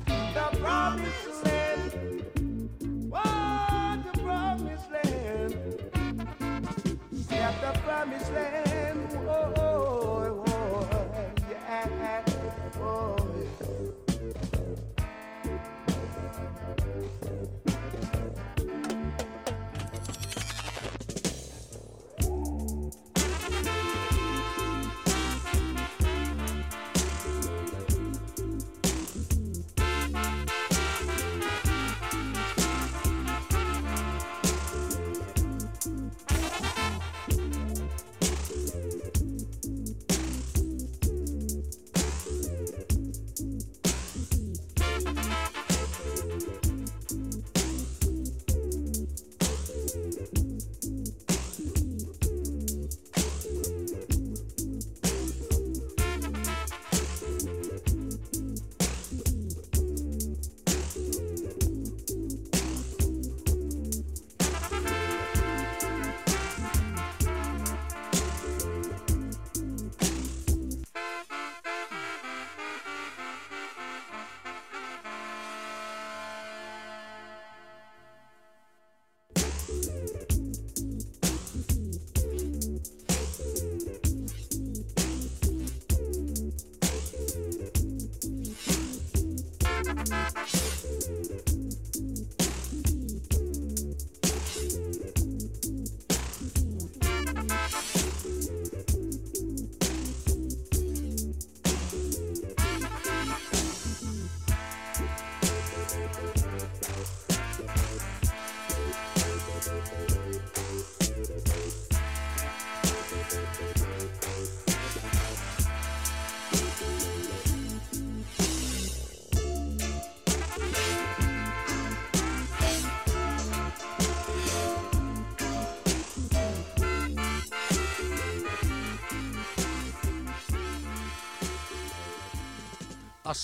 the 0.06 0.58
promised 0.60 1.44
land. 1.44 2.26
Oh, 3.12 4.04
the 4.06 4.20
promised 4.22 4.92
land. 4.92 5.56
Yeah, 7.32 7.52
the 7.62 7.80
promised 7.80 8.32
land. 8.32 8.69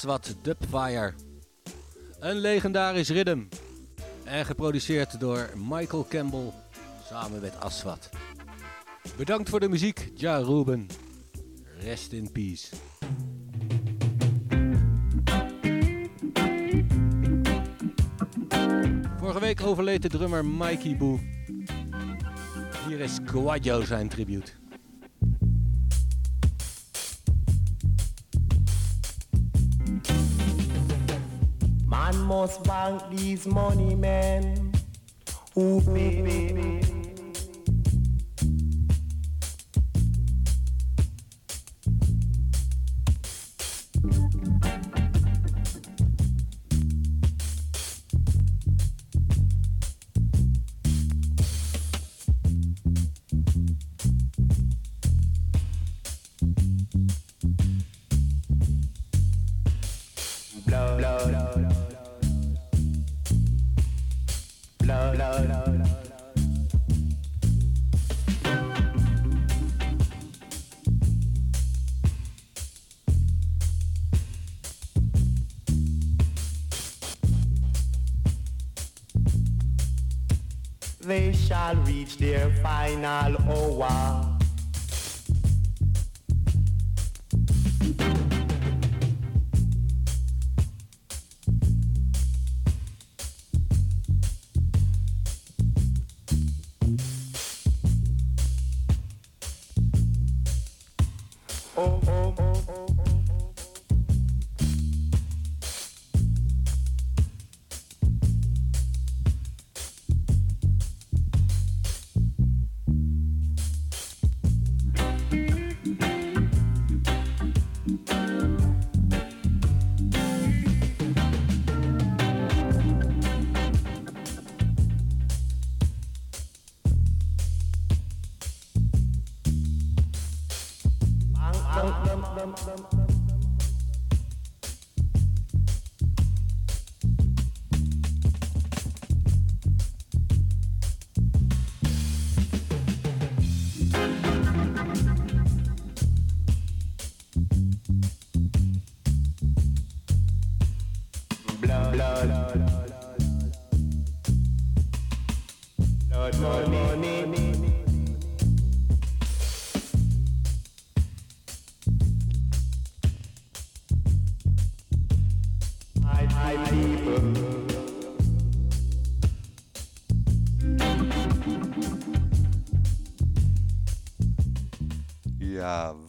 Aswat 0.06 0.36
Dubfire. 0.41 1.14
Een 2.19 2.36
legendarisch 2.36 3.10
rhythm. 3.10 3.44
En 4.23 4.45
geproduceerd 4.45 5.19
door 5.19 5.49
Michael 5.69 6.06
Campbell 6.10 6.52
samen 7.10 7.41
met 7.41 7.60
Aswat. 7.60 8.10
Bedankt 9.18 9.49
voor 9.49 9.60
de 9.60 9.69
muziek, 9.69 10.11
Ja 10.15 10.38
Ruben. 10.38 10.88
Rest 11.80 12.11
in 12.11 12.32
peace. 12.32 12.76
Vorige 19.18 19.40
week 19.40 19.61
overleed 19.61 20.02
de 20.02 20.10
drummer 20.10 20.45
Mikey 20.45 20.98
Boo. 20.98 21.19
Hier 22.88 22.99
is 22.99 23.18
Quadjo 23.26 23.84
zijn 23.84 24.10
tribute. 24.10 24.52
Man 32.06 32.19
must 32.19 32.64
bank 32.65 33.02
these 33.10 33.48
money 33.48 33.95
men 33.95 34.72
who 35.56 35.82
pay. 35.82 36.82
Blood, 60.68 60.98
blood, 60.98 61.30
blood, 61.30 61.65
their 82.18 82.50
final 82.62 83.36
hour. 83.82 84.35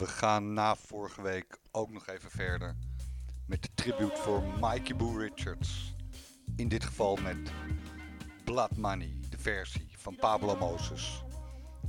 we 0.06 0.12
gaan 0.12 0.52
na 0.52 0.76
vorige 0.76 1.22
week 1.22 1.58
ook 1.70 1.90
nog 1.90 2.06
even 2.06 2.30
verder 2.30 2.76
met 3.46 3.62
de 3.62 3.68
tribute 3.74 4.16
voor 4.16 4.42
Mikey 4.60 4.96
Boo 4.96 5.16
Richards. 5.16 5.94
In 6.56 6.68
dit 6.68 6.84
geval 6.84 7.16
met 7.16 7.52
Blood 8.44 8.76
Money, 8.76 9.20
de 9.30 9.38
versie 9.38 9.88
van 9.96 10.16
Pablo 10.16 10.56
Moses. 10.56 11.22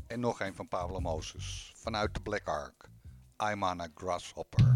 En 0.08 0.20
nog 0.20 0.40
een 0.40 0.56
van 0.56 0.68
Pablo 0.68 1.00
Moses 1.00 1.74
vanuit 1.76 2.14
de 2.14 2.22
Black 2.22 2.48
Ark. 2.48 2.90
I'm 3.52 3.64
on 3.64 3.82
a 3.82 3.88
grasshopper. 3.96 4.67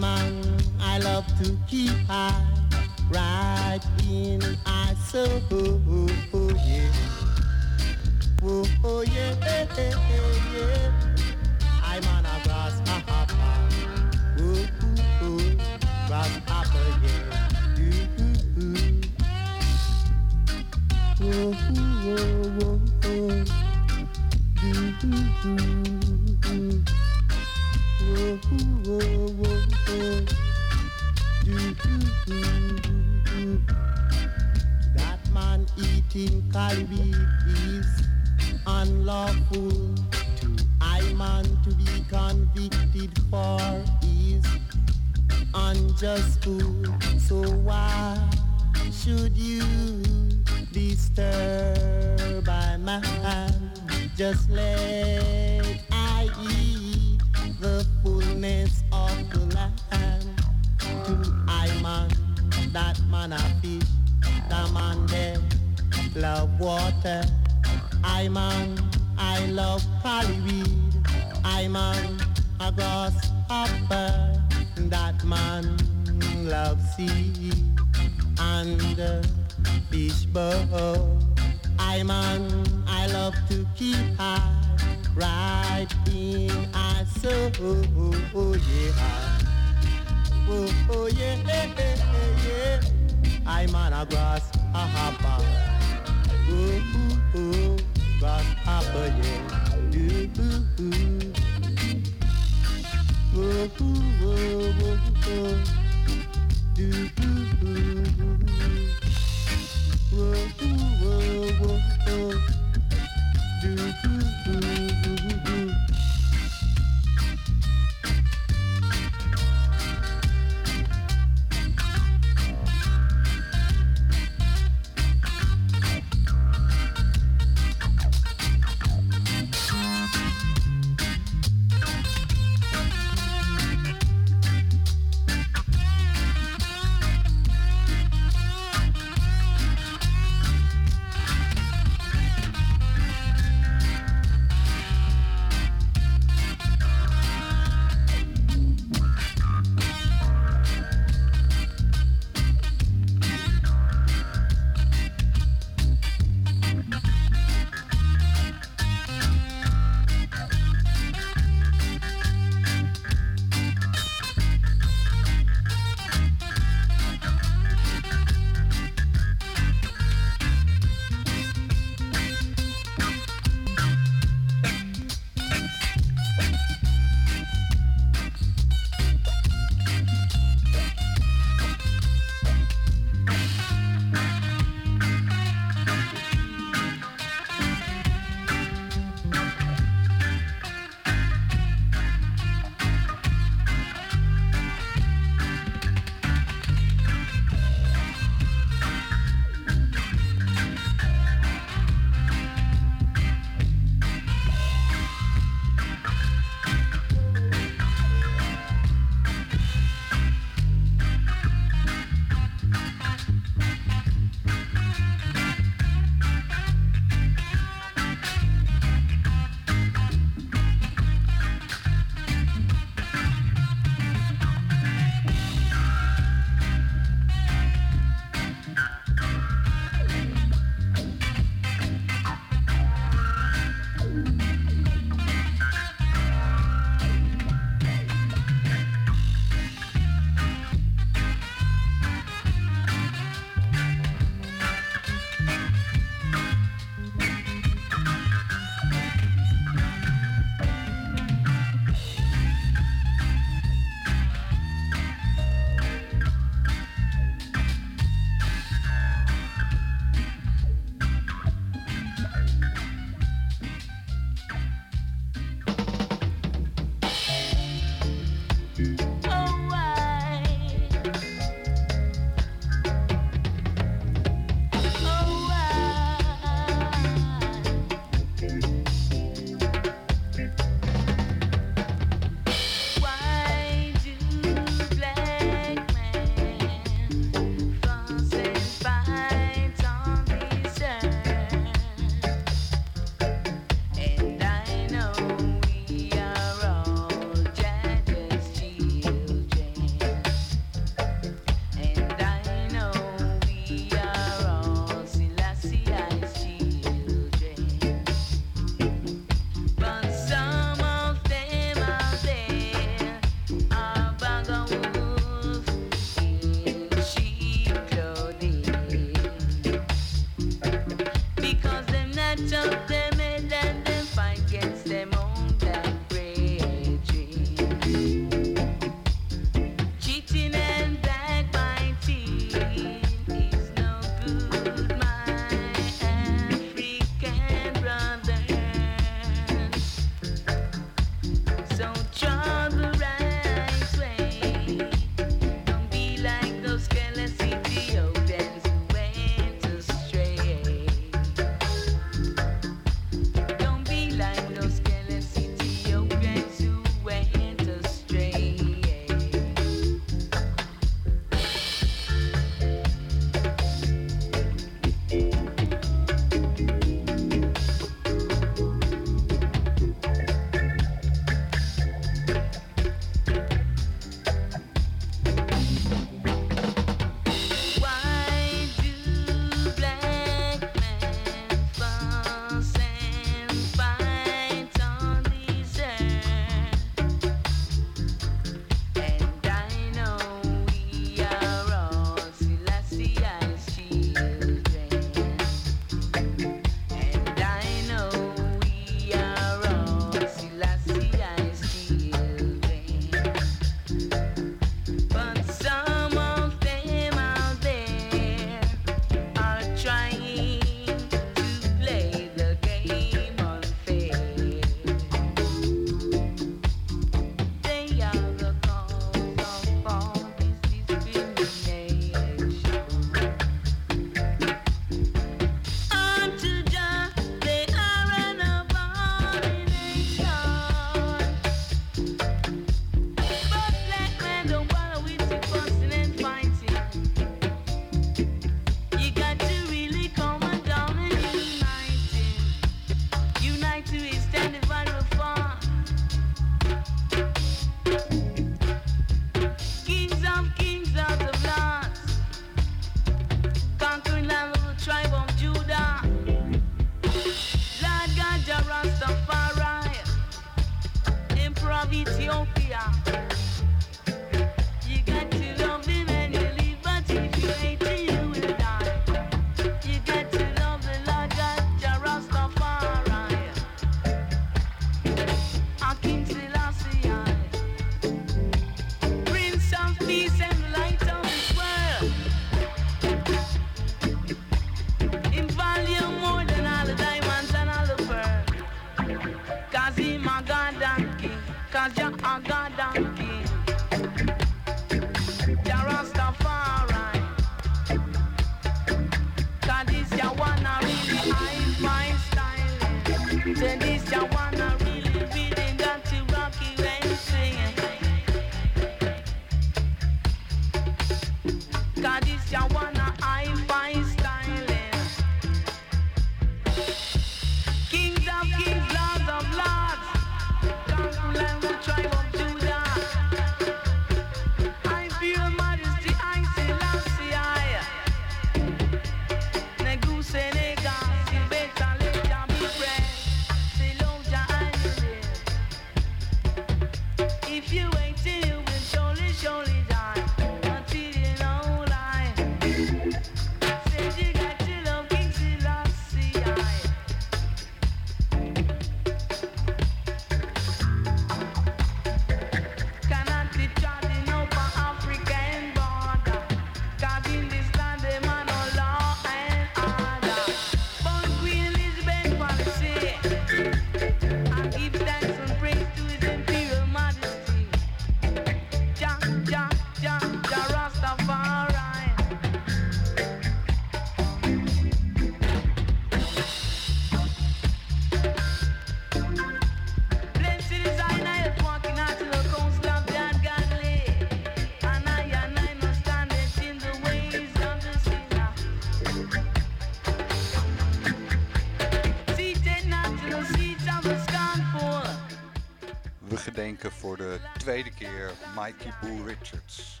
Mikey 598.62 598.92
Boo 599.00 599.24
Richards. 599.24 600.00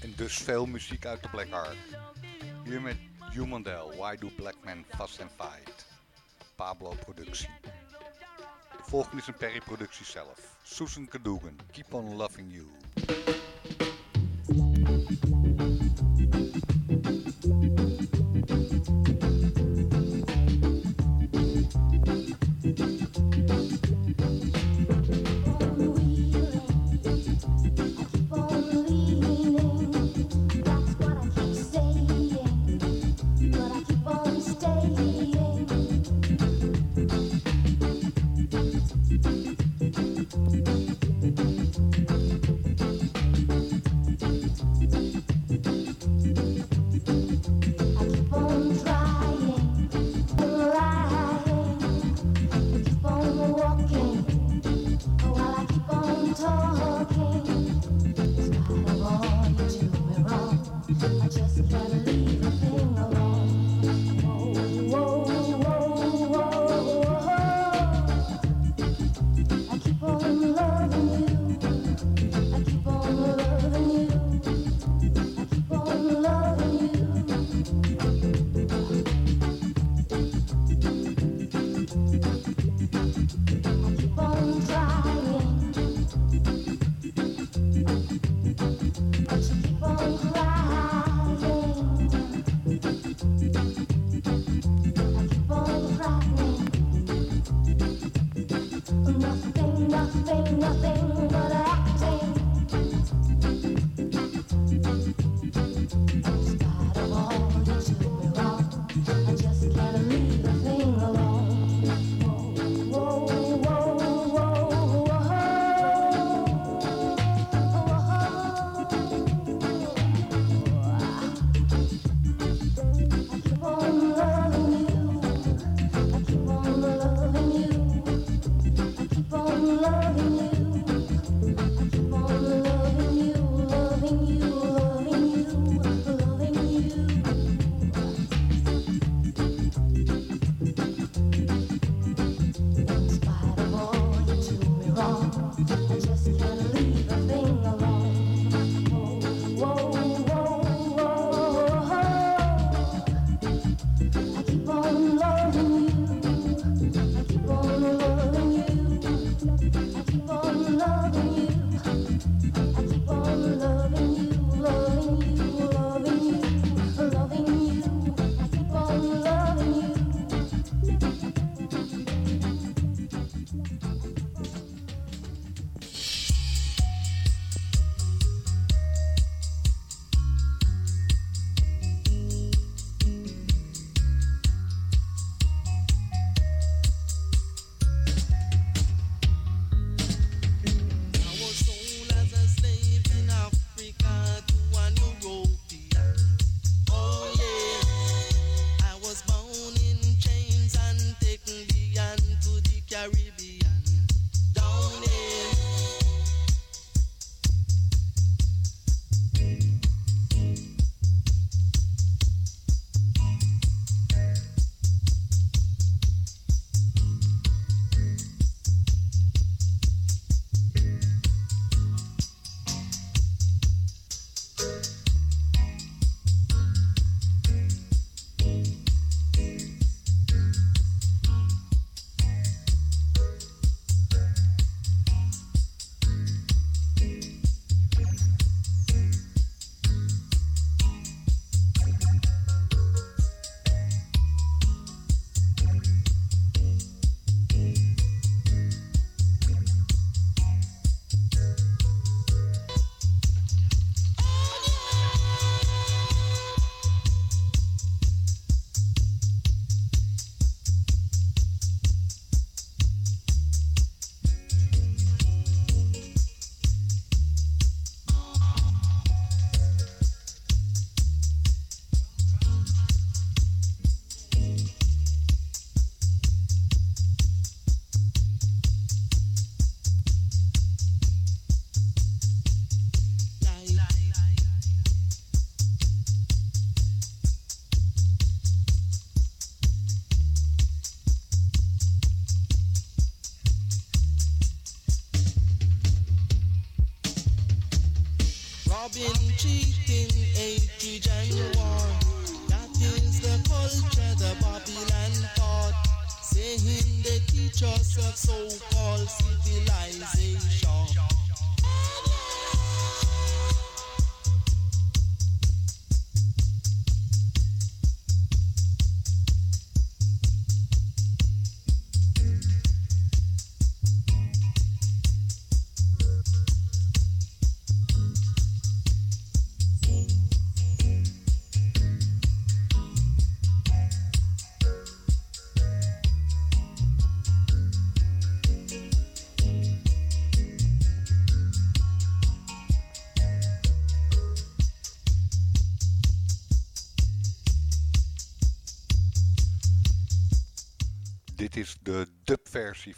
En 0.00 0.12
dus 0.16 0.36
veel 0.36 0.66
muziek 0.66 1.06
uit 1.06 1.22
de 1.22 1.28
Black 1.28 1.48
Heart. 1.48 1.76
Hier 2.64 2.80
met 2.80 2.96
Humandel, 3.32 3.96
Why 3.96 4.16
Do 4.16 4.28
Black 4.36 4.54
Men 4.64 4.84
Fast 4.88 5.20
and 5.20 5.30
Fight? 5.36 5.86
Pablo 6.54 6.94
productie. 7.04 7.48
De 8.70 8.82
volgende 8.82 9.16
is 9.16 9.26
een 9.26 9.36
Perry 9.36 9.60
productie 9.60 10.04
zelf. 10.04 10.56
Susan 10.62 11.08
Cadogan, 11.08 11.58
Keep 11.72 11.94
On 11.94 12.16
Loving 12.16 12.52
You. 12.52 12.66
I 61.02 61.28
just 61.28 61.85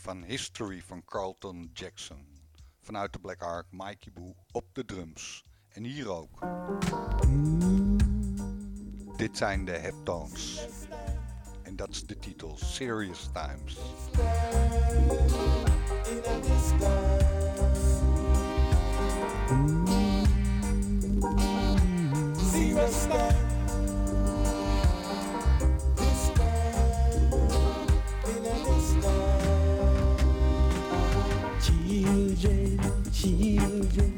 van 0.08 0.22
History 0.22 0.82
van 0.82 1.04
Carlton 1.04 1.70
Jackson. 1.72 2.26
Vanuit 2.80 3.12
de 3.12 3.18
Black 3.18 3.42
Ark, 3.42 3.66
Mikey 3.70 4.12
Boo 4.12 4.34
op 4.52 4.64
de 4.74 4.84
drums. 4.84 5.44
En 5.68 5.84
hier 5.84 6.08
ook. 6.08 6.38
Dit 9.16 9.36
zijn 9.36 9.64
de 9.64 9.72
heptones. 9.72 10.66
En 11.62 11.76
dat 11.76 11.88
is 11.88 12.06
de 12.06 12.18
titel, 12.18 12.56
Serious 12.56 13.28
Times. 13.32 13.76
you. 33.28 34.17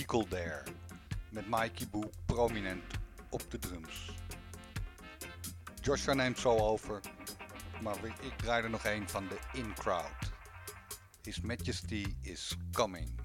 Eagle 0.00 0.26
Dare. 0.28 0.62
Met 1.28 1.44
Mikey 1.48 1.86
Boo 1.90 2.10
prominent 2.26 2.82
op 3.30 3.50
de 3.50 3.58
drums. 3.58 4.10
Joshua 5.82 6.14
neemt 6.14 6.38
zo 6.38 6.56
over, 6.56 7.00
maar 7.82 7.96
ik 8.04 8.36
draai 8.36 8.62
er 8.62 8.70
nog 8.70 8.84
een 8.84 9.08
van 9.08 9.28
de 9.28 9.38
In 9.52 9.74
Crowd. 9.74 10.32
His 11.22 11.40
Majesty 11.40 12.14
is 12.22 12.56
coming. 12.72 13.20